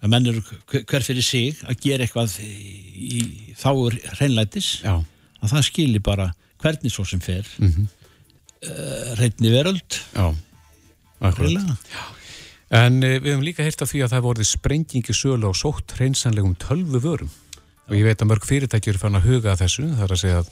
að 0.00 0.12
menn 0.12 0.28
eru 0.32 0.42
hver 0.72 1.06
fyrir 1.06 1.24
sig 1.24 1.62
að 1.62 1.78
gera 1.84 2.06
eitthvað 2.08 2.36
í, 2.42 3.22
þáur 3.60 4.00
hreinlætis 4.16 4.80
að 4.82 5.52
það 5.52 5.66
skili 5.68 6.02
bara 6.02 6.32
hvernig 6.62 6.92
svo 6.94 7.04
sem 7.08 7.20
fer 7.24 7.46
mm 7.58 7.70
Mhm. 7.70 7.88
reyndni 9.16 9.48
veröld. 9.54 9.94
Já, 10.12 10.34
akkurat. 11.20 11.78
En 12.70 12.98
uh, 13.02 13.14
við 13.18 13.30
höfum 13.32 13.44
líka 13.46 13.64
heyrt 13.64 13.80
af 13.82 13.88
því 13.90 14.02
að 14.04 14.12
það 14.12 14.24
voruð 14.26 14.48
sprengingi 14.50 15.14
sölu 15.16 15.48
á 15.48 15.52
sótt 15.56 15.94
hreinsanlegum 15.96 16.52
tölvu 16.60 17.00
vörum 17.02 17.30
og 17.88 17.96
ég 17.96 18.04
veit 18.06 18.20
að 18.22 18.28
mörg 18.30 18.44
fyrirtækjur 18.46 18.98
fann 19.00 19.16
að 19.18 19.24
huga 19.26 19.54
að 19.54 19.62
þessu, 19.64 19.86
það 19.96 20.04
er 20.04 20.12
að 20.14 20.20
segja 20.20 20.42
að, 20.42 20.50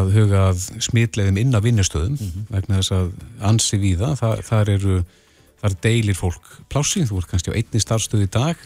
að 0.00 0.08
huga 0.16 0.40
að 0.48 0.64
smitleiðum 0.88 1.38
inn 1.44 1.54
á 1.54 1.60
vinnustöðum 1.62 2.16
vegna 2.50 2.80
þess 2.80 2.94
að 2.96 3.12
ansi 3.52 3.78
víða, 3.84 4.14
það, 4.18 4.42
þar 4.48 4.72
eru 4.74 4.96
þar 5.60 5.76
deilir 5.84 6.16
fólk 6.18 6.48
plássið, 6.72 7.04
þú 7.12 7.20
ert 7.20 7.30
kannski 7.30 7.52
á 7.52 7.58
einni 7.60 7.84
starfstöð 7.84 8.24
í 8.24 8.30
dag, 8.32 8.56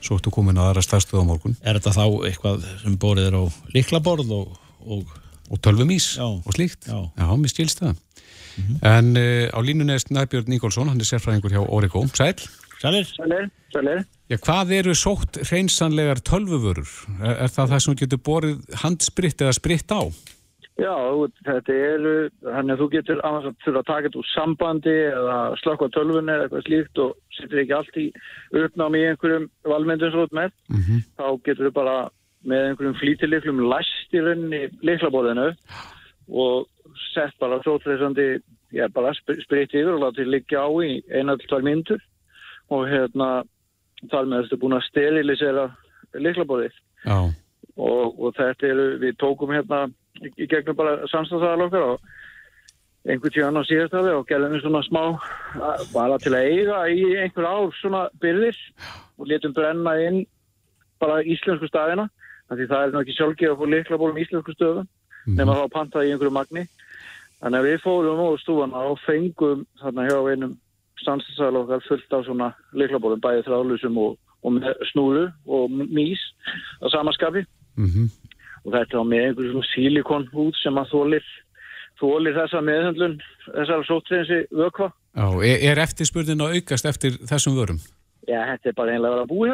svo 0.00 0.16
ertu 0.16 0.30
komin 0.32 0.56
á 0.56 0.70
aðra 0.70 0.86
starfstöð 0.86 1.26
á 1.26 1.28
morgun. 1.28 1.56
Er 1.66 1.76
þetta 1.76 1.92
þá 1.98 2.04
eitthvað 2.30 2.64
sem 2.86 2.96
borið 3.02 3.26
er 3.32 3.36
á 3.36 3.44
liklaborð 3.74 4.30
og, 4.38 4.54
og 4.86 5.12
og 5.50 5.60
tölvumís 5.64 6.14
Já. 6.16 6.24
og 6.24 6.52
slíkt 6.56 6.88
Já. 6.88 6.98
Já, 7.18 7.26
mér 7.36 7.52
skilst 7.52 7.82
það 7.84 8.00
En 8.86 9.16
uh, 9.18 9.50
á 9.50 9.58
línunni 9.66 9.96
er 9.96 9.98
Snæbjörn 9.98 10.46
Níkolsson, 10.46 10.86
hann 10.88 11.00
er 11.02 11.08
sérfræðingur 11.08 11.50
hjá 11.50 11.62
Origo 11.66 12.04
Sæl, 12.14 12.36
sælir? 12.78 13.08
Sælir, 13.16 13.48
sælir. 13.74 14.04
Já, 14.30 14.36
hvað 14.46 14.70
eru 14.78 14.94
sótt 14.94 15.40
hreinsanlegar 15.42 16.22
tölvuvörur? 16.22 16.86
Er, 17.18 17.34
er 17.44 17.50
það 17.50 17.72
það 17.74 17.82
sem 17.82 17.92
þú 17.94 17.98
getur 18.04 18.22
borið 18.28 18.78
handspritt 18.84 19.42
eða 19.42 19.56
spritt 19.58 19.90
á? 19.90 20.00
Já, 20.74 20.94
þetta 21.46 21.74
eru, 21.74 22.14
þannig 22.42 22.72
að 22.74 22.80
þú 22.80 22.86
getur 22.94 23.20
annars 23.22 23.50
að 23.50 23.58
þurfa 23.62 23.82
að 23.82 23.90
taka 23.90 24.08
þetta 24.08 24.18
úr 24.22 24.30
sambandi 24.32 24.94
eða 25.10 25.36
slökka 25.60 25.86
á 25.86 25.94
tölvunni 25.94 26.34
eða 26.34 26.46
eitthvað 26.48 26.64
slíkt 26.66 27.02
og 27.04 27.12
setur 27.36 27.60
ekki 27.62 27.76
allt 27.76 27.98
í 28.00 28.06
uppnámi 28.58 29.02
í 29.02 29.06
einhverjum 29.12 29.46
valmyndum 29.70 30.10
svo 30.14 30.24
út 30.26 30.34
með. 30.34 30.50
Mhm. 30.74 31.04
Þá 31.18 31.26
getur 31.46 31.68
þú 31.68 31.72
bara 31.78 31.96
með 32.44 32.68
einhverjum 32.70 32.96
flítiliklum 33.00 33.62
læst 33.70 34.14
í 34.16 34.22
rauninni 34.22 34.62
liklaborðinu 34.84 35.48
og 36.34 36.66
sett 37.12 37.34
bara 37.40 37.60
trótreysandi, 37.64 38.40
já, 38.74 38.88
bara 38.92 39.12
sp- 39.16 39.40
spritt 39.44 39.74
yfir 39.76 39.94
og 39.94 40.02
látið 40.06 40.30
liggja 40.34 40.64
á 40.64 40.68
í 40.84 40.98
eina 41.12 41.36
til 41.40 41.48
tvær 41.50 41.64
myndur 41.66 42.02
og 42.72 42.86
hérna 42.88 43.30
þar 44.10 44.28
með 44.28 44.44
þetta 44.46 44.60
búin 44.62 44.76
að 44.78 44.86
sterilisera 44.90 45.66
liklaborðið 46.14 46.76
og, 47.76 48.20
og 48.20 48.34
þetta 48.36 48.68
eru, 48.70 48.86
við 49.02 49.16
tókum 49.20 49.52
hérna 49.54 49.86
í, 50.22 50.46
gegnum 50.46 50.76
bara 50.78 50.98
samstæðsaðal 51.10 51.66
okkar 51.68 51.86
og 51.94 52.04
einhvern 53.04 53.34
tíðan 53.34 53.60
á 53.60 53.68
síðastali 53.68 54.12
og 54.16 54.28
gerðum 54.28 54.54
við 54.54 54.62
svona 54.64 54.84
smá 54.86 55.02
bara 55.92 56.16
til 56.24 56.32
að 56.32 56.46
eiga 56.48 56.78
í 56.88 57.02
einhver 57.20 57.48
ár 57.50 57.74
svona 57.80 58.04
byrðir 58.22 58.56
og 59.18 59.28
letum 59.28 59.52
brenna 59.56 59.96
inn 60.06 60.22
bara 61.02 61.20
íslensku 61.20 61.68
staðina 61.68 62.06
því 62.52 62.66
það 62.70 62.84
er 62.84 62.92
nú 62.92 63.00
ekki 63.00 63.16
sjálfgeð 63.18 63.52
að 63.52 63.60
fá 63.60 63.70
liklabólum 63.72 64.20
íslensku 64.22 64.54
stöðum 64.56 64.88
nema 65.38 65.56
þá 65.56 65.64
pantaði 65.72 66.10
í 66.10 66.14
einhverju 66.14 66.34
magni. 66.34 66.66
Þannig 67.40 67.60
að 67.60 67.68
við 67.68 67.78
fórum 67.84 68.20
á 68.20 68.28
stúfana 68.42 68.82
og 68.90 69.00
fengum 69.04 69.64
þarna 69.80 70.08
hjá 70.08 70.18
einum 70.32 70.52
samstæðsaðal 71.04 71.62
okkar 71.62 71.86
fullt 71.88 72.16
af 72.16 72.26
svona 72.26 72.50
liklabólum 72.76 73.22
bæði 73.24 73.46
þráðlusum 73.48 73.96
og, 74.00 74.18
og 74.44 74.56
með 74.58 74.84
snúru 74.92 75.24
og 75.44 75.72
mís 75.72 76.20
á 76.84 76.86
samaskapi 76.92 77.46
mhm. 77.80 78.12
Og 78.64 78.72
þetta 78.72 78.96
var 78.96 79.08
með 79.10 79.22
einhverjum 79.26 79.50
svona 79.52 79.70
sílikonhút 79.74 80.56
sem 80.56 80.78
að 80.80 80.92
þólir 80.94 81.26
þólir 82.00 82.36
þessa 82.38 82.62
meðhundlun 82.64 83.18
þessar 83.44 83.82
sóttreinsi 83.84 84.38
vökva. 84.56 84.86
Já, 85.12 85.26
er, 85.44 85.66
er 85.68 85.80
eftirspurnin 85.84 86.40
að 86.40 86.56
aukast 86.56 86.88
eftir 86.88 87.18
þessum 87.28 87.58
vörum? 87.58 87.82
já, 88.28 88.40
þetta 88.52 88.70
er 88.70 88.76
bara 88.78 88.94
einlega 88.94 89.10
að 89.10 89.14
vera 89.14 89.24
að 89.24 89.32
búi 89.32 89.48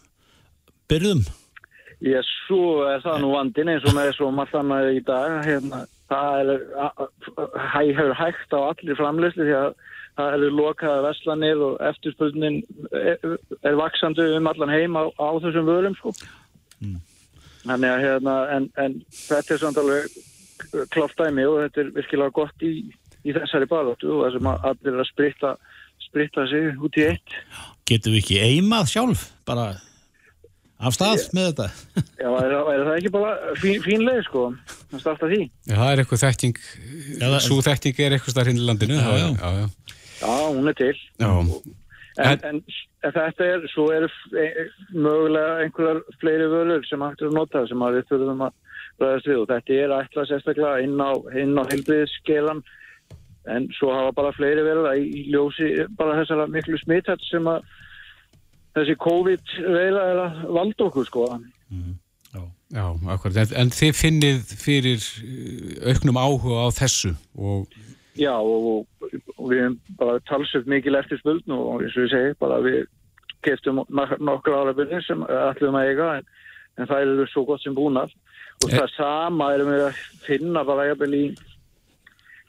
byrðum? 0.90 1.22
já, 2.00 2.20
svo 2.46 2.82
er 2.88 3.02
það 3.04 3.22
nú 3.22 3.32
vandin 3.34 3.72
eins 3.74 3.86
og 3.88 3.96
með 3.96 4.12
svo 4.16 4.30
margt 4.34 4.56
annað 4.56 4.92
í 4.96 5.04
dag 5.06 5.38
hérna, 5.46 5.84
það 6.10 6.40
er 6.42 6.52
hefur 7.70 8.14
hægt 8.18 8.56
á 8.56 8.60
allir 8.60 8.98
framleysli 8.98 9.46
því 9.46 9.56
að 9.58 9.70
það 10.20 10.34
eru 10.36 10.50
lokaða 10.56 11.04
veslanir 11.06 11.62
og 11.64 11.76
eftirspurnin 11.90 12.60
er, 12.92 13.38
er 13.62 13.78
vaksandi 13.78 14.26
um 14.36 14.50
allan 14.50 14.72
heim 14.72 14.98
á, 14.98 15.04
á 15.16 15.28
þessum 15.44 15.68
vörum 15.68 15.96
sko 16.00 16.14
Þannig 17.60 17.90
að 17.92 18.02
hérna, 18.06 18.34
en, 18.54 18.66
en 18.80 18.94
þetta 19.12 19.54
er 19.54 19.60
samt 19.60 19.80
alveg 19.80 20.86
klátt 20.92 21.18
dæmi 21.18 21.44
og 21.48 21.58
þetta 21.66 21.82
er 21.82 21.92
virkilega 21.96 22.34
gott 22.38 22.64
í, 22.64 22.72
í 23.20 23.34
þessari 23.36 23.68
baráttu 23.68 24.14
og 24.14 24.24
þessum 24.26 24.48
að 24.52 24.66
allir 24.70 24.94
er 24.94 25.02
að 25.04 25.10
spritta, 25.10 25.52
spritta 26.06 26.46
sig 26.48 26.80
út 26.80 26.96
í 26.96 27.06
eitt. 27.10 27.36
Getum 27.88 28.16
við 28.16 28.22
ekki 28.22 28.40
eimað 28.40 28.92
sjálf 28.94 29.26
bara 29.48 29.74
af 30.80 30.96
stað 30.96 31.26
með 31.36 31.50
þetta? 31.50 31.66
Já, 32.22 32.28
er, 32.30 32.54
er 32.56 32.84
það 32.86 32.94
ekki 32.96 33.12
bara 33.14 33.56
fín, 33.60 33.82
fín 33.84 34.06
leið 34.06 34.22
sko, 34.28 34.46
að 34.90 35.02
starta 35.02 35.28
því? 35.30 35.42
Já, 35.68 35.74
það 35.74 35.90
er 35.90 36.02
eitthvað 36.04 36.22
þekking, 36.24 36.62
svo 37.46 37.60
þekking 37.66 38.00
er 38.06 38.16
eitthvað 38.16 38.36
starf 38.36 38.50
hinn 38.52 38.62
í 38.62 38.64
landinu. 38.68 38.96
Já, 39.00 39.10
já. 39.20 39.28
já, 39.36 39.60
já. 39.60 39.98
Já, 40.20 40.32
hún 40.48 40.72
er 40.72 40.80
til. 40.80 40.96
já. 41.20 41.30
En, 42.20 42.40
en, 42.44 42.58
en 43.06 43.12
þetta 43.14 43.46
er, 43.46 43.62
svo 43.72 43.86
eru 43.94 44.08
e, 44.36 44.46
mögulega 44.92 45.62
einhverjar 45.64 46.00
fleiri 46.20 46.48
vörur 46.50 46.84
sem 46.88 47.00
hægt 47.04 47.22
er 47.22 47.30
að 47.30 47.36
nota 47.38 47.62
sem 47.70 47.84
að 47.86 47.96
við 47.96 48.08
þurfum 48.10 48.42
að 48.44 48.56
ræðast 49.00 49.30
við 49.30 49.38
og 49.38 49.46
þetta 49.48 49.78
er 49.78 49.94
ætlað 49.96 50.28
sérstaklega 50.28 50.82
inn 50.84 51.00
á, 51.00 51.10
á 51.16 51.62
heilbriðskelan 51.70 52.62
en 53.54 53.68
svo 53.78 53.92
hafa 53.94 54.12
bara 54.18 54.34
fleiri 54.36 54.64
verið 54.66 54.90
í, 55.00 55.06
í 55.06 55.22
ljósi 55.32 55.70
bara 55.96 56.18
þessara 56.20 56.48
miklu 56.52 56.80
smittætt 56.82 57.24
sem 57.30 57.46
að 57.48 57.64
þessi 58.80 58.96
COVID-veila 59.04 60.28
valda 60.48 60.86
okkur 60.88 61.08
sko. 61.08 61.26
Já, 62.70 62.84
akkurat. 63.10 63.36
En, 63.42 63.54
en 63.64 63.70
þið 63.74 63.96
finnið 63.98 64.50
fyrir 64.60 65.02
uh, 65.02 65.88
auknum 65.90 66.18
áhuga 66.20 66.66
á 66.66 66.68
þessu 66.78 67.16
og 67.34 67.66
Já 68.18 68.34
og, 68.36 68.86
og, 69.06 69.46
við 69.50 69.62
hefum 69.62 69.76
bara 69.98 70.20
talsökt 70.28 70.68
mikil 70.68 70.98
eftir 70.98 71.18
spöldn 71.20 71.54
og 71.54 71.82
eins 71.82 71.94
og 71.96 72.04
ég 72.04 72.10
segi 72.12 72.36
bara 72.42 72.58
við 72.62 72.82
keftum 73.46 73.80
nokkra 73.88 74.60
ára 74.60 74.74
byrðir 74.76 75.04
sem 75.06 75.22
ætlum 75.24 75.78
að 75.78 75.92
eiga 75.92 76.08
en, 76.18 76.26
en 76.76 76.90
það 76.90 77.04
eru 77.04 77.28
svo 77.30 77.44
gott 77.48 77.62
sem 77.64 77.74
búnar 77.74 78.12
og 78.60 78.74
það 78.74 78.90
sama 78.96 79.52
erum 79.54 79.70
við 79.72 79.86
að 79.86 80.02
finna 80.26 80.64
bara 80.68 80.90
jafnvel 80.90 81.16
í, 81.16 81.24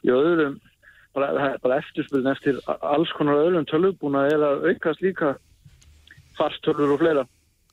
í 0.04 0.12
öðrum 0.12 0.58
bara, 1.16 1.54
bara 1.62 1.78
eftirspöldn 1.80 2.34
eftir 2.34 2.60
alls 2.68 3.14
konar 3.16 3.40
öðrum 3.46 3.66
tölvbúna 3.70 4.26
er 4.28 4.44
að 4.50 4.68
aukast 4.72 5.02
líka 5.02 5.36
farstölur 6.38 6.94
og 6.94 7.00
fleira 7.02 7.24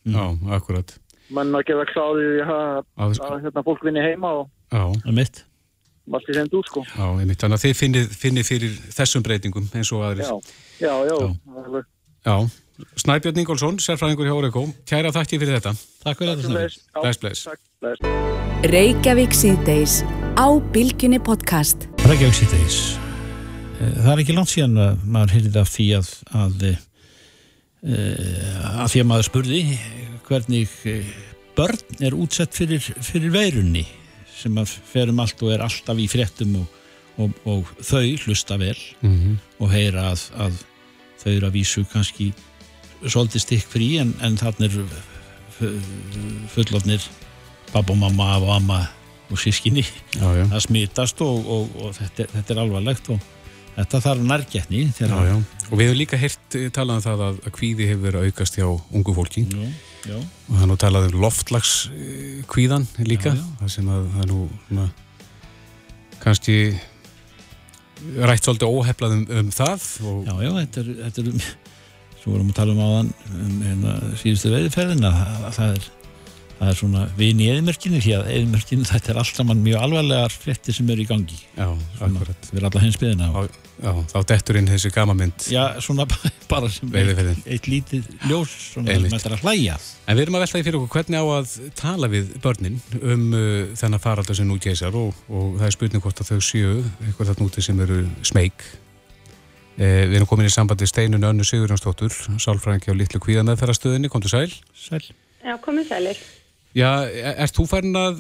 já, 0.09 0.23
akkurat. 0.55 0.95
mann 1.35 1.53
að 1.55 1.65
gefa 1.69 1.85
kláðið 1.91 2.31
í 2.39 2.41
að, 2.45 2.79
Að, 2.97 3.19
að 3.29 3.37
hérna, 3.45 3.63
fólk 3.67 3.83
vinni 3.85 4.01
heima 4.05 4.31
og 4.41 4.49
Já, 4.69 4.83
Það 5.01 5.07
er 5.11 5.17
mitt. 5.17 5.43
allt 6.13 6.29
í 6.29 6.33
sendt 6.37 6.53
út 6.57 6.67
sko 6.69 6.81
já, 6.85 7.05
einmitt. 7.21 7.39
Þannig 7.41 7.57
að 7.59 7.63
þið 7.65 7.75
finnið, 7.79 8.07
finnið 8.23 8.47
fyrir 8.49 8.75
þessum 8.97 9.23
breytingum 9.25 9.69
eins 9.77 9.91
og 9.93 10.03
aðrir. 10.07 10.25
Já, 10.29 10.35
já, 10.81 10.93
já, 11.09 11.17
alveg. 11.63 11.85
Já. 12.25 12.35
Snæbjörn 12.95 13.39
Ingólfsson, 13.41 13.77
sérfræðingur 13.83 14.29
hjá 14.29 14.35
Oreko. 14.39 14.61
Kæra 14.87 15.11
þakki 15.11 15.39
fyrir 15.41 15.57
þetta. 15.59 15.73
Takk 16.05 16.21
fyrir 16.21 16.37
þetta. 16.39 16.53
Bless. 16.53 16.77
Já, 16.95 17.01
Bless, 17.03 17.19
bless. 17.19 17.43
Takk, 17.49 17.61
bless. 17.83 18.69
Reykjavík 18.71 19.35
síðdeis 19.35 19.99
á 20.39 20.47
Bilginni 20.73 21.19
podcast. 21.19 21.89
Reykjavík 22.07 22.37
síðdeis. 22.39 22.79
Það 23.79 24.09
er 24.13 24.21
ekki 24.23 24.35
langt 24.37 24.51
síðan 24.51 24.79
að 24.85 25.03
maður 25.07 25.35
heyrði 25.37 25.59
af 25.61 25.69
því 25.75 25.87
að, 25.99 26.09
að, 26.39 26.63
að, 27.83 28.81
að 28.83 28.91
því 28.93 29.01
að 29.03 29.07
maður 29.11 29.27
spurði 29.29 29.61
hvernig 30.27 30.73
eh, 30.89 31.13
börn 31.57 32.03
er 32.05 32.15
útsett 32.17 32.53
fyrir, 32.55 32.79
fyrir 32.83 33.31
veirunni 33.33 33.85
sem 34.39 34.55
að 34.61 34.73
fer 34.91 35.09
um 35.11 35.19
allt 35.19 35.41
og 35.43 35.51
er 35.55 35.63
alltaf 35.65 35.97
í 35.99 36.07
fréttum 36.11 36.53
og, 36.61 36.67
og, 37.19 37.39
og 37.49 37.71
þau 37.83 38.03
hlusta 38.25 38.57
vel 38.61 38.77
Mhm. 39.01 39.37
og 39.59 39.71
heyra 39.73 40.09
að, 40.13 40.27
að 40.39 40.59
þau 41.23 41.31
eru 41.33 41.47
að 41.49 41.55
vísu 41.57 41.83
kannski 41.91 42.29
svolítið 43.03 43.41
stikk 43.43 43.67
frí 43.71 43.89
en, 43.99 44.13
en 44.23 44.37
þannig 44.39 44.75
er 44.75 45.73
fullofnir 46.53 47.03
pappa 47.73 47.91
og 47.93 47.99
mamma, 47.99 48.37
og 48.39 48.53
amma 48.55 48.79
og 49.29 49.37
sískinni 49.37 49.83
Já, 50.15 50.25
já. 50.39 50.45
það 50.49 50.63
smitast 50.65 51.19
og, 51.21 51.43
og, 51.51 51.75
og 51.83 51.91
þetta, 51.97 52.25
þetta 52.33 52.53
er 52.55 52.61
alvarlegt 52.63 53.09
og 53.13 53.19
þetta 53.79 54.01
þarf 54.05 54.25
nærgetni 54.29 54.83
Já, 54.91 55.07
já. 55.29 55.35
Og 55.69 55.75
við 55.77 55.85
hefum 55.85 55.99
líka 55.99 56.19
heyrt 56.19 56.57
eh, 56.57 56.69
talað 56.73 56.99
um 56.99 57.05
það 57.05 57.23
að, 57.27 57.39
að 57.45 57.55
kvíði 57.59 57.89
hefur 57.91 58.05
verið 58.07 58.21
að 58.21 58.29
aukast 58.31 58.59
hjá 58.59 58.67
ungu 58.69 59.15
fólki 59.17 59.43
já, 59.45 59.65
já. 60.09 60.17
og 60.19 60.53
það 60.53 60.63
er 60.65 60.71
nú 60.71 60.77
talað 60.83 61.09
um 61.09 61.19
loftlags 61.25 61.73
eh, 61.93 62.39
kvíðan 62.49 62.87
líka, 63.05 63.33
Já, 63.35 63.41
já. 63.41 63.57
það 63.61 63.73
sem 63.75 63.91
að 63.95 64.07
það 64.15 64.23
er 64.25 64.31
nú 64.33 64.39
svona, 64.67 64.87
kannski 66.23 66.57
rætt 68.29 68.47
svolítið 68.47 68.73
óheflað 68.79 69.15
um, 69.17 69.23
um 69.41 69.51
það 69.53 69.87
og 70.07 70.19
já, 70.29 70.33
já, 70.45 70.51
þetta 70.61 70.83
er, 70.83 70.91
þetta 71.05 71.23
er 71.25 71.49
svo 72.19 72.33
vorum 72.33 72.51
að 72.51 72.57
tala 72.59 72.75
um 72.75 72.83
áðan 72.83 73.13
um 73.35 73.63
hérna, 73.63 73.95
síðustu 74.19 74.51
veiðferðin 74.53 75.07
að 75.07 75.49
það 75.55 75.73
er 75.77 75.89
það 76.59 76.69
er 76.71 76.77
svona 76.79 77.05
vin 77.17 77.39
í 77.39 77.47
eðmerkinu 77.53 78.01
því 78.03 78.13
að 78.17 78.29
eðmerkinu 78.35 78.87
þetta 78.89 79.13
er 79.13 79.19
allt 79.21 79.39
saman 79.39 79.63
mjög 79.63 79.83
alvarlegar 79.85 80.33
fréttir 80.33 80.75
sem 80.75 80.89
eru 80.91 81.05
í 81.05 81.07
gangi 81.09 81.37
Já, 81.55 81.67
akkurat 82.03 82.49
Við 82.49 82.59
erum 82.59 82.69
alla 82.69 82.83
hins 82.83 82.99
byðina 82.99 83.29
Já, 83.79 83.91
þá 84.11 84.17
dettur 84.27 84.59
inn 84.59 84.67
þessi 84.67 84.91
gamamynd 84.91 85.45
Já, 85.53 85.63
svona 85.83 86.05
bara 86.51 86.71
sem 86.73 86.91
Veiðiferðin. 86.91 87.39
eitt, 87.39 87.47
eitt 87.55 87.69
lítið 87.71 88.09
ljós 88.27 88.55
svona 88.73 88.97
sem 88.97 89.07
þetta 89.13 89.31
er 89.31 89.37
að 89.37 89.45
hlæja 89.47 89.77
En 89.79 90.19
við 90.19 90.25
erum 90.25 90.39
að 90.39 90.45
veltaði 90.45 90.67
fyrir 90.67 90.79
okkur 90.81 90.97
hvernig 90.97 91.23
á 91.23 91.25
að 91.37 91.55
tala 91.79 92.11
við 92.11 92.35
börnin 92.43 92.77
um 92.99 93.25
uh, 93.31 93.71
þennan 93.79 94.03
faraldur 94.03 94.39
sem 94.39 94.49
nú 94.49 94.59
geysar 94.59 94.99
og, 94.99 95.15
og 95.31 95.55
það 95.61 95.69
er 95.69 95.77
spurning 95.77 96.03
hvort 96.03 96.23
að 96.23 96.33
þau 96.33 96.43
séu 96.43 96.75
eitthvað 97.07 97.31
þarna 97.31 97.47
úti 97.47 97.63
sem 97.63 97.81
eru 97.85 98.01
smeyk. 98.27 98.65
Eh, 99.79 100.03
við 100.11 100.17
erum 100.17 100.27
komin 100.27 100.49
í 100.49 100.51
sambandi 100.51 100.87
Steinun 100.89 101.23
Önnu 101.23 101.45
Sigurjónsdóttur, 101.47 102.11
sálfræðingi 102.35 102.91
á 102.91 102.99
Littlu 102.99 103.21
sæl. 104.27 104.51
Sæl. 104.75 105.05
Já, 105.39 105.55
komið 105.63 105.87
sælir. 105.87 106.19
Já, 106.77 106.89
e- 107.09 107.35
ert 107.45 107.55
þú 107.57 107.65
farin 107.69 107.97
að 107.97 108.19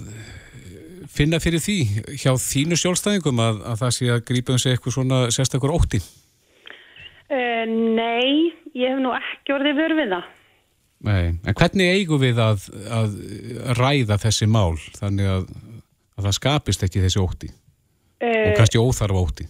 finna 1.09 1.39
fyrir 1.41 1.61
því 1.63 1.77
hjá 2.21 2.31
þínu 2.39 2.77
sjálfstæðingum 2.79 3.41
að, 3.43 3.61
að 3.71 3.83
það 3.83 3.93
sé 3.97 4.09
að 4.13 4.25
grípa 4.29 4.55
um 4.55 4.61
sig 4.61 4.73
eitthvað 4.75 4.95
svona 4.97 5.21
sérstakur 5.33 5.73
ótti? 5.75 6.01
Uh, 7.29 7.65
nei, 7.69 8.53
ég 8.73 8.89
hef 8.89 9.01
nú 9.03 9.13
ekki 9.13 9.53
orðið 9.53 9.81
vör 9.83 9.95
við 9.99 10.13
það. 10.15 10.29
Nei, 11.05 11.25
en 11.47 11.55
hvernig 11.55 11.93
eigum 11.95 12.19
við 12.19 12.41
að, 12.43 12.65
að 12.91 13.13
ræða 13.77 14.17
þessi 14.19 14.49
mál 14.51 14.75
þannig 14.97 15.29
að, 15.31 15.45
að 16.19 16.25
það 16.27 16.37
skapist 16.39 16.83
ekki 16.87 17.05
þessi 17.05 17.21
ótti 17.23 17.51
og 17.53 17.57
Uh, 18.19 18.49
kannski 18.57 18.75
óþarfa 18.83 19.15
ótti? 19.15 19.45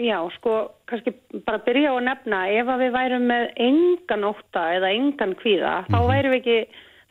já, 0.00 0.16
sko, 0.38 0.52
kannski 0.88 1.12
bara 1.44 1.58
byrja 1.60 1.90
á 1.92 1.94
að 1.98 2.06
nefna, 2.06 2.38
ef 2.48 2.70
að 2.72 2.84
við 2.86 2.94
værum 2.94 3.26
með 3.28 3.42
engan 3.60 4.24
ótta 4.24 4.62
eða 4.78 4.92
engan 4.96 5.34
kvíða, 5.36 5.74
þá 5.90 5.98
værum 6.08 6.32
við 6.32 6.38
ekki, 6.38 6.56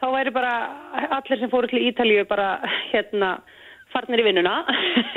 þá 0.02 0.08
væri 0.16 0.34
bara 0.36 0.54
allir 1.18 1.39
sem 1.39 1.52
fóru 1.52 1.70
til 1.72 1.84
Ítalíu 1.86 2.26
bara, 2.30 2.56
hérna, 2.91 3.36
farnir 3.93 4.24
í 4.24 4.28
vinnuna 4.28 4.62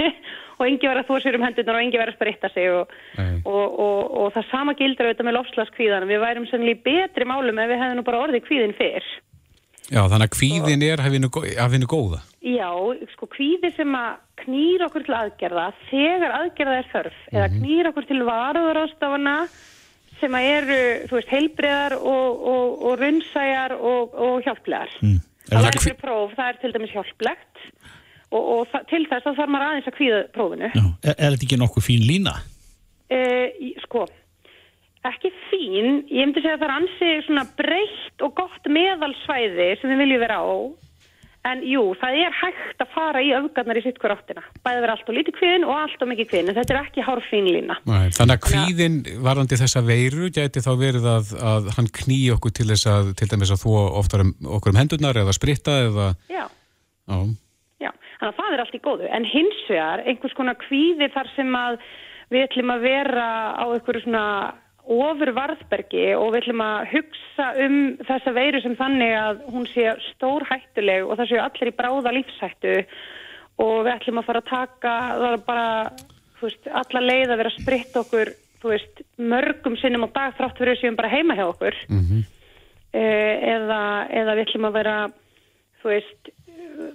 og 0.59 0.65
engi 0.67 0.87
verið 0.87 1.03
að 1.03 1.11
þó 1.11 1.23
sér 1.25 1.39
um 1.39 1.47
hendunar 1.47 1.79
og 1.79 1.85
engi 1.85 2.01
verið 2.01 2.15
að 2.15 2.19
spritta 2.19 2.51
sig 2.55 2.71
og, 2.71 2.93
og, 3.43 3.79
og, 3.87 4.01
og 4.23 4.33
það 4.37 4.51
sama 4.51 4.75
gildur 4.79 5.09
auðvitað 5.09 5.29
með 5.29 5.39
lofslagskvíðan, 5.39 6.09
við 6.11 6.25
værum 6.25 6.49
sannlega 6.51 6.79
í 6.79 6.83
betri 6.89 7.29
málum 7.29 7.63
ef 7.63 7.71
við 7.73 7.81
hefðum 7.83 8.01
nú 8.01 8.07
bara 8.07 8.25
orðið 8.27 8.45
kvíðin 8.49 8.77
fyrr. 8.79 9.09
Já, 9.93 10.01
þannig 10.09 10.31
að 10.31 10.37
kvíðin 10.39 10.85
er 10.87 11.03
af 11.05 11.75
hinu 11.75 11.89
góða. 11.91 12.23
Já, 12.45 12.71
sko 13.13 13.29
kvíði 13.29 13.71
sem 13.77 13.97
að 13.99 14.15
knýr 14.45 14.87
okkur 14.87 15.05
til 15.05 15.17
aðgerða 15.19 15.67
þegar 15.91 16.37
aðgerða 16.39 16.79
er 16.81 16.89
þörf 16.93 17.19
eða 17.33 17.51
knýr 17.53 17.91
okkur 17.91 18.09
til 18.09 18.23
varuðarástafana 18.25 19.37
sem 20.25 20.39
eru, 20.41 20.81
þú 21.11 21.19
veist, 21.19 21.33
heilbriðar 21.33 21.97
og, 22.01 22.49
og, 22.55 22.83
og 22.89 22.99
runnsæjar 23.03 23.77
og, 23.77 24.17
og 24.27 24.47
hjálplegar. 24.47 24.97
Mm. 25.05 25.21
Það 25.51 25.69
er 25.69 25.81
fyrir 25.83 26.01
próf, 26.01 26.33
það 26.39 26.51
er 26.51 26.61
til 26.63 26.73
dæmis 26.75 26.95
hjálplegt 26.95 27.65
og, 28.35 28.75
til 28.91 29.05
þess 29.11 29.29
að 29.29 29.39
þarf 29.39 29.53
maður 29.53 29.69
aðeins 29.69 29.89
að 29.91 29.97
kvíða 29.99 30.21
prófinu. 30.35 30.71
Já, 30.73 30.85
er, 31.05 31.15
er 31.15 31.35
þetta 31.35 31.49
ekki 31.49 31.61
nokkuð 31.61 31.87
fín 31.87 32.07
lína? 32.09 32.35
Uh, 33.13 33.75
sko, 33.85 34.07
ekki 35.05 35.31
fín, 35.51 36.01
ég 36.09 36.25
myndi 36.25 36.41
segja 36.41 36.57
að 36.57 36.65
það 36.65 36.71
er 36.71 36.77
ansi 36.79 37.11
svona 37.27 37.45
breytt 37.59 38.25
og 38.25 38.35
gott 38.41 38.73
meðalsvæði 38.73 39.69
sem 39.81 39.93
við 39.93 40.03
viljum 40.03 40.25
vera 40.25 40.41
á 40.41 40.49
en 41.49 41.63
jú, 41.69 41.83
það 42.01 42.17
er 42.25 42.37
hægt 42.39 42.83
að 42.83 42.93
fara 42.95 43.21
í 43.23 43.31
öfgarnar 43.37 43.79
í 43.79 43.83
sitt 43.85 43.99
hver 44.01 44.15
áttina. 44.15 44.45
Bæði 44.65 44.83
vera 44.85 44.97
allt 44.97 45.11
og 45.11 45.17
lítið 45.19 45.37
kvíðin 45.39 45.67
og 45.69 45.75
allt 45.77 46.05
og 46.05 46.11
mikið 46.11 46.29
kvíðin 46.31 46.51
en 46.51 46.59
þetta 46.59 46.75
er 46.75 46.81
ekki 46.81 47.05
hárfín 47.05 47.51
lína. 47.51 47.77
Nei, 47.89 48.09
þannig 48.17 48.35
að 48.39 48.45
kvíðin 48.49 48.99
varandi 49.27 49.61
þessa 49.61 49.85
veiru 49.85 50.31
gæti 50.35 50.65
þá 50.65 50.71
verið 50.81 51.09
að, 51.13 51.35
að 51.53 51.71
hann 51.77 51.91
knýi 52.01 52.33
okkur 52.37 52.57
til 52.57 52.69
þess 52.73 52.91
að 52.95 53.13
til 53.21 53.31
dæmis 53.35 53.53
að 53.55 53.63
þú 53.67 53.77
oftar 54.01 54.25
um, 54.25 54.33
okkur 54.57 54.75
um 54.75 54.81
hendurnar 54.81 55.21
eða 55.25 55.37
spritta 55.37 55.77
eða, 55.91 56.09
Já, 56.33 56.47
já, 56.49 57.19
já, 57.85 57.91
þannig 58.19 58.31
að 58.31 58.41
það 58.41 58.57
er 58.57 58.65
allt 58.65 58.79
í 58.81 58.85
góðu. 58.89 59.13
En 59.13 59.29
hins 59.29 59.63
vegar 59.69 60.05
einhvers 60.09 60.37
konar 60.39 60.61
kvíði 60.65 61.13
þar 61.13 61.33
sem 61.37 61.57
að 61.61 61.81
við 62.33 62.47
ætlum 62.49 62.73
að 62.73 62.87
vera 62.89 63.29
á 63.61 63.65
einhverju 63.69 64.07
svona 64.07 64.27
ofur 64.85 65.33
varðbergi 65.37 66.07
og 66.19 66.33
við 66.35 66.43
ætlum 66.43 66.63
að 66.65 66.89
hugsa 66.93 67.47
um 67.65 67.77
þessa 68.05 68.33
veiru 68.37 68.61
sem 68.61 68.77
þannig 68.77 69.15
að 69.17 69.43
hún 69.55 69.67
sé 69.73 69.95
stór 70.11 70.45
hættuleg 70.51 71.07
og 71.07 71.17
það 71.21 71.31
séu 71.31 71.41
allir 71.45 71.71
í 71.71 71.77
bráða 71.79 72.13
lífshættu 72.19 72.75
og 73.65 73.75
við 73.87 73.93
ætlum 73.95 74.21
að 74.21 74.29
fara 74.29 74.43
að 74.43 74.51
taka 74.51 74.95
það 75.23 75.27
er 75.31 75.43
bara, 75.49 75.67
þú 76.39 76.49
veist, 76.49 76.71
alla 76.83 77.05
leið 77.09 77.33
að 77.33 77.41
vera 77.41 77.53
að 77.53 77.61
spritta 77.63 78.03
okkur, 78.03 78.33
þú 78.61 78.73
veist, 78.75 79.05
mörgum 79.35 79.77
sinnum 79.81 80.07
á 80.07 80.15
dag 80.19 80.39
þrátt 80.39 80.61
fyrir 80.61 80.77
að 80.77 80.81
séum 80.83 80.99
bara 81.01 81.13
heima 81.13 81.37
hjá 81.39 81.45
okkur. 81.47 81.81
Eh, 82.95 83.35
eða, 83.55 83.83
eða 84.15 84.35
við 84.37 84.45
ætlum 84.45 84.69
að 84.69 84.77
vera 84.81 84.97
þú 85.83 85.93
veist, 85.93 86.35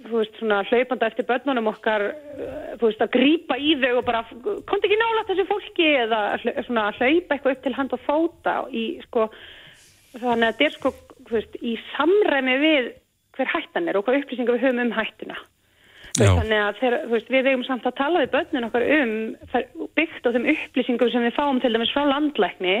þú 0.06 0.16
veist 0.16 0.38
svona 0.38 0.60
hlaupanda 0.68 1.08
eftir 1.10 1.26
börnunum 1.28 1.70
okkar 1.72 2.06
eh, 2.10 2.72
þú 2.80 2.88
veist 2.88 3.04
að 3.04 3.12
grípa 3.16 3.58
í 3.58 3.76
þau 3.80 3.92
og 4.00 4.04
bara 4.08 4.24
komdu 4.30 4.88
ekki 4.88 4.98
nála 5.00 5.26
þessu 5.28 5.46
fólki 5.48 5.88
eða 6.04 6.20
svona 6.66 6.90
hlaupa 6.98 7.36
eitthvað 7.36 7.54
upp 7.54 7.62
til 7.66 7.76
hand 7.76 7.94
og 7.96 8.04
fóta 8.06 8.56
í 8.70 8.84
sko 9.06 9.28
þannig 10.16 10.48
að 10.48 10.50
þetta 10.50 10.66
er 10.66 10.76
sko 10.76 10.92
þú 11.28 11.38
veist, 11.38 11.56
í 11.62 11.76
samræmi 11.94 12.58
við 12.64 12.92
hver 13.38 13.54
hættan 13.54 13.88
er 13.88 13.98
og 13.98 14.06
hvað 14.06 14.20
upplýsingar 14.22 14.58
við 14.58 14.66
höfum 14.66 14.84
um 14.84 14.94
hættuna 14.98 15.38
veist, 15.38 16.36
þannig 16.40 16.60
að 16.60 16.78
þeir, 16.80 16.98
veist, 17.14 17.32
við 17.32 17.50
eigum 17.50 17.66
samt 17.68 17.88
að 17.88 17.98
tala 18.00 18.24
við 18.24 18.32
börnin 18.34 18.68
okkar 18.68 18.86
um 18.98 19.16
byggt 19.98 20.26
á 20.26 20.34
þeim 20.34 20.48
upplýsingum 20.54 21.12
sem 21.12 21.26
við 21.28 21.36
fáum 21.38 21.60
til 21.62 21.72
dæmis 21.74 21.92
frá 21.94 22.04
landlækni 22.08 22.78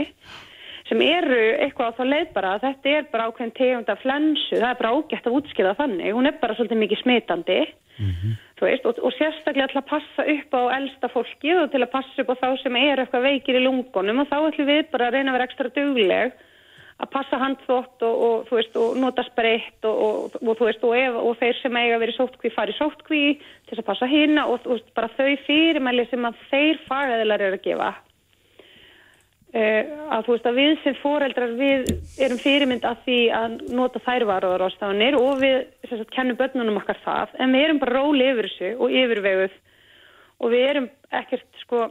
sem 0.90 1.02
eru 1.06 1.38
eitthvað 1.62 1.94
á 1.94 1.96
þá 1.96 2.04
leið 2.10 2.32
bara 2.34 2.54
að 2.56 2.64
þetta 2.66 2.96
er 2.96 3.06
bara 3.12 3.28
ákveðin 3.30 3.56
tegund 3.56 3.92
af 3.92 4.02
flensu, 4.02 4.56
það 4.58 4.70
er 4.72 4.80
bara 4.80 4.92
ágætt 4.96 5.30
að 5.30 5.36
útskýra 5.38 5.76
þannig, 5.78 6.12
hún 6.16 6.28
er 6.28 6.36
bara 6.42 6.58
svolítið 6.58 6.82
mikið 6.82 7.02
smitandi 7.04 7.60
þú 8.58 8.66
veist, 8.66 8.86
og, 8.86 9.00
og 9.04 9.12
sérstaklega 9.16 9.70
til 9.70 9.80
að 9.80 9.88
passa 9.90 10.24
upp 10.34 10.54
á 10.56 10.62
elsta 10.76 11.08
fólkið 11.12 11.62
og 11.64 11.72
til 11.72 11.82
að 11.84 11.92
passa 11.94 12.22
upp 12.22 12.30
á 12.32 12.40
þá 12.42 12.48
sem 12.62 12.76
eru 12.76 13.04
eitthvað 13.04 13.26
veikir 13.28 13.58
í 13.58 13.64
lungunum 13.64 14.22
og 14.22 14.30
þá 14.30 14.38
ætlum 14.40 14.70
við 14.70 14.86
bara 14.92 15.08
að 15.08 15.16
reyna 15.16 15.32
að 15.32 15.36
vera 15.38 15.48
ekstra 15.48 15.72
dugleg 15.76 16.32
að 17.00 17.10
passa 17.14 17.38
handþvott 17.40 18.04
og, 18.04 18.16
og, 18.26 18.36
þú 18.48 18.58
veist, 18.58 18.76
og 18.76 18.98
nota 19.00 19.24
spreitt 19.24 19.88
og, 19.88 20.00
og, 20.04 20.36
og, 20.42 20.52
þú 20.58 20.68
veist, 20.68 20.84
og, 20.84 20.94
ef, 20.96 21.16
og 21.16 21.38
þeir 21.40 21.60
sem 21.62 21.80
eiga 21.80 22.00
verið 22.02 22.18
sótkví 22.18 22.52
fari 22.52 22.76
sótkví 22.76 23.24
til 23.40 23.72
þess 23.72 23.82
að 23.82 23.88
passa 23.88 24.08
hina 24.10 24.46
og 24.50 24.60
þú 24.64 24.76
veist, 24.76 24.92
bara 24.96 25.12
þau 25.16 25.30
fyrirmæli 25.46 26.06
sem 26.10 26.28
að 26.28 26.44
þeir 26.50 26.82
fagæðilar 26.88 27.46
eru 27.48 27.60
að 27.60 27.66
gefa 27.68 27.90
að 29.50 30.26
þú 30.26 30.34
veist 30.34 30.46
að 30.46 30.58
við 30.60 30.72
sem 30.84 30.98
foreldrar 31.00 31.54
við 31.58 31.88
erum 32.22 32.38
fyrirmynd 32.38 32.84
að 32.86 33.00
því 33.06 33.18
að 33.34 33.56
nota 33.74 34.02
þær 34.04 34.24
varuðar 34.28 34.66
ástafanir 34.68 35.16
og 35.18 35.40
við 35.40 35.56
sagt, 35.88 36.12
kennum 36.14 36.38
börnunum 36.38 36.78
okkar 36.78 37.00
það. 37.02 37.34
En 37.42 37.56
við 37.56 37.64
erum 37.66 37.80
bara 37.82 37.96
róli 37.98 38.28
yfir 38.30 38.48
þessu 38.50 38.70
og 38.78 38.94
yfirveguð. 39.00 39.58
Og 40.40 40.54
við 40.54 40.66
erum 40.68 40.88
ekkert 41.10 41.60
sko 41.64 41.82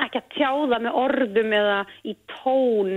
ekki 0.00 0.20
að 0.20 0.34
tjáða 0.34 0.80
með 0.82 0.98
orðum 1.04 1.54
eða 1.60 1.78
í 2.02 2.16
tón 2.34 2.92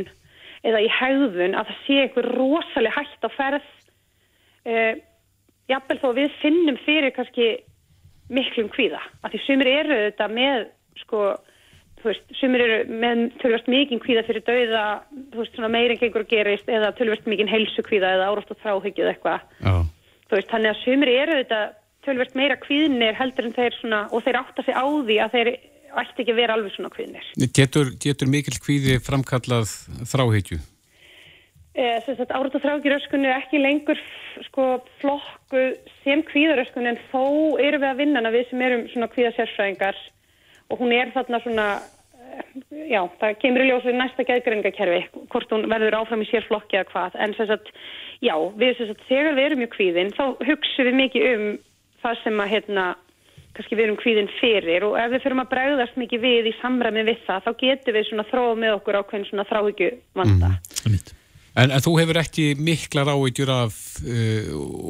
eða 0.64 0.82
í 0.82 0.90
hegðun 0.98 1.58
að 1.60 1.70
það 1.70 1.80
sé 1.86 2.02
einhver 2.02 2.30
rosalega 2.38 2.98
hægt 2.98 3.28
á 3.28 3.30
ferð. 3.38 3.72
Uh, 4.64 4.94
jafnvel 5.70 6.00
þó 6.02 6.10
að 6.10 6.20
við 6.22 6.36
finnum 6.42 6.78
fyrir 6.86 7.14
kannski 7.14 7.48
miklum 8.34 8.70
kvíða. 8.74 9.02
Af 9.22 9.34
því 9.34 9.42
sumir 9.46 9.70
eru 9.70 9.98
þetta 10.08 10.30
með 10.32 10.70
sko, 11.04 11.34
þú 12.04 12.12
veist, 12.12 12.26
sumir 12.40 12.64
eru 12.66 12.80
með 13.00 13.22
tölvast 13.42 13.70
mikinn 13.72 14.02
kvíða 14.04 14.26
fyrir 14.28 14.44
dauða 14.48 14.84
þú 15.32 15.40
veist, 15.40 15.56
svona 15.56 15.72
meirinn 15.72 16.02
gengur 16.02 16.26
að 16.26 16.34
gerist 16.34 16.68
eða 16.68 16.92
tölvast 16.98 17.30
mikinn 17.30 17.52
heilsu 17.52 17.86
kvíða 17.86 18.18
eða 18.18 18.32
árast 18.32 18.52
og 18.52 18.60
þráhyggju 18.64 19.06
eða 19.06 19.14
eitthvað 19.16 19.88
þú 20.28 20.38
veist, 20.38 20.52
þannig 20.52 20.74
að 20.74 20.82
sumir 20.84 21.14
eru 21.14 21.40
þetta 21.40 21.62
tölvert 22.04 22.36
meira 22.36 22.58
kvíðnir 22.60 23.16
heldur 23.16 23.48
en 23.48 23.56
þeir 23.56 23.78
svona 23.80 24.02
og 24.12 24.26
þeir 24.26 24.42
átta 24.42 24.66
sig 24.66 24.76
á 24.76 24.84
því 24.84 25.18
að 25.24 25.38
þeir 25.38 25.52
ætti 26.04 26.24
ekki 26.24 26.34
að 26.34 26.40
vera 26.42 26.58
alveg 26.58 26.76
svona 26.76 26.92
kvíðnir. 26.94 27.26
getur, 27.56 27.92
getur 28.02 28.32
mikill 28.32 28.60
kvíði 28.60 29.00
framkallað 29.04 29.72
þráhyggju? 30.10 30.60
Eh, 31.74 32.06
árat 32.06 32.54
og 32.54 32.62
þrákiröskun 32.62 33.26
er 33.26 33.40
ekki 33.40 33.62
lengur 33.62 33.98
sko 34.50 34.84
flokku 35.02 35.64
sem 36.04 36.22
kvíðaröskun 36.28 36.90
en 36.92 37.00
þó 37.10 37.58
erum 37.62 37.82
við 37.82 37.90
að 37.90 38.02
vinna 38.02 38.34
við 38.34 38.50
sem 38.50 38.62
erum 38.62 38.84
svona 38.92 39.10
kvíðasérfræðingar 39.14 39.98
og 40.70 40.82
hún 40.82 40.94
er 40.94 41.10
þarna 41.16 41.40
svona 41.42 41.68
já, 42.90 43.02
það 43.22 43.38
kemur 43.42 43.64
í 43.64 43.70
ljós 43.70 43.86
við 43.88 44.00
næsta 44.00 44.26
geðgreiningakerfi, 44.28 45.02
hvort 45.34 45.54
hún 45.54 45.68
verður 45.72 46.00
áfram 46.00 46.26
í 46.26 46.30
sér 46.30 46.46
flokki 46.48 46.80
eða 46.80 46.90
hvað, 46.92 47.18
en 47.26 47.38
sem 47.38 47.50
sagt 47.50 47.72
já, 48.24 48.36
við 48.60 48.76
sem 48.78 48.92
sagt, 48.92 49.08
þegar 49.10 49.38
við 49.38 49.48
erum 49.48 49.64
mjög 49.64 49.74
kvíðin 49.78 50.14
þá 50.18 50.24
hugsaum 50.50 50.90
við 50.90 51.00
mikið 51.00 51.30
um 51.32 51.48
það 52.04 52.22
sem 52.24 52.44
að 52.44 52.54
hérna, 52.54 52.86
kannski 53.56 53.80
við 53.80 53.88
erum 53.88 54.00
kvíðin 54.02 54.32
fyrir. 54.40 54.86
Og 54.90 55.00
ef 55.00 55.12
við 55.14 55.26
fyrir 55.26 55.44
að 55.44 55.52
bregðast 55.54 56.00
mikið 56.02 56.24
við 56.28 56.52
í 56.52 56.56
samræmi 56.60 57.08
við 57.08 57.26
það, 57.28 57.48
þá 57.48 57.52
getum 57.66 57.98
við 57.98 58.08
svona 58.10 58.30
þróa 58.32 58.56
með 58.60 58.78
okkur 58.80 59.02
ákveðin 59.02 59.28
svona 59.30 59.50
þráhyggju 59.52 59.92
vanda 60.20 60.56
En, 61.56 61.70
en 61.70 61.82
þú 61.86 61.92
hefur 62.00 62.18
ekki 62.18 62.46
miklar 62.58 63.12
áhyggjur 63.14 63.50
af 63.54 63.76
uh, 64.02 64.48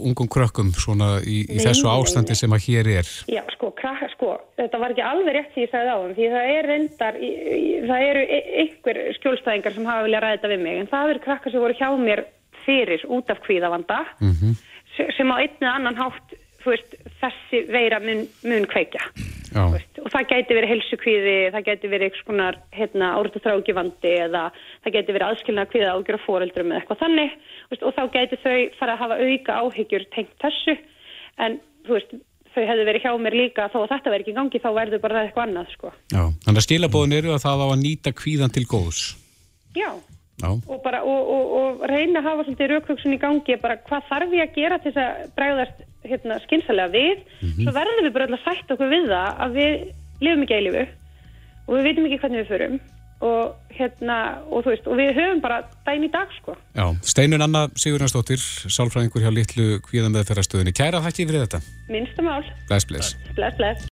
ungum 0.07 0.30
krökkum 0.32 0.70
svona 0.80 1.18
í, 1.20 1.41
í 1.43 1.57
Nei, 1.57 1.64
þessu 1.66 1.89
nei, 1.89 1.95
ástandi 1.99 2.32
nei. 2.32 2.39
sem 2.39 2.55
að 2.55 2.61
hér 2.70 2.89
er? 2.93 3.09
Já, 3.28 3.41
sko, 3.51 3.72
krakka, 3.76 4.07
sko, 4.14 4.30
þetta 4.61 4.80
var 4.80 4.93
ekki 4.95 5.03
alveg 5.03 5.36
rétt 5.36 5.51
því 5.57 5.66
ég 5.66 5.74
sagði 5.74 5.91
á 5.91 5.97
þeim, 5.99 6.14
því 6.20 6.30
það 6.36 6.53
er 6.53 6.70
reyndar, 6.72 7.18
í- 7.20 7.34
í- 7.57 7.82
það 7.89 8.05
eru 8.11 8.24
e- 8.38 8.45
einhver 8.64 9.01
skjólstæðingar 9.20 9.76
sem 9.76 9.89
hafa 9.91 10.05
viljað 10.07 10.24
ræða 10.24 10.38
þetta 10.38 10.53
við 10.53 10.64
mig, 10.64 10.80
en 10.86 10.89
það 10.93 11.11
eru 11.16 11.24
krakka 11.28 11.51
sem 11.51 11.66
voru 11.66 11.78
hjá 11.82 11.89
mér 11.99 12.24
fyrir 12.64 13.03
út 13.11 13.34
af 13.36 13.43
kvíðavanda, 13.43 13.99
sem 14.95 15.34
á 15.34 15.36
einn 15.36 15.59
eða 15.59 15.76
annan 15.82 15.99
hátt 15.99 16.38
þú 16.64 16.72
veist, 16.78 16.95
þessi 17.20 17.66
veira 17.76 17.99
mun, 17.99 18.24
mun 18.47 18.70
kveikja 18.72 19.03
Já, 19.54 19.64
og 20.04 20.10
það 20.14 20.28
gæti 20.32 20.58
verið 20.58 20.72
helsukvíði, 20.74 21.36
það 21.54 21.66
gæti 21.68 21.91
verið 21.91 22.08
eitthvað 22.08 22.24
skonar 22.24 22.60
hérna, 22.74 23.10
árið 23.20 23.39
þrákivandi 23.45 24.14
eða 24.26 24.43
það 24.84 24.95
gæti 24.97 25.16
verið 25.16 25.28
aðskilna 25.30 25.66
kvíða 25.70 25.93
ágjör 25.93 26.18
af 26.18 26.26
foreldrum 26.28 26.72
eða 26.74 26.82
eitthvað 26.82 27.01
þannig 27.04 27.36
veist, 27.70 27.84
og 27.84 27.95
þá 27.97 28.04
gæti 28.18 28.39
þau 28.43 28.58
fara 28.80 28.95
að 28.95 29.04
hafa 29.04 29.20
auka 29.22 29.60
áhyggjur 29.62 30.08
tengt 30.16 30.34
þessu 30.41 30.78
en 31.45 31.60
þú 31.86 31.97
veist, 31.97 32.16
þau 32.54 32.64
hefðu 32.70 32.88
verið 32.89 33.06
hjá 33.06 33.14
mér 33.26 33.38
líka 33.38 33.68
þó 33.74 33.78
að 33.84 33.91
þetta 33.93 34.14
verið 34.14 34.26
ekki 34.26 34.34
í 34.34 34.39
gangi 34.39 34.64
þá 34.64 34.70
verður 34.80 35.04
bara 35.04 35.20
það 35.20 35.28
eitthvað 35.28 35.47
annað 35.47 35.72
sko. 35.74 35.93
já. 36.14 36.24
Þannig 36.45 36.62
að 36.62 36.68
skilabóðin 36.68 37.18
eru 37.20 37.36
að 37.36 37.45
það 37.45 37.64
á 37.64 37.68
að 37.68 37.80
nýta 37.84 38.14
kvíðan 38.18 38.54
til 38.54 38.66
góðs. 38.70 39.06
Já, 39.74 39.89
Já, 40.41 40.49
og, 40.49 40.80
bara, 40.84 41.04
og, 41.06 41.28
og, 41.30 41.51
og 41.58 41.84
reyna 41.88 42.20
að 42.20 42.26
hafa 42.28 42.45
svolítið 42.47 42.72
raukvöksun 42.72 43.14
í 43.16 43.20
gangi 43.22 43.58
bara 43.62 43.78
hvað 43.86 44.08
þarf 44.10 44.32
ég 44.34 44.47
að 44.47 44.56
gera 44.58 44.80
til 44.82 44.91
þess 44.95 45.04
að 45.04 45.28
bregðast 45.38 45.84
hérna, 46.08 46.39
skynsalega 46.45 46.89
við 46.93 47.22
svo 47.64 47.72
verðum 47.76 48.08
við 48.08 48.14
bara 48.16 48.28
öll 48.30 48.38
að 48.38 48.45
sætta 48.47 48.76
okkur 48.76 48.91
við 48.91 49.08
það 49.12 49.43
að 49.45 49.60
við 49.60 49.78
lifum 50.24 50.43
ekki 50.47 50.58
eilifu 50.60 50.84
og 51.68 51.78
við 51.78 51.88
veitum 51.88 52.10
ekki 52.10 52.20
hvernig 52.24 52.43
við 52.43 52.51
förum 52.54 52.80
og, 53.24 53.54
hérna, 53.72 54.16
og, 54.51 54.66
þú 54.66 54.72
veist, 54.74 54.88
og 54.91 54.97
við 54.99 55.14
höfum 55.16 55.39
bara 55.39 55.62
dæn 55.88 56.04
í 56.04 56.10
dag 56.12 56.28
sko. 56.41 56.58
já. 56.76 56.84
Steinun 57.08 57.41
Anna 57.45 57.70
Sigurðansdóttir, 57.80 58.41
sálfræðingur 58.68 59.24
hjá 59.24 59.32
litlu 59.32 59.80
kvíðan 59.86 60.12
meðferðastöðinni. 60.18 60.74
Kæra 60.76 60.99
þakki 61.06 61.28
fyrir 61.30 61.45
þetta. 61.45 61.62
minnsta 61.88 62.22
mál, 62.26 62.43
Bless, 62.68 62.84
bless. 62.89 63.16
bless 63.38 63.56
bless 63.56 63.80